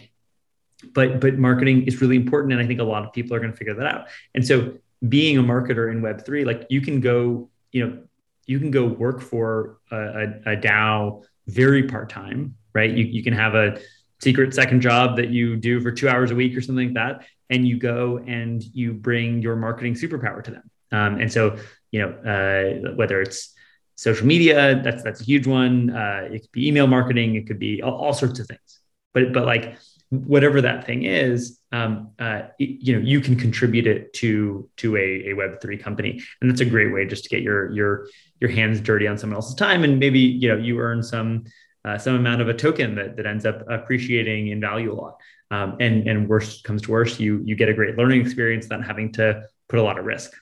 but 0.95 1.21
but 1.21 1.39
marketing 1.39 1.83
is 1.87 2.01
really 2.01 2.17
important 2.17 2.53
and 2.53 2.63
i 2.63 2.67
think 2.67 2.81
a 2.81 2.85
lot 2.85 3.05
of 3.05 3.13
people 3.13 3.35
are 3.35 3.41
going 3.41 3.51
to 3.51 3.57
figure 3.57 3.75
that 3.75 3.87
out 3.87 4.07
and 4.35 4.47
so 4.47 4.75
being 5.09 5.39
a 5.39 5.43
marketer 5.43 5.91
in 5.91 6.01
web3 6.03 6.45
like 6.45 6.67
you 6.69 6.81
can 6.81 7.01
go 7.01 7.49
you 7.73 7.87
know 7.87 7.99
you 8.47 8.59
can 8.59 8.73
go 8.73 8.85
work 8.85 9.21
for 9.21 9.79
a, 9.93 9.97
a, 9.97 10.53
a 10.53 10.57
DAO 10.57 11.23
very 11.47 11.85
part 11.85 12.09
time, 12.09 12.57
right? 12.75 12.91
You, 12.91 13.05
you 13.05 13.23
can 13.23 13.33
have 13.33 13.55
a 13.55 13.81
secret 14.21 14.55
second 14.55 14.81
job 14.81 15.17
that 15.17 15.31
you 15.31 15.57
do 15.57 15.81
for 15.81 15.93
two 15.93 16.09
hours 16.09 16.31
a 16.31 16.35
week 16.35 16.57
or 16.57 16.61
something 16.61 16.93
like 16.93 16.95
that. 16.95 17.27
And 17.49 17.67
you 17.67 17.79
go 17.79 18.19
and 18.27 18.63
you 18.63 18.93
bring 18.93 19.43
your 19.43 19.57
marketing 19.57 19.95
superpower 19.95 20.43
to 20.45 20.51
them. 20.51 20.71
Um, 20.93 21.21
and 21.21 21.33
so, 21.33 21.59
you 21.91 22.01
know, 22.01 22.11
uh, 22.11 22.95
whether 22.95 23.21
it's 23.21 23.55
social 24.01 24.27
media, 24.27 24.81
that's 24.83 25.03
that's 25.03 25.21
a 25.21 25.25
huge 25.25 25.47
one. 25.47 25.91
Uh, 25.91 26.29
it 26.33 26.41
could 26.41 26.53
be 26.53 26.67
email 26.67 26.87
marketing, 26.87 27.35
it 27.35 27.47
could 27.47 27.59
be 27.59 27.83
all, 27.83 27.97
all 28.03 28.13
sorts 28.15 28.41
of 28.41 28.47
things. 28.47 28.81
But 29.13 29.35
but 29.35 29.45
like 29.45 29.77
whatever 30.09 30.63
that 30.63 30.87
thing 30.87 31.05
is, 31.05 31.61
um, 31.71 32.13
uh, 32.19 32.43
you 32.59 32.95
know, 32.95 33.03
you 33.05 33.21
can 33.21 33.37
contribute 33.37 33.87
it 33.87 34.15
to 34.15 34.69
to 34.79 34.97
a, 34.97 35.31
a 35.31 35.33
Web 35.35 35.61
three 35.61 35.77
company, 35.77 36.23
and 36.41 36.51
that's 36.51 36.63
a 36.63 36.65
great 36.65 36.95
way 36.95 37.05
just 37.05 37.25
to 37.25 37.29
get 37.29 37.43
your 37.43 37.71
your 37.73 38.09
your 38.41 38.51
hands 38.51 38.81
dirty 38.81 39.07
on 39.07 39.19
someone 39.19 39.37
else's 39.37 39.55
time, 39.55 39.85
and 39.85 39.99
maybe 39.99 40.21
you 40.21 40.49
know 40.49 40.57
you 40.57 40.79
earn 40.79 41.03
some 41.03 41.45
uh, 41.85 41.99
some 41.99 42.15
amount 42.15 42.41
of 42.41 42.49
a 42.49 42.55
token 42.55 42.95
that 42.95 43.19
that 43.19 43.27
ends 43.27 43.45
up 43.45 43.69
appreciating 43.69 44.49
in 44.49 44.63
value 44.63 44.93
a 44.93 44.97
lot. 45.03 45.17
Um, 45.51 45.77
and 45.79 46.09
and 46.09 46.27
worst 46.27 46.65
comes 46.65 46.81
to 46.83 46.91
worst, 46.91 47.21
you 47.21 47.43
you 47.45 47.55
get 47.55 47.69
a 47.69 47.75
great 47.75 47.99
learning 47.99 48.23
experience 48.23 48.65
without 48.65 48.87
having 48.87 49.13
to 49.13 49.43
put 49.69 49.79
a 49.79 49.83
lot 49.83 49.99
of 49.99 50.07
risk. 50.07 50.33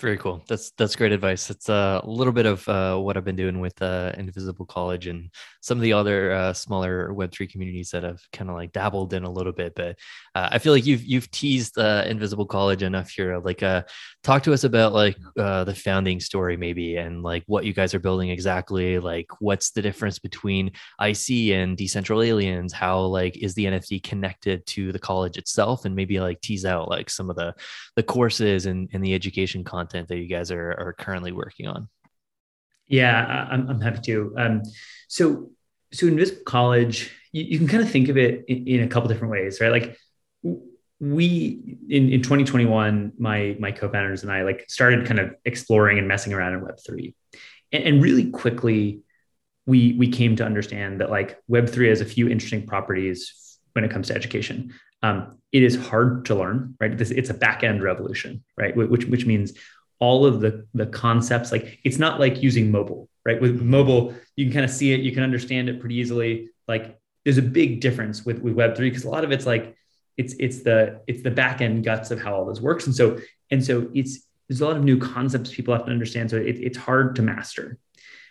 Very 0.00 0.18
cool. 0.18 0.42
That's 0.48 0.72
that's 0.72 0.96
great 0.96 1.12
advice. 1.12 1.50
It's 1.50 1.68
uh, 1.68 2.00
a 2.02 2.10
little 2.10 2.32
bit 2.32 2.46
of 2.46 2.68
uh, 2.68 2.98
what 2.98 3.16
I've 3.16 3.24
been 3.24 3.36
doing 3.36 3.60
with 3.60 3.80
uh, 3.80 4.10
Invisible 4.16 4.66
College 4.66 5.06
and 5.06 5.30
some 5.60 5.78
of 5.78 5.82
the 5.82 5.92
other 5.92 6.32
uh, 6.32 6.52
smaller 6.52 7.14
Web 7.14 7.30
three 7.30 7.46
communities 7.46 7.90
that 7.90 8.04
I've 8.04 8.20
kind 8.32 8.50
of 8.50 8.56
like 8.56 8.72
dabbled 8.72 9.14
in 9.14 9.22
a 9.22 9.30
little 9.30 9.52
bit. 9.52 9.74
But 9.76 9.96
uh, 10.34 10.48
I 10.52 10.58
feel 10.58 10.72
like 10.72 10.84
you've 10.84 11.04
you've 11.04 11.30
teased 11.30 11.78
uh, 11.78 12.04
Invisible 12.06 12.46
College 12.46 12.82
enough 12.82 13.10
here. 13.10 13.38
Like, 13.38 13.62
uh, 13.62 13.82
talk 14.24 14.42
to 14.44 14.52
us 14.52 14.64
about 14.64 14.92
like 14.92 15.16
uh, 15.38 15.62
the 15.64 15.74
founding 15.74 16.18
story 16.18 16.56
maybe 16.56 16.96
and 16.96 17.22
like 17.22 17.44
what 17.46 17.64
you 17.64 17.72
guys 17.72 17.94
are 17.94 18.00
building 18.00 18.30
exactly. 18.30 18.98
Like, 18.98 19.28
what's 19.38 19.70
the 19.70 19.82
difference 19.82 20.18
between 20.18 20.72
IC 21.00 21.52
and 21.52 21.76
Decentral 21.76 22.26
Aliens? 22.26 22.72
How 22.72 23.00
like 23.00 23.36
is 23.36 23.54
the 23.54 23.66
NFT 23.66 24.02
connected 24.02 24.66
to 24.66 24.90
the 24.90 24.98
college 24.98 25.36
itself? 25.36 25.84
And 25.84 25.94
maybe 25.94 26.18
like 26.18 26.40
tease 26.40 26.64
out 26.64 26.88
like 26.88 27.10
some 27.10 27.30
of 27.30 27.36
the 27.36 27.54
the 27.94 28.02
courses 28.02 28.66
and, 28.66 28.88
and 28.92 29.04
the 29.04 29.14
education 29.14 29.62
content 29.62 30.08
that 30.08 30.18
you 30.18 30.26
guys 30.26 30.50
are, 30.50 30.72
are 30.72 30.94
currently 30.98 31.30
working 31.30 31.68
on? 31.68 31.88
Yeah, 32.88 33.46
I'm, 33.50 33.68
I'm 33.68 33.80
happy 33.80 34.00
to. 34.06 34.34
Um, 34.36 34.62
so, 35.08 35.50
so 35.92 36.06
Invisible 36.06 36.42
College, 36.44 37.12
you, 37.32 37.58
can 37.58 37.68
kind 37.68 37.82
of 37.82 37.90
think 37.90 38.08
of 38.08 38.16
it 38.16 38.44
in 38.46 38.82
a 38.82 38.88
couple 38.88 39.08
different 39.08 39.32
ways, 39.32 39.60
right? 39.60 39.70
Like 39.70 39.96
we 41.00 41.78
in, 41.88 42.10
in 42.10 42.22
2021, 42.22 43.12
my 43.18 43.56
my 43.58 43.72
co-founders 43.72 44.22
and 44.22 44.32
I 44.32 44.42
like 44.42 44.64
started 44.68 45.06
kind 45.06 45.20
of 45.20 45.34
exploring 45.44 45.98
and 45.98 46.08
messing 46.08 46.32
around 46.32 46.54
in 46.54 46.60
Web3, 46.60 47.14
and, 47.72 47.84
and 47.84 48.02
really 48.02 48.30
quickly 48.30 49.00
we 49.66 49.94
we 49.94 50.08
came 50.08 50.36
to 50.36 50.44
understand 50.44 51.00
that 51.00 51.10
like 51.10 51.38
Web3 51.50 51.88
has 51.88 52.00
a 52.00 52.04
few 52.04 52.28
interesting 52.28 52.66
properties 52.66 53.58
when 53.72 53.84
it 53.84 53.90
comes 53.90 54.08
to 54.08 54.14
education. 54.14 54.72
Um, 55.02 55.38
it 55.52 55.62
is 55.62 55.76
hard 55.76 56.24
to 56.26 56.34
learn, 56.34 56.76
right? 56.80 56.96
This, 56.96 57.10
it's 57.10 57.28
a 57.28 57.34
back 57.34 57.62
end 57.62 57.82
revolution, 57.82 58.44
right? 58.56 58.74
Which 58.76 59.06
which 59.06 59.26
means 59.26 59.52
all 59.98 60.26
of 60.26 60.40
the 60.40 60.66
the 60.74 60.86
concepts 60.86 61.52
like 61.52 61.78
it's 61.84 61.98
not 61.98 62.18
like 62.18 62.42
using 62.42 62.70
mobile 62.70 63.08
right 63.24 63.40
with 63.40 63.62
mobile 63.62 64.14
you 64.36 64.44
can 64.44 64.52
kind 64.52 64.64
of 64.64 64.70
see 64.70 64.92
it 64.92 65.00
you 65.00 65.12
can 65.12 65.22
understand 65.22 65.68
it 65.68 65.80
pretty 65.80 65.94
easily 65.94 66.50
like 66.66 66.98
there's 67.24 67.38
a 67.38 67.42
big 67.42 67.80
difference 67.80 68.24
with 68.24 68.40
with 68.40 68.56
web3 68.56 68.78
because 68.78 69.04
a 69.04 69.08
lot 69.08 69.24
of 69.24 69.30
it's 69.30 69.46
like 69.46 69.76
it's 70.16 70.34
it's 70.38 70.62
the 70.62 71.00
it's 71.06 71.22
the 71.22 71.30
back 71.30 71.60
end 71.60 71.84
guts 71.84 72.10
of 72.10 72.20
how 72.20 72.34
all 72.34 72.44
this 72.44 72.60
works. 72.60 72.86
And 72.86 72.94
so 72.94 73.18
and 73.50 73.64
so 73.64 73.90
it's 73.94 74.26
there's 74.48 74.60
a 74.60 74.66
lot 74.66 74.76
of 74.76 74.84
new 74.84 74.98
concepts 74.98 75.54
people 75.54 75.74
have 75.74 75.86
to 75.86 75.92
understand. 75.92 76.30
So 76.30 76.36
it, 76.36 76.56
it's 76.60 76.78
hard 76.78 77.16
to 77.16 77.22
master. 77.22 77.78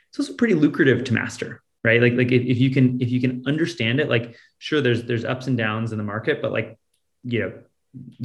It's 0.10 0.20
also 0.20 0.34
pretty 0.34 0.56
lucrative 0.56 1.04
to 1.06 1.14
master 1.14 1.62
right? 1.86 2.02
Like 2.02 2.14
like 2.14 2.32
if, 2.32 2.44
if 2.44 2.58
you 2.60 2.70
can 2.70 3.02
if 3.02 3.12
you 3.12 3.20
can 3.20 3.44
understand 3.46 4.00
it 4.00 4.08
like 4.08 4.38
sure 4.58 4.80
there's 4.80 5.04
there's 5.04 5.26
ups 5.26 5.48
and 5.48 5.58
downs 5.58 5.92
in 5.92 5.98
the 5.98 6.04
market 6.06 6.42
but 6.42 6.54
like 6.54 6.80
you 7.26 7.42
know 7.42 7.54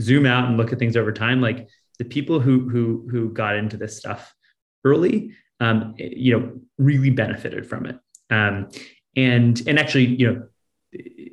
zoom 0.01 0.27
out 0.27 0.49
and 0.49 0.57
look 0.57 0.73
at 0.73 0.79
things 0.79 0.97
over 0.97 1.13
time. 1.13 1.41
Like 1.41 1.69
the 1.99 2.05
people 2.05 2.41
who 2.41 2.69
who 2.69 3.07
who 3.11 3.31
got 3.33 3.57
into 3.57 3.77
this 3.77 3.97
stuff 3.97 4.35
early, 4.85 5.33
um, 5.61 5.95
you 5.99 6.39
know, 6.39 6.61
really 6.79 7.11
benefited 7.11 7.67
from 7.67 7.87
it. 7.87 7.99
Um, 8.31 8.69
and 9.17 9.61
and 9.67 9.79
actually, 9.79 10.07
you 10.07 10.33
know, 10.33 10.47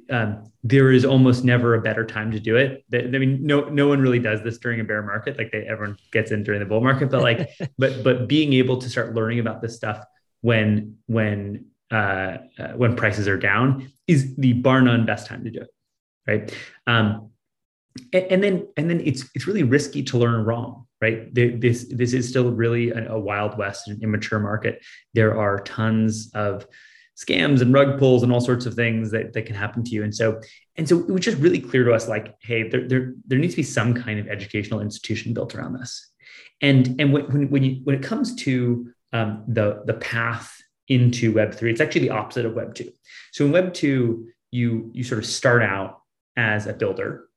um, 0.10 0.52
there 0.64 0.92
is 0.92 1.06
almost 1.06 1.44
never 1.44 1.76
a 1.76 1.82
better 1.82 2.06
time 2.06 2.32
to 2.32 2.40
do 2.40 2.56
it. 2.56 2.84
I 2.94 3.18
mean, 3.18 3.46
no 3.46 3.70
no 3.70 3.88
one 3.88 4.02
really 4.02 4.20
does 4.20 4.44
this 4.44 4.58
during 4.58 4.80
a 4.80 4.84
bear 4.84 5.02
market. 5.02 5.38
Like 5.38 5.52
they, 5.52 5.66
everyone 5.68 5.98
gets 6.12 6.32
in 6.32 6.44
during 6.44 6.60
the 6.60 6.66
bull 6.66 6.82
market, 6.82 7.10
but 7.12 7.22
like, 7.22 7.50
but 7.78 8.04
but 8.04 8.28
being 8.28 8.54
able 8.54 8.78
to 8.78 8.90
start 8.90 9.16
learning 9.16 9.40
about 9.40 9.62
this 9.62 9.76
stuff 9.76 10.04
when 10.42 10.98
when 11.08 11.66
uh, 11.92 12.38
uh, 12.60 12.68
when 12.76 12.96
prices 12.96 13.28
are 13.28 13.38
down 13.38 13.92
is 14.08 14.36
the 14.36 14.54
bar 14.54 14.82
none 14.82 15.06
best 15.06 15.28
time 15.28 15.44
to 15.44 15.52
do 15.52 15.62
it, 15.62 15.70
right? 16.28 16.58
Um, 16.88 17.32
and, 18.14 18.26
and, 18.26 18.44
then 18.44 18.68
and 18.78 18.90
then 18.90 19.02
it's 19.02 19.30
it's 19.34 19.48
really 19.48 19.64
risky 19.64 20.04
to 20.04 20.18
learn 20.18 20.44
wrong 20.44 20.86
right 21.02 21.34
this 21.34 21.86
this 21.90 22.14
is 22.14 22.28
still 22.28 22.52
really 22.52 22.90
a, 22.90 23.14
a 23.14 23.20
wild 23.20 23.58
west 23.58 23.88
and 23.88 24.02
immature 24.04 24.40
market 24.40 24.84
there 25.14 25.38
are 25.38 25.62
tons 25.62 26.32
of 26.34 26.68
scams 27.16 27.62
and 27.62 27.74
rug 27.74 27.98
pulls 27.98 28.24
and 28.24 28.32
all 28.32 28.42
sorts 28.42 28.66
of 28.66 28.74
things 28.74 29.12
that, 29.12 29.34
that 29.34 29.46
can 29.46 29.56
happen 29.56 29.84
to 29.84 29.92
you. 29.92 30.04
And 30.04 30.14
so 30.14 30.42
and 30.76 30.88
so 30.88 31.00
it 31.00 31.10
was 31.10 31.22
just 31.22 31.38
really 31.38 31.60
clear 31.60 31.84
to 31.86 31.94
us 31.94 32.08
like 32.08 32.36
hey 32.42 32.68
there, 32.68 32.88
there, 32.88 33.14
there 33.26 33.40
needs 33.40 33.54
to 33.54 33.58
be 33.58 33.64
some 33.64 33.94
kind 33.94 34.20
of 34.20 34.28
educational 34.28 34.82
institution 34.82 35.34
built 35.34 35.56
around 35.56 35.74
this. 35.74 36.12
And 36.62 37.00
and 37.00 37.14
when, 37.14 37.50
when, 37.50 37.64
you 37.64 37.82
when 37.84 37.96
it 37.96 38.04
comes 38.04 38.36
to 38.44 38.92
um, 39.14 39.44
the 39.48 39.84
the 39.86 39.94
path 39.96 40.56
into 40.88 41.34
web 41.34 41.52
3 41.52 41.72
it's 41.72 41.82
actually 41.82 42.02
the 42.02 42.12
opposite 42.12 42.46
of 42.46 42.54
web 42.54 42.76
2 42.76 42.88
so 43.32 43.44
in 43.44 43.52
web 43.52 43.74
2 43.74 44.28
you 44.52 44.92
you 44.94 45.04
sort 45.04 45.18
of 45.18 45.26
start 45.26 45.64
out 45.64 46.02
as 46.38 46.68
a 46.68 46.74
builder. 46.74 47.28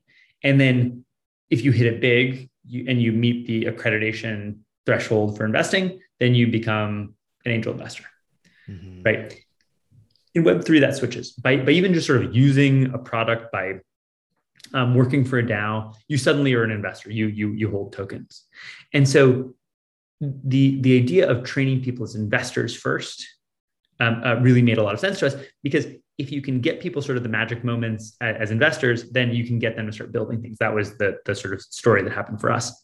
And 0.43 0.61
then 0.61 1.05
if 1.51 1.65
you 1.65 1.73
hit 1.73 1.87
it 1.87 2.01
big 2.01 2.51
you, 2.65 2.85
and 2.89 3.01
you 3.01 3.13
meet 3.13 3.47
the 3.47 3.65
accreditation 3.65 4.59
threshold 4.87 5.37
for 5.37 5.45
investing, 5.45 6.01
then 6.21 6.35
you 6.35 6.49
become 6.49 7.15
an 7.45 7.53
angel 7.53 7.73
investor, 7.73 8.05
mm-hmm. 8.69 9.03
right? 9.03 9.45
In 10.39 10.45
Web3, 10.45 10.81
that 10.81 10.95
switches. 10.95 11.33
By, 11.33 11.57
by 11.57 11.73
even 11.73 11.93
just 11.93 12.07
sort 12.07 12.25
of 12.25 12.35
using 12.35 12.95
a 12.95 12.99
product, 12.99 13.51
by 13.51 13.81
um, 14.73 14.95
working 14.95 15.25
for 15.25 15.39
a 15.39 15.43
DAO, 15.43 15.97
you 16.07 16.17
suddenly 16.17 16.55
are 16.55 16.63
an 16.63 16.71
investor. 16.71 17.11
You, 17.11 17.27
you, 17.27 17.53
you 17.53 17.71
hold 17.71 17.93
tokens. 17.93 18.45
And 18.95 19.09
so 19.09 19.55
the, 20.21 20.81
the 20.81 20.97
idea 20.97 21.29
of 21.29 21.45
training 21.45 21.83
people 21.83 22.05
as 22.05 22.15
investors 22.15 22.77
first 22.77 23.27
um, 23.99 24.23
uh, 24.25 24.37
really 24.37 24.63
made 24.63 24.79
a 24.79 24.83
lot 24.83 24.95
of 24.95 25.01
sense 25.01 25.19
to 25.21 25.27
us 25.27 25.35
because 25.65 25.87
if 26.19 26.31
you 26.31 26.41
can 26.41 26.61
get 26.61 26.81
people 26.81 27.03
sort 27.03 27.17
of 27.17 27.25
the 27.25 27.29
magic 27.29 27.65
moments 27.65 28.17
as 28.21 28.51
investors, 28.51 29.11
then 29.11 29.33
you 29.33 29.45
can 29.45 29.59
get 29.59 29.77
them 29.77 29.87
to 29.87 29.93
start 29.93 30.13
building 30.13 30.41
things. 30.41 30.59
That 30.59 30.75
was 30.75 30.97
the, 30.99 31.19
the 31.25 31.35
sort 31.35 31.55
of 31.55 31.63
story 31.63 32.03
that 32.03 32.13
happened 32.13 32.41
for 32.41 32.51
us. 32.51 32.81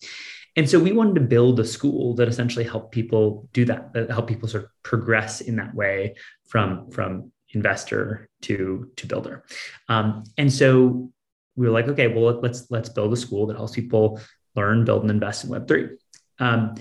And 0.56 0.70
so 0.70 0.78
we 0.78 0.92
wanted 0.92 1.16
to 1.16 1.20
build 1.20 1.58
a 1.58 1.64
school 1.64 2.14
that 2.14 2.28
essentially 2.28 2.64
helped 2.64 2.92
people 2.92 3.48
do 3.52 3.64
that, 3.64 3.92
that 3.92 4.10
help 4.10 4.28
people 4.28 4.48
sort 4.48 4.64
of 4.64 4.70
progress 4.84 5.40
in 5.40 5.56
that 5.56 5.74
way 5.74 6.14
from, 6.46 6.90
from 6.90 7.32
investor 7.54 8.28
to, 8.42 8.90
to 8.96 9.06
builder. 9.06 9.44
Um, 9.88 10.24
and 10.36 10.52
so 10.52 11.10
we 11.56 11.66
were 11.66 11.72
like, 11.72 11.88
okay, 11.88 12.08
well, 12.08 12.40
let's, 12.40 12.70
let's 12.70 12.88
build 12.88 13.12
a 13.12 13.16
school 13.16 13.46
that 13.46 13.56
helps 13.56 13.74
people 13.74 14.20
learn, 14.54 14.84
build, 14.84 15.02
and 15.02 15.10
invest 15.10 15.44
in 15.44 15.50
Web3. 15.50 15.96
Um, 16.38 16.74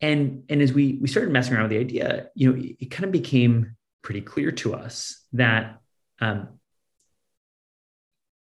and, 0.00 0.44
and 0.48 0.60
as 0.60 0.72
we, 0.72 0.98
we 1.00 1.08
started 1.08 1.32
messing 1.32 1.54
around 1.54 1.64
with 1.64 1.72
the 1.72 1.78
idea, 1.78 2.28
you 2.34 2.50
know, 2.50 2.58
it, 2.58 2.76
it 2.80 2.90
kind 2.90 3.04
of 3.04 3.12
became 3.12 3.76
pretty 4.02 4.20
clear 4.20 4.50
to 4.50 4.74
us 4.74 5.24
that 5.32 5.78
um, 6.20 6.48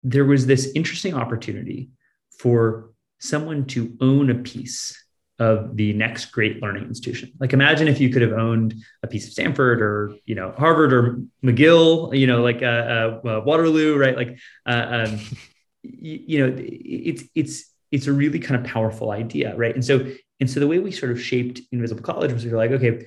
there 0.04 0.26
was 0.26 0.46
this 0.46 0.72
interesting 0.76 1.14
opportunity 1.14 1.92
for 2.40 2.92
someone 3.20 3.66
to 3.66 3.96
own 4.02 4.30
a 4.30 4.36
piece 4.36 5.02
of 5.40 5.76
the 5.76 5.94
next 5.94 6.26
great 6.28 6.62
learning 6.62 6.84
institution. 6.84 7.32
Like 7.40 7.54
imagine 7.54 7.88
if 7.88 8.00
you 8.00 8.10
could 8.10 8.22
have 8.22 8.34
owned 8.34 8.76
a 9.02 9.08
piece 9.08 9.26
of 9.26 9.34
Stanford 9.34 9.82
or 9.82 10.16
you 10.26 10.36
know 10.36 10.54
Harvard 10.58 10.94
or 10.94 11.20
McGill, 11.44 12.18
you 12.18 12.28
know 12.28 12.42
like 12.42 12.62
uh, 12.62 13.20
uh, 13.26 13.42
Waterloo, 13.46 13.98
right? 13.98 14.16
Like 14.16 14.40
uh, 14.66 15.06
um, 15.08 15.20
you, 15.82 16.24
you 16.28 16.40
know 16.40 16.56
it's 16.58 17.24
it's 17.36 17.70
it's 17.92 18.08
a 18.08 18.14
really 18.14 18.40
kind 18.40 18.60
of 18.60 18.72
powerful 18.72 19.12
idea, 19.12 19.56
right? 19.56 19.74
And 19.74 19.84
so 19.84 20.12
and 20.40 20.50
so 20.50 20.60
the 20.60 20.68
way 20.68 20.80
we 20.80 20.92
sort 20.92 21.12
of 21.12 21.22
shaped 21.22 21.62
Invisible 21.72 22.04
College 22.04 22.34
was 22.34 22.44
we 22.44 22.52
were 22.52 22.58
like, 22.58 22.72
okay, 22.72 23.06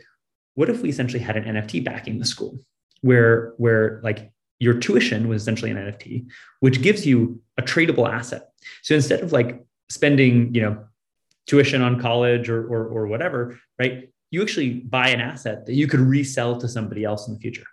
what 0.54 0.70
if 0.70 0.80
we 0.80 0.88
essentially 0.88 1.22
had 1.22 1.36
an 1.36 1.44
NFT 1.44 1.84
backing 1.84 2.18
the 2.18 2.24
school 2.24 2.58
where, 3.02 3.52
where 3.58 4.00
like 4.02 4.32
your 4.58 4.74
tuition 4.74 5.28
was 5.28 5.42
essentially 5.42 5.70
an 5.70 5.76
NFT, 5.76 6.26
which 6.60 6.80
gives 6.80 7.06
you 7.06 7.42
a 7.58 7.62
tradable 7.62 8.10
asset. 8.10 8.48
So 8.82 8.94
instead 8.94 9.20
of 9.20 9.32
like 9.32 9.64
spending, 9.90 10.54
you 10.54 10.62
know, 10.62 10.84
tuition 11.46 11.82
on 11.82 12.00
college 12.00 12.48
or, 12.48 12.66
or, 12.66 12.86
or 12.88 13.06
whatever, 13.06 13.58
right? 13.78 14.10
You 14.30 14.42
actually 14.42 14.80
buy 14.80 15.08
an 15.08 15.20
asset 15.20 15.66
that 15.66 15.74
you 15.74 15.86
could 15.86 16.00
resell 16.00 16.58
to 16.58 16.68
somebody 16.68 17.04
else 17.04 17.28
in 17.28 17.34
the 17.34 17.40
future. 17.40 17.66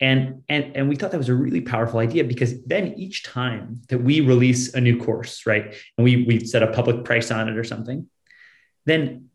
And, 0.00 0.42
and, 0.48 0.76
and 0.76 0.88
we 0.88 0.94
thought 0.94 1.10
that 1.10 1.18
was 1.18 1.28
a 1.28 1.34
really 1.34 1.60
powerful 1.60 1.98
idea 1.98 2.22
because 2.22 2.62
then 2.64 2.94
each 2.96 3.24
time 3.24 3.80
that 3.88 3.98
we 3.98 4.20
release 4.20 4.74
a 4.74 4.80
new 4.80 4.96
course, 4.96 5.44
right, 5.44 5.74
and 5.96 6.04
we, 6.04 6.24
we 6.24 6.44
set 6.44 6.62
a 6.62 6.68
public 6.68 7.04
price 7.04 7.30
on 7.32 7.48
it 7.48 7.56
or 7.56 7.64
something, 7.64 8.06
then 8.86 9.28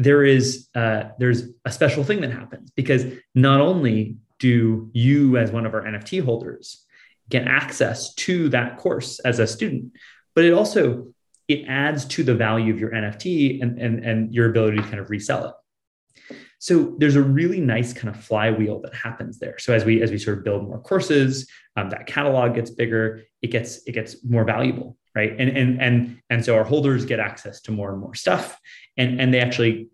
there 0.00 0.24
is 0.24 0.68
uh, 0.74 1.04
there's 1.18 1.44
a 1.64 1.70
special 1.70 2.04
thing 2.04 2.22
that 2.22 2.32
happens 2.32 2.70
because 2.70 3.04
not 3.34 3.60
only 3.60 4.16
do 4.38 4.90
you 4.94 5.36
as 5.36 5.50
one 5.50 5.66
of 5.66 5.74
our 5.74 5.82
nft 5.82 6.24
holders 6.24 6.84
get 7.28 7.46
access 7.46 8.14
to 8.14 8.48
that 8.48 8.78
course 8.78 9.18
as 9.20 9.38
a 9.38 9.46
student 9.46 9.92
but 10.34 10.44
it 10.44 10.54
also 10.54 11.12
it 11.50 11.66
adds 11.66 12.04
to 12.04 12.22
the 12.22 12.34
value 12.34 12.72
of 12.72 12.78
your 12.78 12.90
nft 12.90 13.62
and, 13.62 13.78
and, 13.78 14.04
and 14.04 14.34
your 14.34 14.48
ability 14.48 14.76
to 14.76 14.82
kind 14.82 14.98
of 14.98 15.10
resell 15.10 15.46
it. 15.46 16.36
So 16.58 16.94
there's 16.98 17.16
a 17.16 17.22
really 17.22 17.60
nice 17.60 17.92
kind 17.94 18.14
of 18.14 18.22
flywheel 18.22 18.80
that 18.82 18.94
happens 18.94 19.38
there. 19.38 19.58
So 19.58 19.72
as 19.72 19.84
we 19.84 20.02
as 20.02 20.10
we 20.10 20.18
sort 20.18 20.38
of 20.38 20.44
build 20.44 20.64
more 20.64 20.80
courses 20.80 21.48
um, 21.76 21.90
that 21.90 22.06
catalog 22.06 22.54
gets 22.54 22.70
bigger 22.70 23.22
it 23.42 23.48
gets 23.48 23.82
it 23.86 23.92
gets 23.92 24.24
more 24.24 24.44
valuable 24.44 24.96
right? 25.14 25.34
And 25.38 25.50
and 25.56 25.82
and 25.82 26.18
and 26.30 26.44
so 26.44 26.54
our 26.54 26.64
holders 26.64 27.04
get 27.04 27.18
access 27.18 27.60
to 27.62 27.72
more 27.72 27.90
and 27.90 28.00
more 28.00 28.14
stuff 28.14 28.58
and 28.96 29.20
and 29.20 29.34
they 29.34 29.40
actually 29.40 29.88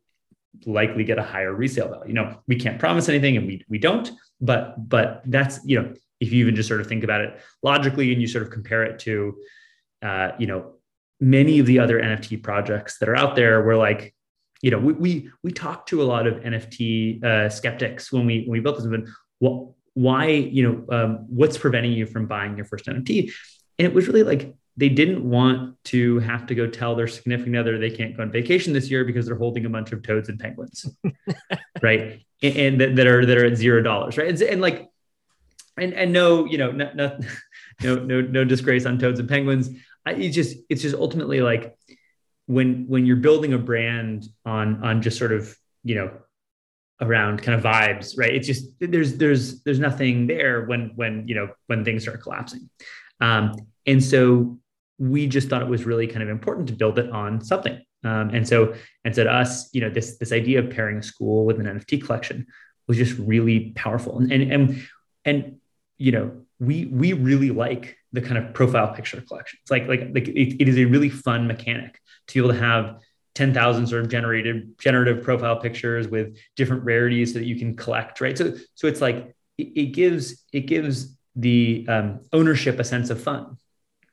likely 0.65 1.05
get 1.05 1.19
a 1.19 1.23
higher 1.23 1.55
resale 1.55 1.89
value. 1.89 2.09
You 2.09 2.15
know 2.15 2.41
we 2.47 2.57
can't 2.57 2.79
promise 2.79 3.09
anything 3.09 3.37
and 3.37 3.47
we 3.47 3.65
we 3.69 3.79
don't 3.79 4.11
but 4.41 4.89
but 4.89 5.23
that's 5.27 5.61
you 5.65 5.81
know 5.81 5.95
if 6.21 6.33
you 6.33 6.41
even 6.41 6.57
just 6.57 6.69
sort 6.69 6.81
of 6.81 6.87
think 6.87 7.05
about 7.05 7.21
it 7.21 7.41
logically 7.63 8.13
and 8.13 8.21
you 8.21 8.27
sort 8.27 8.43
of 8.43 8.51
compare 8.51 8.83
it 8.85 8.99
to 9.01 9.37
uh, 10.03 10.31
you 10.39 10.47
know 10.47 10.76
many 11.21 11.59
of 11.59 11.67
the 11.67 11.79
other 11.79 12.01
NFT 12.01 12.43
projects 12.43 12.99
that 12.99 13.09
are 13.09 13.17
out 13.17 13.37
there 13.37 13.63
were 13.63 13.77
like, 13.77 14.15
you 14.63 14.71
know, 14.71 14.79
we 14.79 14.93
we 14.93 15.31
we 15.43 15.53
talked 15.53 15.89
to 15.91 16.03
a 16.03 16.05
lot 16.05 16.27
of 16.27 16.35
NFT 16.37 17.23
uh, 17.23 17.49
skeptics 17.49 18.11
when 18.13 18.27
we 18.27 18.41
when 18.41 18.53
we 18.53 18.61
built 18.61 18.77
this. 18.77 18.87
But 18.87 19.01
what, 19.39 19.69
why, 19.95 20.29
you 20.29 20.63
know, 20.63 20.97
um, 20.97 21.27
what's 21.29 21.59
preventing 21.59 21.93
you 21.93 22.07
from 22.07 22.27
buying 22.27 22.57
your 22.57 22.67
first 22.67 22.87
NFT? 22.87 23.33
And 23.79 23.87
it 23.87 23.95
was 23.95 24.09
really 24.09 24.23
like 24.23 24.55
they 24.77 24.89
didn't 24.89 25.29
want 25.29 25.83
to 25.85 26.19
have 26.21 26.47
to 26.47 26.55
go 26.55 26.67
tell 26.67 26.95
their 26.95 27.07
significant 27.07 27.57
other 27.57 27.79
they 27.79 27.91
can't 27.91 28.17
go 28.17 28.23
on 28.23 28.31
vacation 28.31 28.73
this 28.73 28.91
year 28.91 29.05
because 29.05 29.27
they're 29.27 29.37
holding 29.37 29.65
a 29.65 29.71
bunch 29.71 29.93
of 29.93 30.03
toads 30.03 30.29
and 30.29 30.39
penguins, 30.39 30.87
right? 31.83 32.21
And, 32.43 32.57
and 32.57 32.81
that, 32.81 32.97
that, 32.97 33.07
are 33.07 33.25
that 33.25 33.39
are 33.39 33.47
at 33.47 33.57
zero 33.57 33.83
dollars, 33.83 34.19
right? 34.19 34.29
And, 34.29 34.41
and, 34.43 34.61
like, 34.61 34.89
and 35.79 35.95
and 35.95 36.13
no, 36.13 36.45
you 36.45 36.59
know, 36.59 36.73
no, 36.73 36.91
no, 36.95 37.19
no, 37.83 37.97
no, 37.97 38.21
no 38.21 38.45
disgrace 38.45 38.87
on 38.87 38.99
toads 38.99 39.21
and 39.21 39.29
penguins. 39.29 39.71
I, 40.07 40.13
it's 40.13 40.35
just 40.35 40.57
it's 40.71 40.83
just 40.83 40.95
ultimately 40.95 41.41
like 41.41 41.77
when 42.47 42.87
when 42.89 43.05
you're 43.05 43.17
building 43.17 43.53
a 43.53 43.59
brand 43.59 44.27
on 44.45 44.83
on 44.85 45.03
just 45.03 45.19
sort 45.19 45.33
of 45.33 45.55
you 45.83 45.97
know 45.97 46.11
around 47.01 47.43
kind 47.43 47.59
of 47.59 47.65
vibes, 47.65 48.17
right? 48.17 48.35
It's 48.35 48.47
just 48.47 48.71
there's 48.81 49.17
there's 49.19 49.63
there's 49.65 49.79
nothing 49.79 50.27
there 50.27 50.65
when 50.65 50.93
when 50.95 51.27
you 51.29 51.35
know 51.35 51.49
when 51.67 51.85
things 51.85 52.03
start 52.03 52.23
collapsing. 52.23 52.71
Um, 53.21 53.53
and 53.87 54.03
so 54.03 54.59
we 54.99 55.27
just 55.27 55.49
thought 55.49 55.63
it 55.63 55.69
was 55.69 55.85
really 55.85 56.07
kind 56.07 56.23
of 56.23 56.29
important 56.29 56.69
to 56.69 56.75
build 56.75 56.99
it 56.99 57.11
on 57.11 57.45
something. 57.45 57.83
Um, 58.05 58.31
and 58.31 58.47
so, 58.47 58.75
and 59.05 59.15
so 59.15 59.25
to 59.25 59.33
us, 59.33 59.69
you 59.75 59.81
know, 59.81 59.91
this 59.91 60.17
this 60.19 60.33
idea 60.33 60.61
of 60.61 60.71
pairing 60.71 60.99
a 60.99 61.03
school 61.03 61.45
with 61.45 61.61
an 61.61 61.67
NFT 61.67 62.05
collection 62.05 62.47
was 62.87 62.97
just 62.97 63.19
really 63.19 63.73
powerful. 63.75 64.19
And 64.19 64.33
and 64.33 64.53
and, 64.53 64.89
and 65.25 65.57
you 65.99 66.13
know, 66.13 66.33
we 66.61 66.87
we 66.87 67.13
really 67.13 67.51
like 67.51 67.97
the 68.17 68.21
kind 68.21 68.39
of 68.39 68.53
profile 68.53 68.93
picture 68.93 69.21
collection. 69.21 69.59
It's 69.63 69.71
like 69.71 69.87
like 69.87 70.11
like 70.13 70.29
it, 70.29 70.61
it 70.61 70.69
is 70.69 70.79
a 70.79 70.85
really 70.85 71.11
fun 71.11 71.47
mechanic 71.47 72.01
to 72.29 72.35
be 72.35 72.41
able 72.41 72.55
to 72.55 72.61
have 72.61 72.99
10,000 73.35 73.87
sort 73.87 74.03
of 74.03 74.09
generated 74.09 74.79
generative 74.79 75.23
profile 75.23 75.61
pictures 75.61 76.09
with 76.09 76.37
different 76.57 76.83
rarities 76.85 77.33
so 77.33 77.39
that 77.39 77.45
you 77.45 77.57
can 77.57 77.77
collect, 77.77 78.21
right? 78.21 78.37
So 78.37 78.55
so 78.75 78.87
it's 78.87 79.01
like 79.01 79.37
it, 79.59 79.69
it 79.77 79.87
gives 79.93 80.45
it 80.53 80.63
gives 80.63 81.17
the 81.37 81.87
um, 81.89 82.21
ownership 82.33 82.81
a 82.81 82.85
sense 82.85 83.11
of 83.11 83.23
fun 83.23 83.59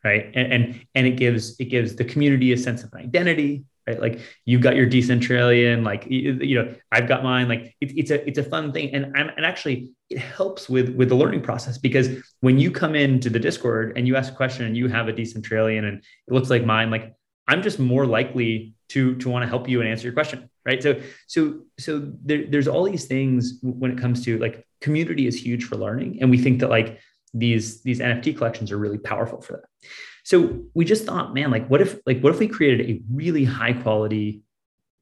right 0.04 0.32
and, 0.36 0.52
and 0.52 0.86
and 0.94 1.08
it 1.08 1.16
gives 1.16 1.58
it 1.60 1.66
gives 1.66 1.96
the 1.96 2.04
community 2.04 2.52
a 2.52 2.58
sense 2.58 2.84
of 2.84 2.94
identity 2.94 3.64
right? 3.88 4.00
Like 4.00 4.20
you've 4.46 4.62
got 4.62 4.76
your 4.76 4.88
decentralian 4.88 5.84
like 5.84 6.06
you, 6.08 6.56
know 6.56 6.74
i've 6.92 7.08
got 7.08 7.24
mine 7.24 7.48
like 7.50 7.76
it, 7.82 7.98
it's 7.98 8.12
a 8.12 8.28
it's 8.28 8.38
a 8.38 8.44
fun 8.44 8.72
thing. 8.72 8.94
And 8.94 9.16
I'm, 9.16 9.30
and 9.30 9.46
actually 9.46 9.92
it 10.10 10.20
helps 10.20 10.70
with 10.70 10.90
with 10.96 11.10
the 11.10 11.16
learning 11.16 11.42
process 11.42 11.78
because 11.78 12.10
when 12.42 12.60
you 12.60 12.72
come 12.72 12.96
into 12.96 13.30
the 13.30 13.40
discord 13.40 13.94
and 13.98 14.08
you 14.08 14.16
ask 14.16 14.32
a 14.32 14.36
question 14.36 14.66
and 14.66 14.76
you 14.78 14.88
have 14.88 15.08
a 15.08 15.14
decentralian 15.14 15.88
and 15.88 15.98
it 16.28 16.34
looks 16.34 16.50
like 16.50 16.66
mine 16.66 16.92
like 16.92 17.14
i'm 17.48 17.62
just 17.62 17.80
more 17.80 18.06
likely 18.06 18.74
to 18.90 19.16
to 19.16 19.30
want 19.30 19.44
to 19.44 19.48
help 19.48 19.68
you 19.68 19.82
and 19.82 19.90
answer 19.90 20.04
your 20.04 20.14
question 20.14 20.50
right? 20.66 20.82
So 20.82 21.02
so 21.28 21.62
so 21.80 22.12
there, 22.24 22.46
there's 22.48 22.68
all 22.68 22.84
these 22.84 23.06
things 23.06 23.60
when 23.62 23.92
it 23.92 23.98
comes 23.98 24.24
to 24.26 24.38
like 24.40 24.66
community 24.82 25.28
is 25.28 25.42
huge 25.42 25.66
for 25.66 25.76
learning. 25.76 26.20
And 26.22 26.30
we 26.30 26.38
think 26.38 26.60
that 26.60 26.70
like 26.70 27.00
these 27.34 27.82
these 27.82 28.00
NFT 28.00 28.38
collections 28.38 28.72
are 28.72 28.78
really 28.78 28.98
powerful 28.98 29.42
for 29.42 29.54
that. 29.54 29.90
So 30.24 30.64
we 30.74 30.86
just 30.86 31.06
thought, 31.06 31.34
man, 31.34 31.52
like 31.52 31.68
what 31.68 31.82
if 31.82 32.00
like 32.06 32.22
what 32.22 32.34
if 32.34 32.40
we 32.40 32.48
created 32.48 32.90
a 32.90 33.02
really 33.12 33.44
high 33.44 33.74
quality 33.74 34.44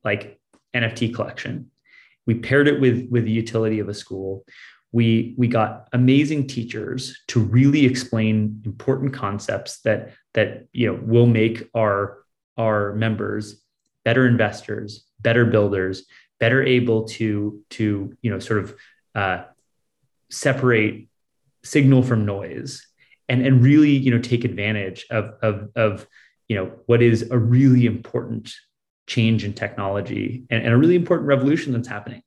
like 0.04 0.40
NFT 0.76 1.14
collection? 1.14 1.72
We 2.26 2.36
paired 2.36 2.68
it 2.68 2.82
with 2.82 3.08
with 3.10 3.26
the 3.26 3.32
utility 3.32 3.80
of 3.80 3.88
a 3.88 3.94
school. 3.94 4.46
We 4.92 5.36
we 5.38 5.48
got 5.48 5.88
amazing 5.94 6.48
teachers 6.48 7.22
to 7.28 7.40
really 7.40 7.86
explain 7.86 8.62
important 8.66 9.14
concepts 9.14 9.82
that 9.82 10.14
that 10.34 10.66
you 10.74 10.88
know 10.88 11.00
will 11.02 11.28
make 11.28 11.70
our 11.76 12.18
our 12.58 12.94
members 12.94 13.62
better 14.04 14.28
investors, 14.28 15.06
better 15.20 15.46
builders, 15.46 16.06
better 16.40 16.64
able 16.64 17.04
to 17.06 17.64
to 17.72 18.18
you 18.22 18.32
know 18.32 18.40
sort 18.40 18.60
of 18.60 18.76
uh, 19.14 19.44
separate 20.32 21.08
signal 21.64 22.02
from 22.02 22.26
noise 22.26 22.88
and 23.32 23.46
and 23.46 23.64
really 23.64 23.90
you 23.90 24.12
know 24.12 24.20
take 24.20 24.44
advantage 24.44 25.06
of 25.10 25.34
of 25.42 25.70
of 25.76 26.08
you 26.48 26.56
know 26.56 26.72
what 26.86 27.02
is 27.02 27.30
a 27.32 27.38
really 27.38 27.86
important 27.86 28.54
change 29.08 29.44
in 29.44 29.54
technology 29.54 30.44
and, 30.50 30.64
and 30.64 30.74
a 30.74 30.78
really 30.78 30.96
important 30.96 31.28
revolution 31.28 31.74
that's 31.74 31.88
happening. 31.88 32.22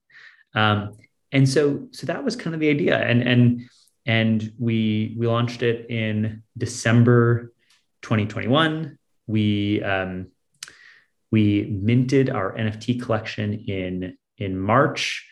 Um, 0.55 0.96
and 1.30 1.48
so 1.48 1.88
so 1.92 2.07
that 2.07 2.24
was 2.24 2.34
kind 2.36 2.55
of 2.55 2.61
the 2.61 2.70
idea. 2.70 2.98
And 2.98 3.22
and 3.22 3.68
and 4.07 4.52
we 4.59 5.14
we 5.18 5.26
launched 5.26 5.62
it 5.62 5.90
in 5.90 6.42
december 6.59 7.55
2021 8.02 8.98
we 9.26 9.82
um, 9.82 10.28
we 11.30 11.64
minted 11.64 12.30
our 12.30 12.55
nft 12.55 13.00
collection 13.02 13.55
in 13.55 14.16
in 14.38 14.59
march. 14.59 15.26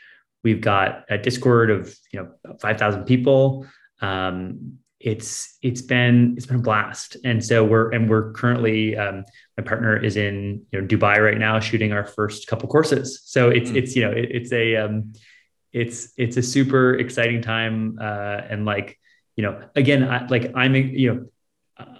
We've 0.44 0.60
got 0.60 1.04
a 1.08 1.18
discord 1.18 1.70
of 1.70 1.94
you 2.12 2.20
know 2.20 2.56
5000 2.60 3.04
people. 3.04 3.66
Um, 4.00 4.78
it's 5.02 5.58
it's 5.62 5.82
been 5.82 6.34
it's 6.36 6.46
been 6.46 6.56
a 6.56 6.62
blast. 6.62 7.16
And 7.24 7.44
so 7.44 7.64
we're 7.64 7.90
and 7.90 8.08
we're 8.08 8.32
currently 8.32 8.96
um, 8.96 9.24
my 9.56 9.64
partner 9.64 9.96
is 9.96 10.16
in 10.16 10.64
you 10.70 10.80
know 10.80 10.86
dubai 10.86 11.18
right 11.18 11.38
now 11.38 11.58
shooting 11.60 11.92
our 11.92 12.04
first 12.04 12.46
couple 12.46 12.68
courses. 12.68 13.20
So 13.24 13.50
it's 13.50 13.70
mm. 13.70 13.76
it's 13.76 13.96
you 13.96 14.02
know 14.02 14.12
it, 14.12 14.28
it's 14.30 14.52
a 14.52 14.76
um, 14.76 15.12
it's 15.72 16.12
it's 16.16 16.36
a 16.36 16.42
super 16.42 16.94
exciting 16.94 17.42
time 17.42 17.98
uh, 18.00 18.40
and 18.48 18.64
like 18.64 18.98
you 19.36 19.42
know 19.42 19.62
again 19.74 20.04
I, 20.04 20.26
like 20.26 20.52
i'm 20.54 20.74
you 20.74 21.14
know 21.14 21.26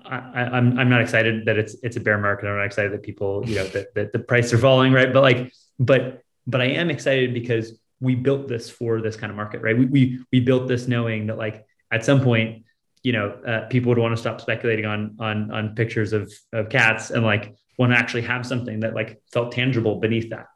I, 0.04 0.42
I'm, 0.52 0.78
I'm 0.78 0.90
not 0.90 1.00
excited 1.00 1.46
that 1.46 1.56
it's 1.56 1.74
it's 1.82 1.96
a 1.96 2.00
bear 2.00 2.18
market. 2.18 2.46
I'm 2.46 2.56
not 2.56 2.66
excited 2.66 2.92
that 2.92 3.02
people 3.02 3.42
you 3.46 3.56
know 3.56 3.66
that, 3.68 3.94
that 3.94 4.12
the 4.12 4.18
price 4.18 4.52
are 4.52 4.58
falling 4.58 4.92
right? 4.92 5.12
But 5.12 5.22
like 5.22 5.52
but 5.78 6.22
but 6.46 6.60
i 6.60 6.66
am 6.66 6.90
excited 6.90 7.32
because 7.32 7.78
we 8.00 8.14
built 8.14 8.48
this 8.48 8.68
for 8.68 9.00
this 9.00 9.16
kind 9.16 9.30
of 9.30 9.36
market 9.36 9.62
right? 9.62 9.76
We 9.76 9.86
we, 9.86 10.24
we 10.30 10.40
built 10.40 10.68
this 10.68 10.86
knowing 10.86 11.28
that 11.28 11.38
like 11.38 11.66
at 11.92 12.04
some 12.04 12.22
point, 12.22 12.64
you 13.02 13.12
know, 13.12 13.30
uh, 13.46 13.66
people 13.68 13.88
would 13.90 13.98
want 13.98 14.14
to 14.14 14.20
stop 14.20 14.40
speculating 14.40 14.86
on 14.86 15.16
on 15.18 15.50
on 15.50 15.74
pictures 15.74 16.12
of 16.12 16.32
of 16.52 16.68
cats 16.68 17.10
and 17.10 17.24
like 17.24 17.54
want 17.78 17.92
to 17.92 17.98
actually 17.98 18.22
have 18.22 18.46
something 18.46 18.80
that 18.80 18.94
like 18.94 19.20
felt 19.32 19.52
tangible 19.52 19.96
beneath 19.96 20.30
that. 20.30 20.46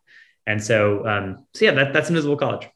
And 0.47 0.63
so, 0.63 1.05
um, 1.07 1.47
so 1.55 1.65
yeah, 1.65 1.73
that, 1.73 1.93
that's 1.93 2.09
Invisible 2.09 2.37
College. 2.37 2.69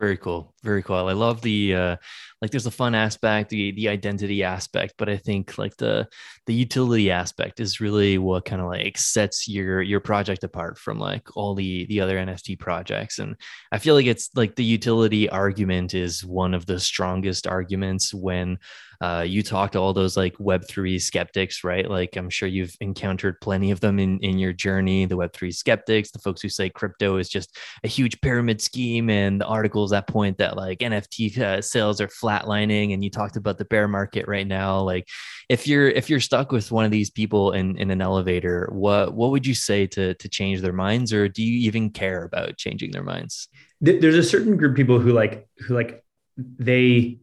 Very 0.00 0.16
cool. 0.16 0.52
Very 0.64 0.82
cool. 0.82 0.96
I 0.96 1.12
love 1.12 1.40
the 1.40 1.74
uh 1.74 1.96
like 2.42 2.50
there's 2.50 2.66
a 2.66 2.70
fun 2.70 2.94
aspect, 2.94 3.48
the 3.48 3.70
the 3.72 3.88
identity 3.88 4.42
aspect, 4.42 4.94
but 4.98 5.08
I 5.08 5.16
think 5.16 5.56
like 5.56 5.76
the 5.76 6.08
the 6.46 6.52
utility 6.52 7.10
aspect 7.12 7.60
is 7.60 7.80
really 7.80 8.18
what 8.18 8.44
kind 8.44 8.60
of 8.60 8.66
like 8.66 8.98
sets 8.98 9.48
your 9.48 9.80
your 9.80 10.00
project 10.00 10.42
apart 10.42 10.76
from 10.76 10.98
like 10.98 11.36
all 11.36 11.54
the 11.54 11.86
the 11.86 12.00
other 12.00 12.18
NFT 12.18 12.58
projects. 12.58 13.20
And 13.20 13.36
I 13.70 13.78
feel 13.78 13.94
like 13.94 14.06
it's 14.06 14.30
like 14.34 14.56
the 14.56 14.64
utility 14.64 15.30
argument 15.30 15.94
is 15.94 16.24
one 16.24 16.54
of 16.54 16.66
the 16.66 16.80
strongest 16.80 17.46
arguments 17.46 18.12
when 18.12 18.58
uh, 19.00 19.24
you 19.26 19.42
talk 19.42 19.72
to 19.72 19.78
all 19.78 19.92
those 19.92 20.16
like 20.16 20.36
Web3 20.38 21.00
skeptics, 21.00 21.64
right? 21.64 21.88
Like 21.88 22.16
I'm 22.16 22.30
sure 22.30 22.48
you've 22.48 22.76
encountered 22.80 23.40
plenty 23.40 23.70
of 23.70 23.80
them 23.80 23.98
in, 23.98 24.18
in 24.20 24.38
your 24.38 24.52
journey, 24.52 25.06
the 25.06 25.16
Web3 25.16 25.54
skeptics, 25.54 26.10
the 26.10 26.18
folks 26.18 26.42
who 26.42 26.48
say 26.48 26.70
crypto 26.70 27.16
is 27.16 27.28
just 27.28 27.56
a 27.82 27.88
huge 27.88 28.20
pyramid 28.20 28.60
scheme, 28.60 29.10
and 29.10 29.40
the 29.40 29.46
articles 29.46 29.90
that 29.90 30.06
point 30.06 30.38
that 30.38 30.56
like 30.56 30.78
NFT 30.78 31.38
uh, 31.38 31.60
sales 31.60 32.00
are 32.00 32.08
flatlining. 32.08 32.92
And 32.94 33.02
you 33.02 33.10
talked 33.10 33.36
about 33.36 33.58
the 33.58 33.64
bear 33.64 33.88
market 33.88 34.26
right 34.28 34.46
now. 34.46 34.80
Like 34.80 35.08
if 35.48 35.66
you're 35.66 35.88
if 35.88 36.08
you're 36.08 36.20
stuck 36.20 36.52
with 36.52 36.70
one 36.70 36.84
of 36.84 36.90
these 36.90 37.10
people 37.10 37.52
in, 37.52 37.76
in 37.76 37.90
an 37.90 38.00
elevator, 38.00 38.68
what 38.72 39.14
what 39.14 39.30
would 39.30 39.46
you 39.46 39.54
say 39.54 39.86
to 39.88 40.14
to 40.14 40.28
change 40.28 40.60
their 40.60 40.72
minds, 40.72 41.12
or 41.12 41.28
do 41.28 41.42
you 41.42 41.66
even 41.66 41.90
care 41.90 42.24
about 42.24 42.56
changing 42.56 42.90
their 42.90 43.02
minds? 43.02 43.48
There's 43.80 44.16
a 44.16 44.22
certain 44.22 44.56
group 44.56 44.72
of 44.72 44.76
people 44.76 44.98
who 44.98 45.12
like 45.12 45.46
who 45.58 45.74
like 45.74 46.04
they 46.36 47.18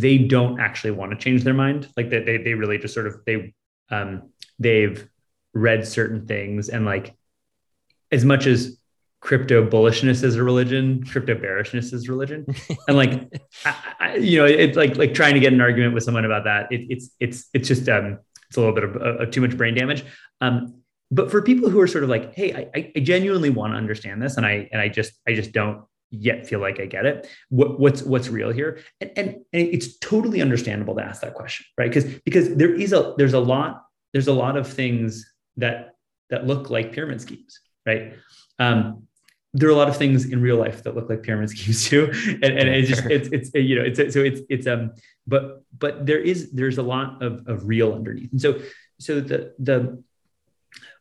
they 0.00 0.18
don't 0.18 0.60
actually 0.60 0.90
want 0.90 1.10
to 1.12 1.16
change 1.16 1.42
their 1.42 1.54
mind. 1.54 1.88
Like 1.96 2.10
that 2.10 2.26
they, 2.26 2.36
they 2.36 2.54
really 2.54 2.78
just 2.78 2.94
sort 2.94 3.06
of, 3.06 3.24
they, 3.24 3.54
um, 3.90 4.30
they've 4.58 5.08
read 5.54 5.86
certain 5.86 6.26
things 6.26 6.68
and 6.68 6.84
like 6.84 7.14
as 8.12 8.24
much 8.24 8.46
as 8.46 8.78
crypto 9.20 9.66
bullishness 9.66 10.22
is 10.22 10.36
a 10.36 10.44
religion, 10.44 11.02
crypto 11.04 11.34
bearishness 11.34 11.92
is 11.92 12.08
religion. 12.08 12.46
And 12.88 12.96
like, 12.96 13.32
I, 13.64 13.74
I, 13.98 14.14
you 14.16 14.38
know, 14.38 14.44
it's 14.44 14.76
like, 14.76 14.96
like 14.96 15.14
trying 15.14 15.34
to 15.34 15.40
get 15.40 15.52
an 15.52 15.60
argument 15.60 15.94
with 15.94 16.04
someone 16.04 16.24
about 16.24 16.44
that. 16.44 16.70
It, 16.70 16.86
it's, 16.90 17.10
it's, 17.18 17.48
it's 17.54 17.66
just, 17.66 17.88
um, 17.88 18.18
it's 18.48 18.56
a 18.56 18.60
little 18.60 18.74
bit 18.74 18.84
of, 18.84 18.96
of 18.96 19.30
too 19.30 19.40
much 19.40 19.56
brain 19.56 19.74
damage. 19.74 20.04
Um, 20.40 20.82
but 21.10 21.30
for 21.30 21.40
people 21.40 21.70
who 21.70 21.80
are 21.80 21.86
sort 21.86 22.04
of 22.04 22.10
like, 22.10 22.34
Hey, 22.34 22.68
I, 22.74 22.92
I 22.94 23.00
genuinely 23.00 23.50
want 23.50 23.72
to 23.72 23.78
understand 23.78 24.22
this. 24.22 24.36
And 24.36 24.44
I, 24.44 24.68
and 24.70 24.80
I 24.80 24.88
just, 24.88 25.14
I 25.26 25.34
just 25.34 25.52
don't 25.52 25.84
yet 26.10 26.46
feel 26.46 26.60
like 26.60 26.80
I 26.80 26.86
get 26.86 27.06
it. 27.06 27.28
What, 27.48 27.80
what's 27.80 28.02
what's 28.02 28.28
real 28.28 28.52
here? 28.52 28.80
And, 29.00 29.10
and, 29.16 29.28
and 29.52 29.68
it's 29.68 29.98
totally 29.98 30.40
understandable 30.40 30.94
to 30.96 31.02
ask 31.02 31.20
that 31.22 31.34
question, 31.34 31.66
right? 31.78 31.88
Because 31.88 32.04
because 32.24 32.54
there 32.56 32.74
is 32.74 32.92
a 32.92 33.14
there's 33.16 33.34
a 33.34 33.40
lot 33.40 33.84
there's 34.12 34.28
a 34.28 34.32
lot 34.32 34.56
of 34.56 34.66
things 34.66 35.30
that 35.56 35.94
that 36.30 36.46
look 36.46 36.70
like 36.70 36.92
pyramid 36.92 37.20
schemes, 37.20 37.60
right? 37.84 38.14
Um, 38.58 39.06
there 39.52 39.68
are 39.68 39.72
a 39.72 39.76
lot 39.76 39.88
of 39.88 39.96
things 39.96 40.26
in 40.26 40.42
real 40.42 40.56
life 40.56 40.82
that 40.82 40.94
look 40.94 41.08
like 41.08 41.22
pyramid 41.22 41.50
schemes 41.56 41.84
too, 41.84 42.10
and, 42.12 42.44
and 42.44 42.68
it's 42.68 42.88
just 42.88 43.04
it's 43.06 43.28
it's 43.32 43.50
you 43.54 43.76
know 43.76 43.82
it's 43.82 44.14
so 44.14 44.20
it's 44.20 44.40
it's 44.48 44.66
um 44.66 44.92
but 45.26 45.62
but 45.78 46.06
there 46.06 46.20
is 46.20 46.52
there's 46.52 46.78
a 46.78 46.82
lot 46.82 47.22
of 47.22 47.46
of 47.46 47.66
real 47.66 47.92
underneath, 47.92 48.30
and 48.32 48.40
so 48.40 48.60
so 48.98 49.20
the 49.20 49.54
the 49.58 50.02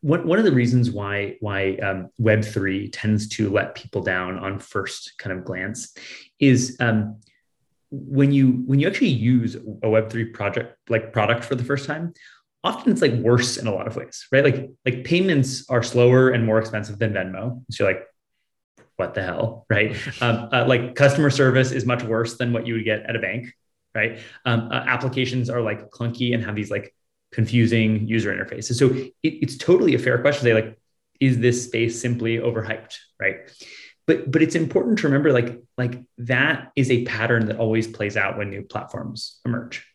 one, 0.06 0.28
one 0.28 0.38
of 0.38 0.46
the 0.46 0.52
reasons 0.52 0.92
why 0.92 1.36
why 1.40 1.78
um, 1.78 2.10
Web 2.20 2.46
three 2.46 2.90
tends 2.90 3.28
to 3.30 3.50
let 3.50 3.74
people 3.74 4.04
down 4.04 4.38
on 4.38 4.60
first 4.60 5.16
kind 5.18 5.36
of 5.36 5.44
glance 5.44 5.98
is 6.40 6.78
um, 6.80 7.20
when 7.90 8.32
you 8.32 8.64
when 8.68 8.80
you 8.80 8.88
actually 8.88 9.08
use 9.08 9.58
a 9.82 9.90
Web 9.90 10.12
three 10.12 10.26
project 10.26 10.78
like 10.90 11.12
product 11.12 11.44
for 11.44 11.56
the 11.56 11.64
first 11.64 11.88
time, 11.88 12.14
often 12.64 12.92
it's 12.92 13.02
like 13.02 13.14
worse 13.14 13.58
in 13.58 13.66
a 13.66 13.74
lot 13.74 13.88
of 13.88 13.96
ways, 13.96 14.28
right? 14.32 14.44
Like 14.44 14.70
like 14.86 15.06
payments 15.06 15.68
are 15.72 15.82
slower 15.82 16.30
and 16.30 16.46
more 16.46 16.60
expensive 16.60 17.00
than 17.00 17.12
Venmo. 17.12 17.64
So 17.72 17.86
you're 17.86 17.94
like, 17.94 18.04
what 18.98 19.16
the 19.16 19.24
hell, 19.24 19.66
right? 19.72 19.98
Um, 20.22 20.50
uh, 20.54 20.66
like 20.68 20.94
customer 20.94 21.32
service 21.32 21.72
is 21.72 21.84
much 21.88 22.04
worse 22.04 22.38
than 22.38 22.54
what 22.54 22.68
you 22.68 22.76
would 22.76 22.86
get 22.86 23.10
at 23.10 23.16
a 23.16 23.20
bank, 23.20 23.52
right? 23.96 24.20
Um, 24.46 24.70
uh, 24.72 24.84
applications 24.86 25.50
are 25.50 25.62
like 25.62 25.90
clunky 25.90 26.36
and 26.36 26.44
have 26.44 26.56
these 26.56 26.70
like 26.70 26.94
confusing 27.36 28.08
user 28.08 28.34
interfaces. 28.34 28.76
So 28.76 28.92
it, 28.92 29.14
it's 29.22 29.58
totally 29.58 29.94
a 29.94 30.00
fair 30.00 30.18
question 30.20 30.46
to 30.46 30.50
say 30.50 30.54
like, 30.54 30.80
is 31.20 31.40
this 31.40 31.66
space 31.66 32.02
simply 32.02 32.38
overhyped, 32.38 32.96
right? 33.20 33.36
But 34.08 34.32
but 34.32 34.42
it's 34.42 34.56
important 34.56 35.00
to 35.00 35.08
remember 35.08 35.34
like 35.34 35.62
like 35.78 36.02
that 36.20 36.72
is 36.76 36.90
a 36.90 37.04
pattern 37.04 37.48
that 37.48 37.58
always 37.58 37.88
plays 37.88 38.16
out 38.16 38.38
when 38.38 38.50
new 38.50 38.64
platforms 38.64 39.40
emerge, 39.46 39.86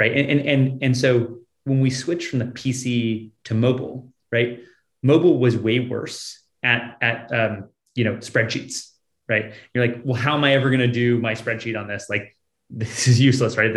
right? 0.00 0.16
And 0.16 0.30
and 0.30 0.40
and, 0.48 0.82
and 0.82 0.96
so 0.96 1.40
when 1.64 1.80
we 1.80 1.90
switch 1.90 2.28
from 2.28 2.38
the 2.38 2.46
PC 2.46 3.32
to 3.44 3.54
mobile, 3.54 4.10
right? 4.32 4.60
Mobile 5.02 5.38
was 5.38 5.56
way 5.56 5.80
worse 5.80 6.42
at 6.62 6.96
at 7.02 7.32
um, 7.32 7.68
you 7.94 8.04
know 8.04 8.14
spreadsheets, 8.16 8.92
right? 9.28 9.52
You're 9.74 9.86
like, 9.86 10.00
well, 10.04 10.20
how 10.20 10.34
am 10.36 10.44
I 10.44 10.54
ever 10.54 10.70
going 10.70 10.80
to 10.80 10.86
do 11.04 11.18
my 11.18 11.34
spreadsheet 11.34 11.78
on 11.78 11.86
this? 11.86 12.06
Like, 12.08 12.34
this 12.70 13.08
is 13.08 13.20
useless, 13.20 13.56
right? 13.56 13.74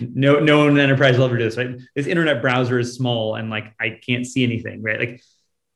No, 0.00 0.40
no 0.40 0.64
one 0.64 0.78
enterprise 0.78 1.16
will 1.16 1.24
ever 1.24 1.38
do 1.38 1.44
this, 1.44 1.56
right? 1.56 1.78
This 1.94 2.06
internet 2.06 2.42
browser 2.42 2.78
is 2.78 2.94
small 2.94 3.34
and 3.34 3.50
like 3.50 3.74
I 3.80 3.98
can't 4.06 4.26
see 4.26 4.44
anything, 4.44 4.82
right? 4.82 4.98
Like, 4.98 5.22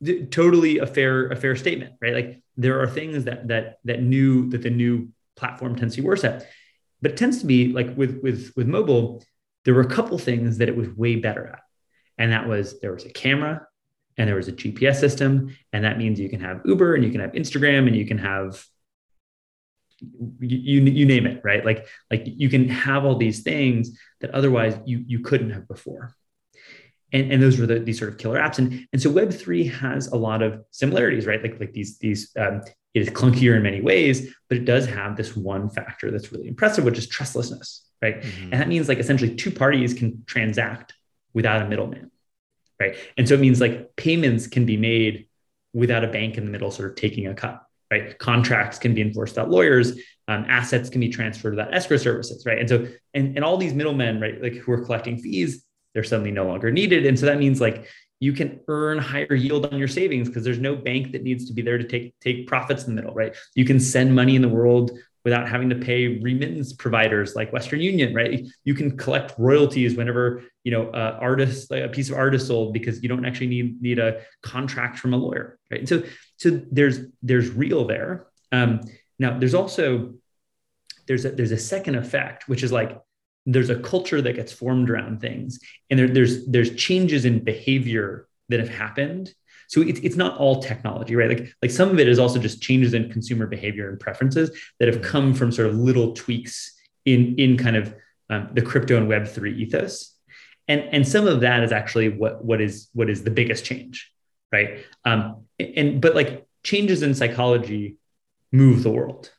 th- 0.05 0.31
totally 0.31 0.79
a 0.79 0.87
fair 0.87 1.29
a 1.29 1.37
fair 1.37 1.57
statement, 1.57 1.95
right? 2.03 2.15
Like, 2.15 2.43
there 2.57 2.81
are 2.81 2.87
things 2.87 3.25
that 3.25 3.49
that 3.49 3.79
that 3.85 4.03
new 4.03 4.51
that 4.51 4.63
the 4.63 4.71
new 4.71 5.09
platform 5.37 5.75
tends 5.75 5.95
to 5.97 6.03
be 6.03 6.07
worse 6.07 6.23
at, 6.23 6.47
but 7.01 7.13
it 7.13 7.17
tends 7.17 7.39
to 7.41 7.47
be 7.47 7.73
like 7.73 7.97
with 7.97 8.21
with 8.23 8.53
with 8.57 8.67
mobile 8.67 9.23
there 9.65 9.75
were 9.75 9.81
a 9.81 9.89
couple 9.89 10.19
things 10.19 10.59
that 10.59 10.69
it 10.69 10.77
was 10.77 10.89
way 10.91 11.17
better 11.17 11.47
at. 11.47 11.61
And 12.19 12.33
that 12.33 12.47
was 12.47 12.81
there 12.81 12.93
was 12.93 13.05
a 13.05 13.11
camera 13.11 13.67
and 14.17 14.29
there 14.29 14.37
was 14.37 14.49
a 14.49 14.53
GPS 14.53 14.97
system. 14.97 15.57
And 15.73 15.85
that 15.85 15.99
means 15.99 16.21
you 16.21 16.29
can 16.29 16.41
have 16.41 16.63
Uber 16.65 16.95
and 16.95 17.05
you 17.05 17.11
can 17.11 17.21
have 17.21 17.33
Instagram 17.33 17.87
and 17.87 17.97
you 17.97 18.07
can 18.07 18.19
have 18.19 18.65
you, 20.41 20.83
you, 20.83 21.07
name 21.07 21.27
it, 21.27 21.41
right? 21.45 21.65
Like, 21.65 21.87
like 22.11 22.23
you 22.25 22.49
can 22.49 22.69
have 22.69 23.05
all 23.05 23.17
these 23.17 23.43
things 23.43 23.99
that 24.21 24.31
otherwise 24.31 24.77
you, 24.85 25.05
you 25.07 25.21
couldn't 25.21 25.51
have 25.51 25.69
before. 25.69 26.15
And, 27.13 27.33
and 27.33 27.43
those 27.43 27.59
were 27.59 27.67
the, 27.67 27.79
these 27.79 27.99
sort 27.99 28.13
of 28.13 28.19
killer 28.19 28.39
apps. 28.39 28.59
And, 28.59 28.87
and 28.93 29.01
so 29.01 29.11
Web3 29.13 29.71
has 29.73 30.09
a 30.09 30.17
lot 30.17 30.43
of 30.43 30.65
similarities, 30.71 31.27
right? 31.27 31.43
Like, 31.43 31.61
like 31.61 31.73
these, 31.73 31.99
these 31.99 32.31
um, 32.39 32.63
it 32.95 33.01
is 33.01 33.11
clunkier 33.11 33.57
in 33.57 33.63
many 33.63 33.81
ways, 33.81 34.35
but 34.49 34.59
it 34.59 34.65
does 34.65 34.87
have 34.87 35.17
this 35.17 35.37
one 35.37 35.69
factor 35.69 36.11
that's 36.11 36.33
really 36.33 36.49
impressive, 36.49 36.85
which 36.85 36.99
is 36.99 37.09
trustlessness 37.09 37.85
right? 38.05 38.21
Mm-hmm. 38.21 38.53
And 38.53 38.53
that 38.53 38.69
means 38.69 38.89
like 38.89 38.99
essentially 38.99 39.35
two 39.35 39.51
parties 39.51 39.95
can 39.95 40.25
transact 40.27 40.93
without 41.33 41.63
a 41.63 41.69
middleman, 41.69 42.11
right? 42.79 42.97
And 43.17 43.27
so 43.27 43.35
it 43.35 43.41
means 43.41 43.61
like 43.61 43.97
payments 43.97 44.47
can 44.47 44.67
be 44.67 44.77
made 44.77 45.27
without 45.73 46.05
a 46.05 46.09
bank 46.09 46.37
in 46.37 46.45
the 46.45 46.51
middle 46.51 46.71
sort 46.71 46.91
of 46.91 46.97
taking 46.97 47.27
a 47.27 47.35
cut, 47.35 47.64
right? 47.95 48.19
Contracts 48.19 48.79
can 48.79 48.95
be 48.95 49.01
enforced 49.01 49.37
without 49.37 49.51
lawyers, 49.51 49.93
um, 50.27 50.45
assets 50.49 50.89
can 50.89 51.01
be 51.01 51.09
transferred 51.09 51.55
without 51.55 51.73
escrow 51.73 51.97
services, 51.97 52.45
right? 52.47 52.59
And 52.59 52.69
so, 52.69 52.89
and, 53.13 53.37
and 53.37 53.45
all 53.45 53.57
these 53.57 53.75
middlemen, 53.75 54.21
right, 54.21 54.41
like 54.43 54.55
who 54.55 54.73
are 54.73 54.85
collecting 54.85 55.19
fees, 55.19 55.65
they're 55.93 56.05
suddenly 56.05 56.33
no 56.33 56.47
longer 56.47 56.71
needed. 56.73 57.07
And 57.07 57.19
so 57.19 57.27
that 57.27 57.39
means 57.39 57.61
like 57.61 57.87
you 58.21 58.33
can 58.33 58.61
earn 58.69 58.99
higher 58.99 59.35
yield 59.35 59.67
on 59.67 59.79
your 59.79 59.89
savings 59.89 60.29
because 60.29 60.45
there's 60.45 60.59
no 60.59 60.75
bank 60.75 61.13
that 61.13 61.23
needs 61.23 61.47
to 61.47 61.53
be 61.53 61.63
there 61.63 61.79
to 61.79 61.85
take 61.85 62.19
take 62.21 62.47
profits 62.47 62.85
in 62.85 62.95
the 62.95 63.01
middle, 63.01 63.15
right? 63.15 63.35
You 63.55 63.65
can 63.65 63.79
send 63.79 64.15
money 64.15 64.35
in 64.35 64.43
the 64.43 64.49
world 64.49 64.91
without 65.25 65.49
having 65.49 65.71
to 65.71 65.77
pay 65.77 66.21
remittance 66.21 66.73
providers 66.73 67.35
like 67.35 67.53
Western 67.53 67.81
Union, 67.81 68.15
right? 68.15 68.47
You 68.65 68.75
can 68.75 68.97
collect 68.97 69.35
royalties 69.39 69.95
whenever 69.95 70.43
you 70.65 70.73
know 70.73 70.89
uh, 70.91 71.19
artist 71.21 71.71
a 71.71 71.89
piece 71.89 72.11
of 72.11 72.17
art 72.17 72.35
is 72.35 72.47
sold 72.47 72.73
because 72.73 73.03
you 73.03 73.09
don't 73.09 73.25
actually 73.25 73.49
need 73.49 73.81
need 73.81 73.99
a 73.99 74.23
contract 74.43 74.99
from 74.99 75.15
a 75.15 75.17
lawyer, 75.17 75.59
right? 75.71 75.81
And 75.81 75.89
so 75.89 76.03
so 76.37 76.61
there's 76.71 77.01
there's 77.23 77.51
real 77.51 77.87
there. 77.87 78.27
Um, 78.53 78.81
now 79.19 79.39
there's 79.39 79.55
also 79.55 80.15
there's 81.07 81.25
a, 81.25 81.31
there's 81.31 81.53
a 81.53 81.59
second 81.59 81.97
effect 81.97 82.49
which 82.49 82.63
is 82.63 82.73
like 82.73 83.01
there's 83.47 83.71
a 83.71 83.79
culture 83.79 84.23
that 84.23 84.35
gets 84.35 84.53
formed 84.53 84.89
around 84.89 85.21
things 85.21 85.61
and 85.91 85.99
there, 85.99 86.09
there's 86.09 86.47
there's 86.47 86.75
changes 86.77 87.25
in 87.25 87.45
behavior 87.45 88.27
that 88.49 88.59
have 88.59 88.71
happened 88.71 89.35
so 89.69 89.81
it's, 89.81 90.01
it's 90.01 90.17
not 90.17 90.39
all 90.39 90.63
technology, 90.63 91.17
right? 91.17 91.29
Like, 91.29 91.55
like 91.63 91.71
some 91.71 91.91
of 91.91 91.99
it 91.99 92.09
is 92.09 92.19
also 92.19 92.39
just 92.39 92.63
changes 92.63 92.95
in 92.95 93.11
consumer 93.11 93.47
behavior 93.47 93.89
and 93.89 93.99
preferences 93.99 94.57
that 94.79 94.89
have 94.89 95.03
come 95.03 95.35
from 95.35 95.53
sort 95.53 95.69
of 95.69 95.75
little 95.77 96.13
tweaks 96.13 96.75
in, 97.05 97.35
in 97.39 97.57
kind 97.57 97.77
of 97.77 97.95
um, 98.31 98.51
the 98.53 98.63
crypto 98.63 98.97
and 98.97 99.09
Web3 99.09 99.57
ethos. 99.57 100.15
And, 100.69 100.81
and 100.81 101.07
some 101.07 101.27
of 101.27 101.41
that 101.41 101.63
is 101.63 101.73
actually 101.73 102.09
what, 102.09 102.45
what 102.45 102.61
is 102.61 102.89
what 102.95 103.11
is 103.11 103.23
the 103.23 103.31
biggest 103.31 103.65
change, 103.65 104.11
right? 104.55 104.71
Um, 105.05 105.21
and 105.59 106.01
but 106.01 106.13
like 106.15 106.47
changes 106.63 107.03
in 107.03 107.15
psychology 107.15 107.97
move 108.53 108.83
the 108.87 108.95
world, 108.99 109.31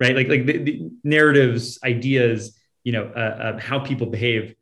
right? 0.00 0.16
Like 0.18 0.28
like 0.28 0.44
the, 0.48 0.56
the 0.68 0.74
narratives, 1.04 1.78
ideas, 1.84 2.38
you 2.86 2.92
know, 2.96 3.04
uh, 3.04 3.34
uh, 3.44 3.58
how 3.68 3.78
people 3.90 4.06
behave, 4.06 4.54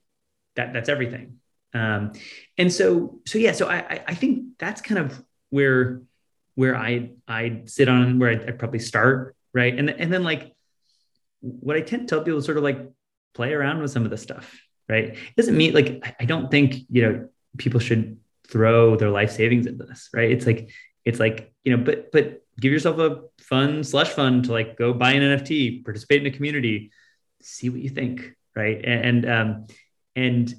that 0.57 0.72
that's 0.74 0.89
everything. 0.89 1.26
Um, 1.72 2.12
and 2.59 2.72
so, 2.72 3.20
so 3.30 3.39
yeah, 3.39 3.53
so 3.53 3.68
I, 3.68 4.03
I 4.12 4.14
think 4.14 4.59
that's 4.59 4.80
kind 4.80 4.99
of 4.99 5.22
where, 5.51 6.03
where 6.55 6.74
I, 6.74 7.11
I 7.28 7.62
sit 7.66 7.89
on 7.89 8.18
where 8.18 8.30
I'd 8.30 8.59
probably 8.59 8.80
start. 8.80 9.37
Right. 9.53 9.78
And, 9.78 9.89
and 9.89 10.12
then 10.12 10.22
like, 10.22 10.55
what 11.41 11.76
I 11.76 11.82
tend 11.82 12.01
to 12.03 12.09
tell 12.09 12.24
people 12.24 12.39
is 12.39 12.45
sort 12.45 12.59
of 12.59 12.64
like 12.64 12.80
play 13.34 13.53
around 13.53 13.80
with 13.80 13.91
some 13.91 14.05
of 14.05 14.11
the 14.11 14.16
stuff. 14.16 14.47
Right. 14.89 15.09
It 15.16 15.37
doesn't 15.37 15.57
mean 15.57 15.74
like, 15.74 15.91
I 16.20 16.24
don't 16.24 16.51
think, 16.51 16.76
you 16.89 17.03
know, 17.03 17.28
people 17.57 17.80
should 17.80 18.18
throw 18.51 18.97
their 18.97 19.11
life 19.11 19.30
savings 19.30 19.66
into 19.66 19.84
this. 19.84 20.09
Right. 20.12 20.30
It's 20.30 20.47
like, 20.47 20.70
it's 21.05 21.20
like, 21.20 21.53
you 21.64 21.76
know, 21.76 21.82
but, 21.82 22.12
but 22.12 22.42
give 22.61 22.72
yourself 22.72 22.99
a 22.99 23.22
fun 23.38 23.84
slush 23.84 24.09
fund 24.09 24.44
to 24.44 24.53
like 24.53 24.76
go 24.76 24.92
buy 24.92 25.12
an 25.12 25.22
NFT, 25.22 25.84
participate 25.84 26.24
in 26.24 26.32
a 26.32 26.34
community, 26.34 26.90
see 27.42 27.68
what 27.68 27.80
you 27.80 27.90
think. 27.90 28.32
Right. 28.55 28.82
And, 28.84 29.24
and 29.24 29.30
um, 29.30 29.66
and 30.16 30.55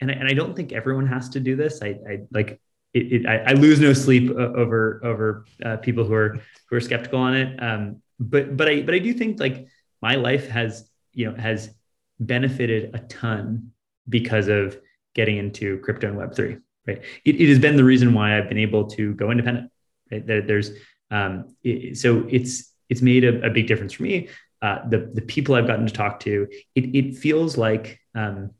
and 0.00 0.10
I, 0.10 0.14
and 0.14 0.28
I 0.28 0.32
don't 0.32 0.56
think 0.56 0.72
everyone 0.72 1.06
has 1.06 1.28
to 1.30 1.40
do 1.40 1.56
this. 1.56 1.82
I, 1.82 1.88
I 1.88 2.18
like 2.32 2.60
it, 2.94 3.12
it 3.12 3.26
I, 3.26 3.50
I, 3.50 3.52
lose 3.52 3.80
no 3.80 3.92
sleep 3.92 4.30
over 4.30 5.00
over 5.04 5.44
uh, 5.64 5.76
people 5.76 6.04
who 6.04 6.14
are 6.14 6.38
who 6.68 6.76
are 6.76 6.80
skeptical 6.80 7.20
on 7.20 7.36
it. 7.36 7.62
Um, 7.62 8.02
but 8.18 8.56
but 8.56 8.68
I 8.68 8.82
but 8.82 8.94
I 8.94 8.98
do 8.98 9.12
think 9.12 9.38
like 9.38 9.66
my 10.00 10.14
life 10.14 10.48
has 10.48 10.88
you 11.12 11.30
know 11.30 11.36
has 11.36 11.70
benefited 12.18 12.94
a 12.94 13.00
ton 13.00 13.72
because 14.08 14.48
of 14.48 14.78
getting 15.14 15.36
into 15.36 15.78
crypto 15.80 16.08
and 16.08 16.16
Web 16.16 16.34
three. 16.34 16.56
Right, 16.88 17.02
it, 17.24 17.40
it 17.40 17.48
has 17.50 17.58
been 17.58 17.76
the 17.76 17.84
reason 17.84 18.14
why 18.14 18.38
I've 18.38 18.48
been 18.48 18.58
able 18.58 18.86
to 18.90 19.14
go 19.14 19.30
independent. 19.30 19.70
Right, 20.10 20.26
there, 20.26 20.42
there's 20.42 20.70
um, 21.10 21.54
it, 21.62 21.98
so 21.98 22.26
it's 22.30 22.72
it's 22.88 23.02
made 23.02 23.24
a, 23.24 23.46
a 23.46 23.50
big 23.50 23.66
difference 23.66 23.92
for 23.92 24.04
me. 24.04 24.28
Uh, 24.62 24.88
the 24.88 25.10
the 25.14 25.22
people 25.22 25.54
I've 25.54 25.66
gotten 25.66 25.86
to 25.86 25.92
talk 25.92 26.20
to, 26.20 26.48
it 26.74 26.96
it 26.96 27.16
feels 27.18 27.58
like 27.58 28.00
um, 28.14 28.52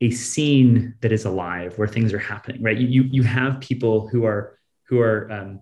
a 0.00 0.10
scene 0.10 0.94
that 1.00 1.12
is 1.12 1.24
alive 1.24 1.78
where 1.78 1.88
things 1.88 2.12
are 2.12 2.18
happening 2.18 2.62
right 2.62 2.76
you 2.76 3.02
you 3.02 3.22
have 3.22 3.60
people 3.60 4.08
who 4.08 4.24
are 4.24 4.58
who 4.88 5.00
are 5.00 5.30
um, 5.32 5.60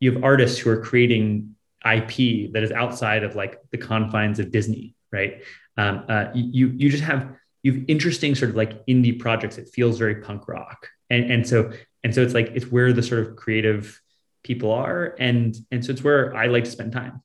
you 0.00 0.12
have 0.12 0.22
artists 0.22 0.58
who 0.58 0.70
are 0.70 0.80
creating 0.80 1.54
ip 1.84 2.52
that 2.52 2.62
is 2.62 2.70
outside 2.70 3.24
of 3.24 3.34
like 3.34 3.58
the 3.72 3.78
confines 3.78 4.38
of 4.38 4.50
disney 4.50 4.94
right 5.12 5.42
um, 5.76 6.04
uh, 6.08 6.26
you 6.34 6.68
you 6.68 6.88
just 6.88 7.02
have 7.02 7.34
you 7.64 7.72
have 7.72 7.84
interesting 7.88 8.34
sort 8.34 8.50
of 8.50 8.56
like 8.56 8.86
indie 8.86 9.18
projects. 9.18 9.58
It 9.58 9.70
feels 9.70 9.98
very 9.98 10.16
punk 10.16 10.46
rock. 10.46 10.88
And 11.10 11.30
and 11.32 11.48
so 11.48 11.72
and 12.04 12.14
so 12.14 12.22
it's 12.22 12.34
like 12.34 12.52
it's 12.54 12.66
where 12.66 12.92
the 12.92 13.02
sort 13.02 13.26
of 13.26 13.34
creative 13.36 14.00
people 14.44 14.70
are. 14.70 15.16
And 15.18 15.56
and 15.72 15.84
so 15.84 15.90
it's 15.90 16.04
where 16.04 16.36
i 16.36 16.46
like 16.46 16.64
to 16.64 16.70
spend 16.70 16.92
time. 16.92 17.22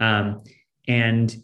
Um, 0.00 0.42
and 0.88 1.34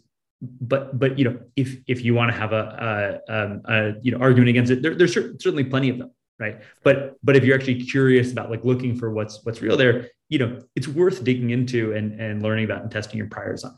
but 0.41 0.97
but 0.97 1.19
you 1.19 1.25
know 1.25 1.39
if 1.55 1.77
if 1.87 2.03
you 2.03 2.15
want 2.15 2.31
to 2.31 2.37
have 2.37 2.51
a, 2.51 3.21
a, 3.29 3.33
um, 3.33 3.61
a, 3.65 3.93
you 4.01 4.11
know 4.11 4.17
argument 4.17 4.49
against 4.49 4.71
it 4.71 4.81
there, 4.81 4.95
there's 4.95 5.13
certainly 5.13 5.63
plenty 5.63 5.89
of 5.89 5.99
them 5.99 6.11
right? 6.39 6.61
But 6.83 7.17
but 7.23 7.35
if 7.35 7.43
you're 7.43 7.55
actually 7.55 7.83
curious 7.83 8.31
about 8.31 8.49
like 8.49 8.65
looking 8.65 8.95
for 8.95 9.11
what's 9.11 9.45
what's 9.45 9.61
real 9.61 9.77
there 9.77 10.09
you 10.29 10.39
know 10.39 10.63
it's 10.75 10.87
worth 10.87 11.23
digging 11.23 11.51
into 11.51 11.93
and 11.93 12.19
and 12.19 12.41
learning 12.41 12.65
about 12.65 12.81
and 12.81 12.89
testing 12.89 13.17
your 13.19 13.27
priors 13.27 13.63
on. 13.63 13.77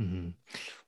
Mm-hmm. 0.00 0.30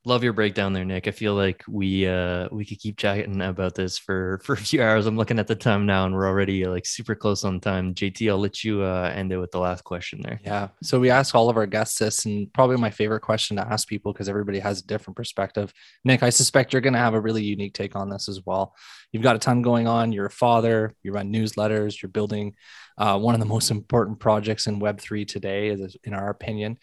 Love 0.04 0.24
your 0.24 0.32
breakdown 0.32 0.72
there, 0.72 0.84
Nick. 0.84 1.06
I 1.06 1.12
feel 1.12 1.34
like 1.34 1.62
we 1.68 2.08
uh 2.08 2.48
we 2.50 2.64
could 2.64 2.80
keep 2.80 2.98
chatting 2.98 3.40
about 3.40 3.76
this 3.76 3.98
for 3.98 4.40
for 4.44 4.54
a 4.54 4.56
few 4.56 4.82
hours. 4.82 5.06
I'm 5.06 5.16
looking 5.16 5.38
at 5.38 5.46
the 5.46 5.54
time 5.54 5.86
now, 5.86 6.06
and 6.06 6.12
we're 6.12 6.26
already 6.26 6.64
like 6.64 6.86
super 6.86 7.14
close 7.14 7.44
on 7.44 7.60
time. 7.60 7.94
JT, 7.94 8.28
I'll 8.28 8.38
let 8.38 8.64
you 8.64 8.82
uh, 8.82 9.12
end 9.14 9.30
it 9.30 9.38
with 9.38 9.52
the 9.52 9.60
last 9.60 9.84
question 9.84 10.20
there. 10.20 10.40
Yeah. 10.42 10.68
So 10.82 10.98
we 10.98 11.10
ask 11.10 11.36
all 11.36 11.48
of 11.48 11.56
our 11.56 11.66
guests 11.66 12.00
this, 12.00 12.24
and 12.24 12.52
probably 12.52 12.78
my 12.78 12.90
favorite 12.90 13.20
question 13.20 13.56
to 13.58 13.66
ask 13.66 13.86
people 13.86 14.12
because 14.12 14.28
everybody 14.28 14.58
has 14.58 14.80
a 14.80 14.86
different 14.86 15.16
perspective. 15.16 15.72
Nick, 16.04 16.24
I 16.24 16.30
suspect 16.30 16.72
you're 16.72 16.82
going 16.82 16.94
to 16.94 16.98
have 16.98 17.14
a 17.14 17.20
really 17.20 17.44
unique 17.44 17.74
take 17.74 17.94
on 17.94 18.10
this 18.10 18.28
as 18.28 18.40
well. 18.44 18.74
You've 19.12 19.22
got 19.22 19.36
a 19.36 19.38
ton 19.38 19.62
going 19.62 19.86
on. 19.86 20.10
You're 20.10 20.26
a 20.26 20.30
father. 20.30 20.96
You 21.04 21.12
run 21.12 21.32
newsletters. 21.32 22.02
You're 22.02 22.10
building 22.10 22.56
uh, 22.98 23.20
one 23.20 23.34
of 23.34 23.40
the 23.40 23.46
most 23.46 23.70
important 23.70 24.18
projects 24.18 24.66
in 24.66 24.80
Web 24.80 25.00
three 25.00 25.24
today, 25.24 25.76
in 26.02 26.12
our 26.12 26.28
opinion. 26.28 26.78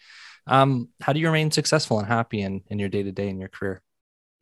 Um, 0.50 0.88
how 1.00 1.12
do 1.12 1.20
you 1.20 1.26
remain 1.26 1.50
successful 1.50 1.98
and 1.98 2.08
happy 2.08 2.42
in, 2.42 2.62
in 2.66 2.78
your 2.78 2.88
day 2.88 3.02
to 3.02 3.12
day 3.12 3.28
in 3.28 3.38
your 3.38 3.48
career? 3.48 3.80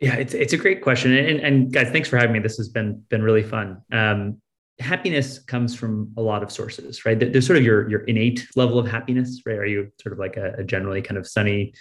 Yeah, 0.01 0.15
it's 0.15 0.33
it's 0.33 0.53
a 0.53 0.57
great 0.57 0.81
question, 0.83 1.13
and, 1.13 1.41
and 1.41 1.73
guys, 1.73 1.91
thanks 1.91 2.09
for 2.09 2.17
having 2.17 2.33
me. 2.33 2.39
This 2.39 2.57
has 2.57 2.69
been 2.69 3.03
been 3.09 3.23
really 3.23 3.43
fun. 3.43 3.83
Um, 3.93 4.41
happiness 4.79 5.41
comes 5.41 5.75
from 5.75 6.13
a 6.17 6.23
lot 6.23 6.43
of 6.43 6.53
sources, 6.53 7.05
right? 7.05 7.19
There's 7.19 7.47
sort 7.47 7.59
of 7.59 7.65
your 7.65 7.91
your 7.91 8.01
innate 8.03 8.47
level 8.57 8.79
of 8.79 8.89
happiness, 8.89 9.43
right? 9.45 9.59
Are 9.59 9.67
you 9.67 9.91
sort 10.01 10.13
of 10.13 10.19
like 10.19 10.37
a, 10.37 10.55
a 10.59 10.65
generally 10.65 11.03
kind 11.03 11.19
of 11.19 11.27
sunny 11.27 11.75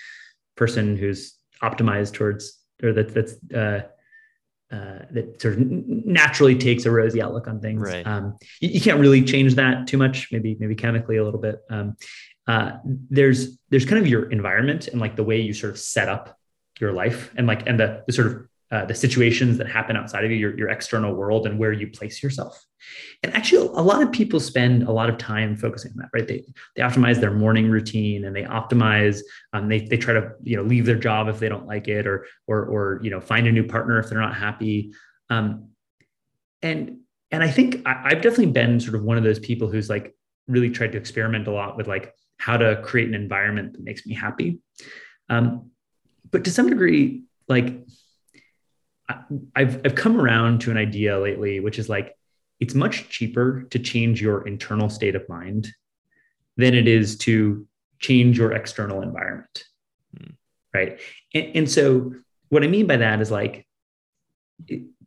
person 0.56 0.98
who's 0.98 1.36
optimized 1.62 2.14
towards, 2.14 2.60
or 2.84 2.92
that 2.94 3.14
that's 3.14 3.36
uh, 3.54 3.84
uh, 4.72 5.00
that 5.12 5.42
sort 5.42 5.54
of 5.54 5.62
naturally 5.62 6.56
takes 6.56 6.86
a 6.86 6.92
rosy 6.92 7.22
outlook 7.22 7.48
on 7.48 7.62
things. 7.62 7.82
Right. 7.82 8.06
Um, 8.06 8.38
you, 8.60 8.70
you, 8.70 8.82
can't 8.82 9.00
really 9.00 9.24
change 9.24 9.56
that 9.56 9.88
too 9.88 9.98
much. 9.98 10.30
Maybe 10.32 10.58
maybe 10.60 10.76
chemically 10.76 11.18
a 11.18 11.24
little 11.24 11.40
bit. 11.40 11.62
Um, 11.70 11.96
uh, 12.48 12.72
there's 13.10 13.58
there's 13.70 13.86
kind 13.86 14.02
of 14.02 14.08
your 14.08 14.30
environment 14.30 14.88
and 14.88 15.00
like 15.00 15.16
the 15.16 15.24
way 15.24 15.40
you 15.40 15.54
sort 15.54 15.72
of 15.72 15.80
set 15.80 16.10
up 16.10 16.38
your 16.80 16.92
life 16.92 17.32
and 17.38 17.48
like 17.48 17.68
and 17.68 17.80
the, 17.80 18.04
the 18.08 18.14
sort 18.14 18.28
of 18.28 18.48
uh, 18.72 18.86
the 18.86 18.96
situations 18.96 19.58
that 19.58 19.68
happen 19.68 19.96
outside 19.96 20.26
of 20.26 20.32
you, 20.32 20.38
your, 20.38 20.58
your 20.58 20.70
external 20.70 21.14
world 21.14 21.46
and 21.48 21.58
where 21.58 21.72
you 21.72 21.88
place 21.88 22.22
yourself. 22.22 22.64
And 23.24 23.34
actually, 23.34 23.68
a 23.68 23.82
lot 23.82 24.02
of 24.02 24.12
people 24.12 24.40
spend 24.40 24.84
a 24.84 24.92
lot 24.92 25.10
of 25.10 25.18
time 25.18 25.56
focusing 25.56 25.92
on 25.92 25.98
that, 25.98 26.10
right? 26.14 26.28
They, 26.28 26.44
they 26.76 26.82
optimize 26.82 27.20
their 27.20 27.34
morning 27.34 27.70
routine 27.70 28.26
and 28.26 28.36
they 28.36 28.44
optimize, 28.44 29.20
um, 29.54 29.68
they, 29.68 29.80
they 29.80 29.98
try 29.98 30.14
to, 30.14 30.32
you 30.44 30.58
know, 30.58 30.64
leave 30.64 30.86
their 30.86 30.98
job 30.98 31.28
if 31.28 31.40
they 31.40 31.50
don't 31.50 31.68
like 31.68 31.88
it 31.88 32.06
or, 32.06 32.26
or, 32.48 32.66
or, 32.66 33.00
you 33.04 33.10
know, 33.10 33.20
find 33.22 33.48
a 33.48 33.52
new 33.52 33.66
partner 33.66 34.00
if 34.00 34.10
they're 34.10 34.20
not 34.20 34.36
happy. 34.36 34.94
Um, 35.30 35.70
and, 36.62 37.00
and 37.32 37.44
I 37.44 37.50
think 37.50 37.88
I, 37.88 38.02
I've 38.06 38.22
definitely 38.22 38.48
been 38.52 38.80
sort 38.80 38.96
of 38.96 39.04
one 39.04 39.18
of 39.18 39.24
those 39.24 39.40
people 39.40 39.70
who's 39.70 39.90
like 39.90 40.16
really 40.48 40.70
tried 40.70 40.92
to 40.94 40.98
experiment 40.98 41.48
a 41.48 41.52
lot 41.52 41.78
with 41.78 41.88
like, 41.88 42.14
how 42.40 42.56
to 42.56 42.80
create 42.84 43.08
an 43.08 43.16
environment 43.16 43.74
that 43.74 43.82
makes 43.82 44.06
me 44.06 44.14
happy. 44.14 44.60
Um, 45.28 45.72
but 46.30 46.44
to 46.44 46.52
some 46.52 46.70
degree, 46.70 47.24
like 47.48 47.84
I've 49.56 49.82
I've 49.86 49.96
come 49.96 50.20
around 50.20 50.62
to 50.62 50.72
an 50.72 50.78
idea 50.78 51.20
lately, 51.20 51.60
which 51.60 51.80
is 51.80 51.90
like 51.90 52.16
it's 52.60 52.74
much 52.74 53.10
cheaper 53.10 53.64
to 53.70 53.80
change 53.80 54.22
your 54.22 54.46
internal 54.48 54.90
state 54.90 55.16
of 55.16 55.28
mind 55.30 55.70
than 56.58 56.74
it 56.74 56.88
is 56.88 57.18
to 57.20 57.68
change 58.00 58.38
your 58.38 58.52
external 58.52 59.02
environment. 59.02 59.64
Mm. 60.18 60.36
Right. 60.74 61.00
And, 61.34 61.56
and 61.56 61.72
so 61.72 62.14
what 62.50 62.64
I 62.64 62.68
mean 62.68 62.88
by 62.88 62.98
that 62.98 63.22
is 63.22 63.32
like 63.32 63.68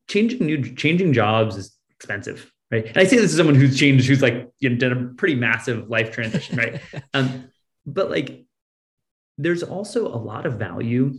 changing 0.09 0.47
new 0.47 0.75
changing 0.75 1.13
jobs 1.13 1.57
is 1.57 1.77
expensive 1.91 2.51
right? 2.71 2.87
And 2.87 2.97
I 2.97 3.05
say 3.05 3.17
this 3.17 3.33
as 3.33 3.37
someone 3.37 3.55
who's 3.55 3.79
changed, 3.79 4.07
who's 4.07 4.23
like 4.23 4.51
you 4.59 4.71
know, 4.71 4.77
done 4.77 4.93
a 4.93 5.15
pretty 5.15 5.35
massive 5.35 5.89
life 5.89 6.13
transition, 6.13 6.57
right? 6.57 6.81
um, 7.15 7.51
but 7.87 8.11
like, 8.11 8.45
there's 9.39 9.63
also 9.63 10.07
a 10.07 10.17
lot 10.17 10.47
of 10.47 10.55
value 10.55 11.15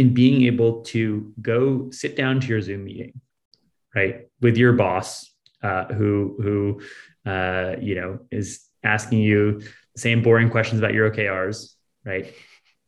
in 0.00 0.14
being 0.14 0.42
able 0.42 0.82
to 0.82 1.32
go 1.40 1.90
sit 1.90 2.16
down 2.16 2.40
to 2.40 2.46
your 2.46 2.60
Zoom 2.60 2.84
meeting, 2.84 3.20
right, 3.94 4.28
with 4.40 4.56
your 4.56 4.72
boss, 4.72 5.32
uh, 5.62 5.86
who 5.86 6.36
who 6.42 7.30
uh, 7.30 7.76
you 7.80 7.94
know 7.94 8.20
is 8.30 8.60
asking 8.82 9.20
you 9.20 9.60
the 9.94 10.00
same 10.00 10.22
boring 10.22 10.50
questions 10.50 10.80
about 10.80 10.94
your 10.94 11.10
OKRs, 11.10 11.74
right? 12.04 12.32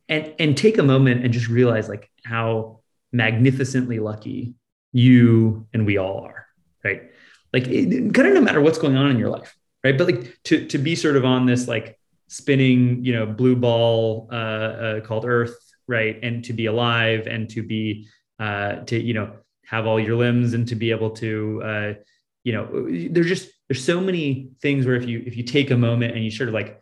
And 0.09 0.33
and 0.39 0.57
take 0.57 0.77
a 0.77 0.83
moment 0.83 1.23
and 1.23 1.33
just 1.33 1.47
realize 1.47 1.87
like 1.87 2.09
how 2.25 2.81
magnificently 3.11 3.99
lucky 3.99 4.55
you 4.91 5.67
and 5.73 5.85
we 5.85 5.97
all 5.97 6.21
are, 6.21 6.47
right? 6.83 7.03
like 7.53 7.67
it, 7.67 8.13
kind 8.13 8.27
of 8.27 8.33
no 8.33 8.41
matter 8.41 8.59
what's 8.59 8.79
going 8.79 8.97
on 8.97 9.09
in 9.11 9.17
your 9.17 9.29
life 9.29 9.55
right 9.83 9.97
but 9.97 10.07
like 10.07 10.37
to 10.43 10.65
to 10.67 10.77
be 10.77 10.95
sort 10.95 11.15
of 11.15 11.23
on 11.23 11.45
this 11.45 11.67
like 11.67 11.97
spinning 12.27 13.05
you 13.05 13.13
know 13.13 13.25
blue 13.25 13.55
ball 13.55 14.27
uh, 14.31 14.35
uh, 14.35 14.99
called 15.01 15.25
earth 15.25 15.55
right 15.87 16.19
and 16.23 16.43
to 16.45 16.53
be 16.53 16.65
alive 16.65 17.27
and 17.27 17.49
to 17.49 17.63
be 17.63 18.07
uh, 18.39 18.77
to 18.85 18.99
you 18.99 19.13
know 19.13 19.33
have 19.65 19.85
all 19.87 19.99
your 19.99 20.15
limbs 20.15 20.53
and 20.53 20.67
to 20.67 20.75
be 20.75 20.91
able 20.91 21.11
to 21.11 21.61
uh, 21.63 21.93
you 22.43 22.53
know 22.53 22.87
there's 23.11 23.27
just 23.27 23.49
there's 23.67 23.83
so 23.83 24.01
many 24.01 24.49
things 24.61 24.85
where 24.85 24.95
if 24.95 25.07
you 25.07 25.23
if 25.25 25.37
you 25.37 25.43
take 25.43 25.71
a 25.71 25.77
moment 25.77 26.15
and 26.15 26.23
you 26.23 26.31
sort 26.31 26.49
of 26.49 26.53
like 26.53 26.81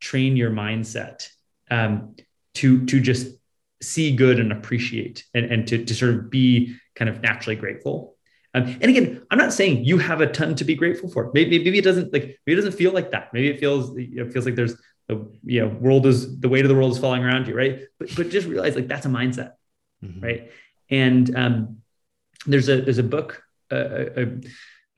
train 0.00 0.36
your 0.36 0.50
mindset 0.50 1.28
um, 1.70 2.14
to 2.54 2.84
to 2.86 3.00
just 3.00 3.34
see 3.80 4.14
good 4.14 4.40
and 4.40 4.50
appreciate 4.50 5.24
and, 5.34 5.44
and 5.46 5.68
to, 5.68 5.84
to 5.84 5.94
sort 5.94 6.12
of 6.12 6.30
be 6.30 6.76
kind 6.96 7.08
of 7.08 7.22
naturally 7.22 7.54
grateful 7.54 8.16
um, 8.54 8.64
and 8.80 8.84
again, 8.84 9.22
I'm 9.30 9.38
not 9.38 9.52
saying 9.52 9.84
you 9.84 9.98
have 9.98 10.20
a 10.20 10.26
ton 10.26 10.54
to 10.56 10.64
be 10.64 10.74
grateful 10.74 11.10
for. 11.10 11.30
Maybe, 11.34 11.58
maybe 11.62 11.78
it 11.78 11.84
doesn't 11.84 12.12
like 12.12 12.38
maybe 12.46 12.52
it 12.52 12.56
doesn't 12.56 12.72
feel 12.72 12.92
like 12.92 13.10
that. 13.10 13.32
Maybe 13.32 13.48
it 13.48 13.60
feels 13.60 13.96
it 13.96 14.32
feels 14.32 14.46
like 14.46 14.54
there's 14.54 14.74
a 15.08 15.16
you 15.44 15.60
know 15.60 15.68
world 15.68 16.06
is 16.06 16.40
the 16.40 16.48
weight 16.48 16.64
of 16.64 16.68
the 16.68 16.74
world 16.74 16.92
is 16.92 16.98
falling 16.98 17.24
around 17.24 17.46
you, 17.46 17.54
right? 17.54 17.82
But 17.98 18.14
but 18.16 18.30
just 18.30 18.46
realize 18.46 18.74
like 18.74 18.88
that's 18.88 19.06
a 19.06 19.08
mindset, 19.08 19.52
mm-hmm. 20.04 20.20
right? 20.20 20.50
And 20.90 21.36
um, 21.36 21.78
there's 22.46 22.68
a 22.68 22.80
there's 22.80 22.98
a 22.98 23.02
book 23.02 23.42
a, 23.70 24.22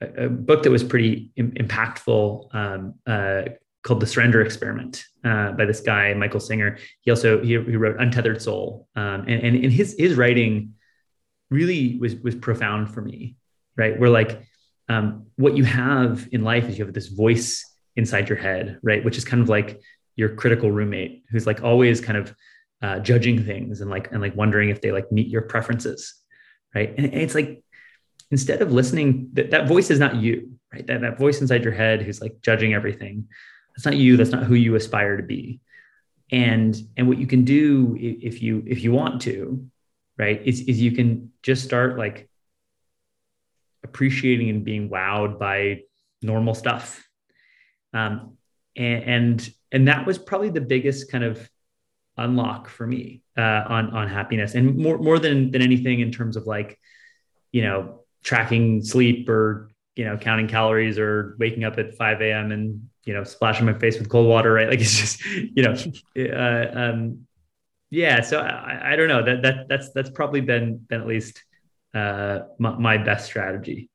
a, 0.01 0.25
a 0.25 0.29
book 0.29 0.63
that 0.63 0.71
was 0.71 0.83
pretty 0.83 1.31
Im- 1.35 1.51
impactful 1.51 2.55
um, 2.55 2.95
uh, 3.05 3.43
called 3.83 3.99
The 3.99 4.07
Surrender 4.07 4.41
Experiment 4.41 5.05
uh, 5.23 5.51
by 5.53 5.65
this 5.65 5.81
guy 5.81 6.13
Michael 6.13 6.39
Singer. 6.39 6.77
He 7.01 7.11
also 7.11 7.41
he, 7.41 7.49
he 7.49 7.75
wrote 7.75 7.99
Untethered 7.99 8.41
Soul, 8.41 8.87
um, 8.95 9.21
and 9.27 9.43
and 9.43 9.55
in 9.55 9.71
his 9.71 9.95
his 9.97 10.15
writing 10.15 10.75
really 11.49 11.97
was 11.97 12.15
was 12.15 12.35
profound 12.35 12.93
for 12.93 13.01
me 13.01 13.35
right? 13.75 13.99
Where 13.99 14.09
like 14.09 14.41
um, 14.89 15.27
what 15.35 15.55
you 15.55 15.63
have 15.63 16.27
in 16.31 16.43
life 16.43 16.65
is 16.67 16.77
you 16.77 16.85
have 16.85 16.93
this 16.93 17.07
voice 17.07 17.65
inside 17.95 18.29
your 18.29 18.37
head, 18.37 18.79
right? 18.83 19.03
Which 19.03 19.17
is 19.17 19.25
kind 19.25 19.41
of 19.41 19.49
like 19.49 19.81
your 20.15 20.29
critical 20.35 20.71
roommate 20.71 21.23
who's 21.29 21.47
like 21.47 21.63
always 21.63 22.01
kind 22.01 22.17
of 22.17 22.35
uh, 22.81 22.99
judging 22.99 23.43
things 23.43 23.81
and 23.81 23.89
like 23.89 24.11
and 24.11 24.21
like 24.21 24.35
wondering 24.35 24.69
if 24.69 24.81
they 24.81 24.91
like 24.91 25.11
meet 25.11 25.27
your 25.27 25.43
preferences, 25.43 26.15
right? 26.73 26.93
And, 26.97 27.13
it's 27.13 27.35
like 27.35 27.63
instead 28.31 28.61
of 28.61 28.71
listening, 28.71 29.29
that, 29.33 29.51
that 29.51 29.67
voice 29.67 29.89
is 29.89 29.99
not 29.99 30.15
you, 30.15 30.53
right? 30.73 30.85
That 30.87 31.01
that 31.01 31.17
voice 31.17 31.41
inside 31.41 31.63
your 31.63 31.73
head 31.73 32.01
who's 32.01 32.21
like 32.21 32.41
judging 32.41 32.73
everything. 32.73 33.27
That's 33.75 33.85
not 33.85 33.97
you. 33.97 34.17
That's 34.17 34.31
not 34.31 34.43
who 34.43 34.55
you 34.55 34.75
aspire 34.75 35.17
to 35.17 35.23
be. 35.23 35.61
And 36.31 36.75
and 36.97 37.07
what 37.07 37.17
you 37.17 37.27
can 37.27 37.43
do 37.43 37.97
if 37.99 38.41
you 38.41 38.63
if 38.65 38.83
you 38.83 38.91
want 38.91 39.21
to, 39.23 39.67
right, 40.17 40.41
is 40.43 40.61
is 40.61 40.81
you 40.81 40.91
can 40.91 41.31
just 41.43 41.63
start 41.63 41.97
like 41.97 42.29
appreciating 43.83 44.49
and 44.49 44.63
being 44.63 44.89
wowed 44.89 45.39
by 45.39 45.81
normal 46.21 46.53
stuff. 46.53 47.05
Um, 47.93 48.37
and, 48.75 49.03
and, 49.03 49.49
and 49.71 49.87
that 49.87 50.05
was 50.05 50.17
probably 50.17 50.49
the 50.49 50.61
biggest 50.61 51.11
kind 51.11 51.23
of 51.23 51.49
unlock 52.17 52.67
for 52.67 52.85
me 52.85 53.23
uh, 53.37 53.63
on 53.67 53.91
on 53.91 54.07
happiness, 54.07 54.55
and 54.55 54.77
more 54.77 54.97
more 54.97 55.19
than 55.19 55.51
than 55.51 55.61
anything 55.61 55.99
in 55.99 56.11
terms 56.11 56.35
of 56.35 56.47
like, 56.47 56.79
you 57.51 57.63
know, 57.63 58.03
tracking 58.23 58.83
sleep 58.83 59.29
or 59.29 59.71
you 59.95 60.05
know 60.05 60.17
counting 60.17 60.47
calories 60.47 60.97
or 60.97 61.35
waking 61.39 61.63
up 61.63 61.77
at 61.77 61.95
5 61.95 62.21
a.m. 62.21 62.51
and 62.51 62.89
you 63.05 63.13
know 63.13 63.23
splashing 63.23 63.65
my 63.65 63.73
face 63.73 63.97
with 63.97 64.09
cold 64.09 64.27
water, 64.27 64.53
right? 64.53 64.67
Like 64.69 64.81
it's 64.81 64.99
just 64.99 65.25
you 65.25 65.63
know, 65.63 65.75
uh, 66.17 66.79
um, 66.79 67.27
yeah. 67.89 68.21
So 68.21 68.39
I, 68.39 68.93
I 68.93 68.95
don't 68.95 69.07
know 69.07 69.23
that 69.23 69.41
that 69.43 69.67
that's 69.67 69.91
that's 69.91 70.09
probably 70.09 70.41
been 70.41 70.77
been 70.77 71.01
at 71.01 71.07
least 71.07 71.43
uh, 71.93 72.39
my, 72.57 72.77
my, 72.77 72.97
best 72.97 73.25
strategy 73.25 73.90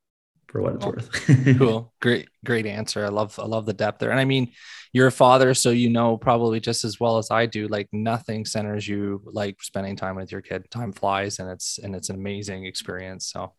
for 0.57 0.63
what 0.63 0.75
it's 0.75 0.87
oh, 0.87 0.91
worth. 0.91 1.59
cool. 1.59 1.93
Great, 2.01 2.29
great 2.45 2.67
answer. 2.67 3.05
I 3.05 3.09
love, 3.09 3.39
I 3.39 3.45
love 3.45 3.67
the 3.67 3.75
depth 3.75 3.99
there. 3.99 4.11
And 4.11 4.19
I 4.19 4.25
mean, 4.25 4.53
you're 4.93 5.09
a 5.09 5.13
father, 5.13 5.53
so 5.53 5.71
you 5.71 5.91
know 5.91 6.17
probably 6.17 6.61
just 6.61 6.85
as 6.85 6.99
well 6.99 7.19
as 7.19 7.31
I 7.31 7.45
do, 7.47 7.69
like 7.69 7.89
nothing 7.93 8.47
centers 8.47 8.89
you 8.89 9.23
like 9.27 9.63
spending 9.63 9.97
time 9.97 10.17
with 10.17 10.33
your 10.33 10.41
kid. 10.41 10.71
Time 10.71 10.93
flies 10.93 11.39
and 11.39 11.51
it's, 11.51 11.79
and 11.79 11.95
it's 11.95 12.09
an 12.09 12.17
amazing 12.17 12.65
experience. 12.65 13.27
So. 13.27 13.53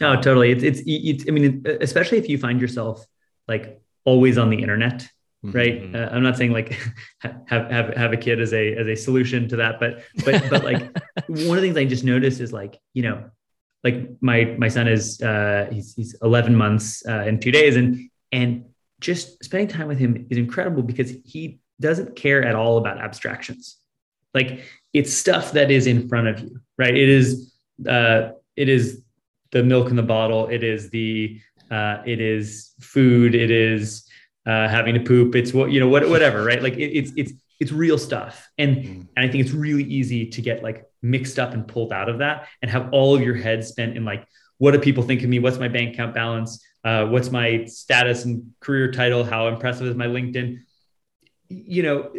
No, 0.00 0.12
um, 0.12 0.20
totally. 0.20 0.52
It's, 0.52 0.62
it's, 0.62 0.82
it's, 0.84 1.24
I 1.26 1.30
mean, 1.30 1.64
especially 1.80 2.18
if 2.18 2.28
you 2.28 2.36
find 2.36 2.60
yourself 2.60 3.04
like 3.48 3.80
always 4.04 4.36
on 4.36 4.50
the 4.50 4.58
internet, 4.58 5.08
right 5.42 5.82
mm-hmm. 5.82 5.94
uh, 5.94 6.08
i'm 6.16 6.22
not 6.22 6.38
saying 6.38 6.52
like 6.52 6.72
have, 7.18 7.70
have 7.70 7.94
have 7.94 8.12
a 8.14 8.16
kid 8.16 8.40
as 8.40 8.54
a 8.54 8.74
as 8.76 8.86
a 8.86 8.94
solution 8.94 9.46
to 9.46 9.56
that 9.56 9.78
but 9.78 10.02
but 10.24 10.42
but 10.48 10.64
like 10.64 10.80
one 11.26 11.58
of 11.58 11.62
the 11.62 11.70
things 11.70 11.76
i 11.76 11.84
just 11.84 12.02
noticed 12.02 12.40
is 12.40 12.50
like 12.50 12.80
you 12.94 13.02
know 13.02 13.28
like 13.84 14.08
my 14.20 14.56
my 14.58 14.68
son 14.68 14.88
is 14.88 15.20
uh, 15.20 15.68
he's 15.70 15.94
he's 15.94 16.16
11 16.22 16.56
months 16.56 17.06
uh, 17.06 17.20
in 17.20 17.38
two 17.38 17.52
days, 17.52 17.76
and 17.76 18.10
and 18.32 18.64
just 19.00 19.44
spending 19.44 19.68
time 19.68 19.86
with 19.86 19.98
him 19.98 20.26
is 20.30 20.38
incredible 20.38 20.82
because 20.82 21.12
he 21.24 21.58
doesn't 21.80 22.16
care 22.16 22.42
at 22.42 22.54
all 22.54 22.78
about 22.78 22.98
abstractions. 22.98 23.76
Like 24.32 24.64
it's 24.94 25.12
stuff 25.12 25.52
that 25.52 25.70
is 25.70 25.86
in 25.86 26.08
front 26.08 26.28
of 26.28 26.40
you, 26.40 26.60
right? 26.78 26.96
It 26.96 27.08
is 27.08 27.52
uh, 27.86 28.30
it 28.56 28.68
is 28.68 29.04
the 29.50 29.62
milk 29.62 29.90
in 29.90 29.96
the 29.96 30.02
bottle. 30.02 30.48
It 30.48 30.64
is 30.64 30.88
the 30.88 31.40
uh, 31.70 31.98
it 32.06 32.20
is 32.20 32.72
food. 32.80 33.34
It 33.34 33.50
is 33.50 34.08
uh, 34.46 34.68
having 34.68 34.94
to 34.94 35.00
poop. 35.00 35.34
It's 35.34 35.52
what 35.52 35.70
you 35.70 35.80
know, 35.80 35.88
what 35.88 36.08
whatever, 36.08 36.42
right? 36.42 36.62
Like 36.62 36.74
it, 36.74 36.90
it's 36.96 37.12
it's 37.16 37.32
it's 37.60 37.70
real 37.70 37.98
stuff, 37.98 38.48
and 38.58 38.76
mm. 38.76 39.06
and 39.16 39.26
I 39.26 39.28
think 39.28 39.44
it's 39.44 39.52
really 39.52 39.84
easy 39.84 40.26
to 40.26 40.42
get 40.42 40.62
like 40.62 40.86
mixed 41.04 41.38
up 41.38 41.52
and 41.52 41.68
pulled 41.68 41.92
out 41.92 42.08
of 42.08 42.18
that, 42.18 42.48
and 42.62 42.70
have 42.70 42.88
all 42.92 43.14
of 43.14 43.22
your 43.22 43.36
head 43.36 43.64
spent 43.64 43.96
in 43.96 44.04
like, 44.04 44.26
what 44.58 44.72
do 44.72 44.78
people 44.78 45.04
think 45.04 45.22
of 45.22 45.28
me? 45.28 45.38
What's 45.38 45.58
my 45.58 45.68
bank 45.68 45.94
account 45.94 46.14
balance? 46.14 46.64
Uh, 46.82 47.06
what's 47.06 47.30
my 47.30 47.64
status 47.66 48.24
and 48.24 48.52
career 48.60 48.90
title? 48.90 49.24
How 49.24 49.48
impressive 49.48 49.86
is 49.86 49.96
my 49.96 50.06
LinkedIn? 50.06 50.60
You 51.48 51.82
know, 51.82 52.10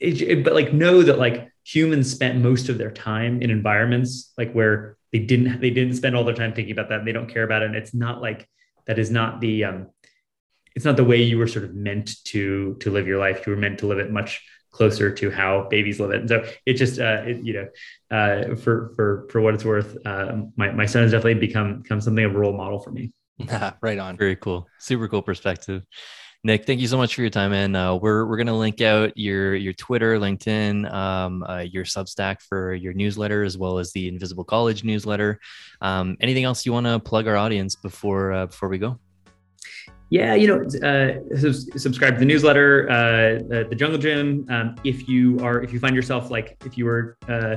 it, 0.00 0.22
it, 0.22 0.44
but 0.44 0.54
like 0.54 0.72
know 0.72 1.02
that 1.02 1.18
like 1.18 1.50
humans 1.64 2.10
spent 2.10 2.40
most 2.40 2.68
of 2.68 2.78
their 2.78 2.90
time 2.90 3.42
in 3.42 3.50
environments 3.50 4.32
like 4.38 4.52
where 4.52 4.96
they 5.12 5.18
didn't 5.18 5.60
they 5.60 5.70
didn't 5.70 5.94
spend 5.94 6.16
all 6.16 6.24
their 6.24 6.34
time 6.34 6.52
thinking 6.52 6.72
about 6.72 6.88
that 6.88 7.00
and 7.00 7.08
they 7.08 7.12
don't 7.12 7.32
care 7.32 7.42
about 7.42 7.62
it 7.62 7.66
and 7.66 7.76
it's 7.76 7.94
not 7.94 8.20
like 8.20 8.48
that 8.86 8.98
is 8.98 9.10
not 9.10 9.40
the 9.40 9.64
um 9.64 9.88
it's 10.74 10.84
not 10.84 10.96
the 10.96 11.04
way 11.04 11.22
you 11.22 11.38
were 11.38 11.46
sort 11.46 11.64
of 11.64 11.74
meant 11.74 12.22
to 12.24 12.76
to 12.80 12.90
live 12.90 13.06
your 13.06 13.18
life 13.18 13.46
you 13.46 13.52
were 13.52 13.58
meant 13.58 13.78
to 13.78 13.86
live 13.86 13.98
it 13.98 14.12
much 14.12 14.44
closer 14.76 15.10
to 15.10 15.30
how 15.30 15.66
babies 15.70 15.98
live 15.98 16.10
it. 16.10 16.20
And 16.20 16.28
so 16.28 16.44
it 16.66 16.74
just 16.74 17.00
uh 17.00 17.22
it, 17.26 17.38
you 17.38 17.54
know 17.54 17.68
uh 18.16 18.54
for 18.56 18.92
for 18.94 19.26
for 19.30 19.40
what 19.40 19.54
it's 19.54 19.64
worth 19.64 19.96
uh 20.06 20.36
my, 20.56 20.70
my 20.70 20.86
son 20.86 21.02
has 21.02 21.12
definitely 21.12 21.40
become 21.46 21.82
become 21.82 22.00
something 22.00 22.24
of 22.24 22.34
a 22.34 22.38
role 22.38 22.56
model 22.56 22.78
for 22.78 22.90
me. 22.90 23.12
Right 23.80 23.98
on. 23.98 24.16
Very 24.16 24.36
cool. 24.36 24.66
Super 24.78 25.08
cool 25.08 25.22
perspective. 25.22 25.82
Nick, 26.44 26.64
thank 26.64 26.80
you 26.80 26.86
so 26.86 26.96
much 26.96 27.14
for 27.14 27.22
your 27.22 27.30
time, 27.30 27.52
and 27.52 27.74
uh, 27.74 27.98
we're 28.00 28.24
we're 28.24 28.36
gonna 28.36 28.56
link 28.56 28.80
out 28.80 29.16
your 29.16 29.56
your 29.56 29.72
Twitter, 29.72 30.16
LinkedIn, 30.16 30.88
um, 30.92 31.42
uh, 31.42 31.58
your 31.58 31.84
Substack 31.84 32.40
for 32.40 32.72
your 32.72 32.92
newsletter, 32.92 33.42
as 33.42 33.58
well 33.58 33.78
as 33.78 33.90
the 33.92 34.06
Invisible 34.06 34.44
College 34.44 34.84
newsletter. 34.84 35.40
Um, 35.80 36.16
anything 36.20 36.44
else 36.44 36.64
you 36.64 36.72
want 36.72 36.86
to 36.86 37.00
plug 37.00 37.26
our 37.26 37.36
audience 37.36 37.74
before 37.74 38.32
uh, 38.32 38.46
before 38.46 38.68
we 38.68 38.78
go? 38.78 39.00
Yeah, 40.08 40.34
you 40.34 40.46
know, 40.46 40.62
uh, 40.88 41.36
subscribe 41.76 42.14
to 42.14 42.20
the 42.20 42.24
newsletter, 42.24 42.88
uh, 42.88 43.64
the 43.68 43.74
Jungle 43.74 43.98
Gym. 43.98 44.46
Um, 44.48 44.76
if 44.84 45.08
you 45.08 45.40
are, 45.40 45.60
if 45.62 45.72
you 45.72 45.80
find 45.80 45.96
yourself 45.96 46.30
like, 46.30 46.56
if 46.64 46.78
you 46.78 46.84
were 46.84 47.16
uh, 47.28 47.56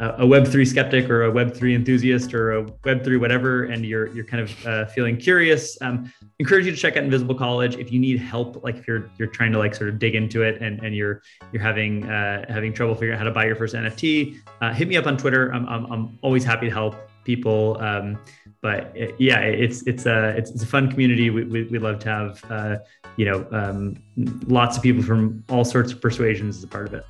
a 0.00 0.26
Web 0.26 0.46
three 0.46 0.64
skeptic 0.64 1.10
or 1.10 1.24
a 1.24 1.30
Web 1.30 1.54
three 1.54 1.74
enthusiast 1.74 2.32
or 2.32 2.52
a 2.52 2.66
Web 2.86 3.04
three 3.04 3.18
whatever, 3.18 3.64
and 3.64 3.84
you're 3.84 4.06
you're 4.14 4.24
kind 4.24 4.42
of 4.42 4.66
uh, 4.66 4.86
feeling 4.86 5.18
curious, 5.18 5.76
um, 5.82 6.10
encourage 6.38 6.64
you 6.64 6.70
to 6.70 6.76
check 6.76 6.96
out 6.96 7.04
Invisible 7.04 7.34
College. 7.34 7.76
If 7.76 7.92
you 7.92 8.00
need 8.00 8.18
help, 8.18 8.64
like 8.64 8.76
if 8.76 8.88
you're 8.88 9.10
you're 9.18 9.28
trying 9.28 9.52
to 9.52 9.58
like 9.58 9.74
sort 9.74 9.90
of 9.90 9.98
dig 9.98 10.14
into 10.14 10.42
it 10.42 10.62
and, 10.62 10.80
and 10.80 10.96
you're 10.96 11.20
you're 11.52 11.62
having 11.62 12.08
uh, 12.08 12.46
having 12.50 12.72
trouble 12.72 12.94
figuring 12.94 13.12
out 13.12 13.18
how 13.18 13.24
to 13.24 13.30
buy 13.30 13.44
your 13.44 13.56
first 13.56 13.74
NFT, 13.74 14.38
uh, 14.62 14.72
hit 14.72 14.88
me 14.88 14.96
up 14.96 15.06
on 15.06 15.18
Twitter. 15.18 15.52
I'm, 15.52 15.68
I'm 15.68 15.92
I'm 15.92 16.18
always 16.22 16.44
happy 16.44 16.66
to 16.66 16.72
help 16.72 16.96
people. 17.24 17.76
Um, 17.78 18.18
but 18.62 18.92
it, 18.94 19.14
yeah, 19.18 19.40
it's 19.40 19.82
it's 19.86 20.06
a 20.06 20.30
it's, 20.36 20.50
it's, 20.50 20.62
a 20.62 20.66
fun 20.66 20.90
community. 20.90 21.30
We, 21.30 21.44
we, 21.44 21.64
we 21.64 21.78
love 21.78 21.98
to 22.00 22.08
have 22.08 22.44
uh, 22.50 22.76
you 23.16 23.24
know 23.24 23.46
um, 23.50 23.96
lots 24.46 24.76
of 24.76 24.82
people 24.82 25.02
from 25.02 25.42
all 25.48 25.64
sorts 25.64 25.92
of 25.92 26.00
persuasions 26.00 26.58
as 26.58 26.64
a 26.64 26.68
part 26.68 26.86
of 26.86 26.94
it. 26.94 27.06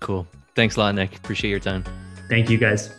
Cool. 0.00 0.26
Thanks 0.54 0.76
a 0.76 0.80
lot, 0.80 0.94
Nick. 0.94 1.16
Appreciate 1.16 1.50
your 1.50 1.60
time. 1.60 1.84
Thank 2.28 2.50
you, 2.50 2.58
guys. 2.58 2.90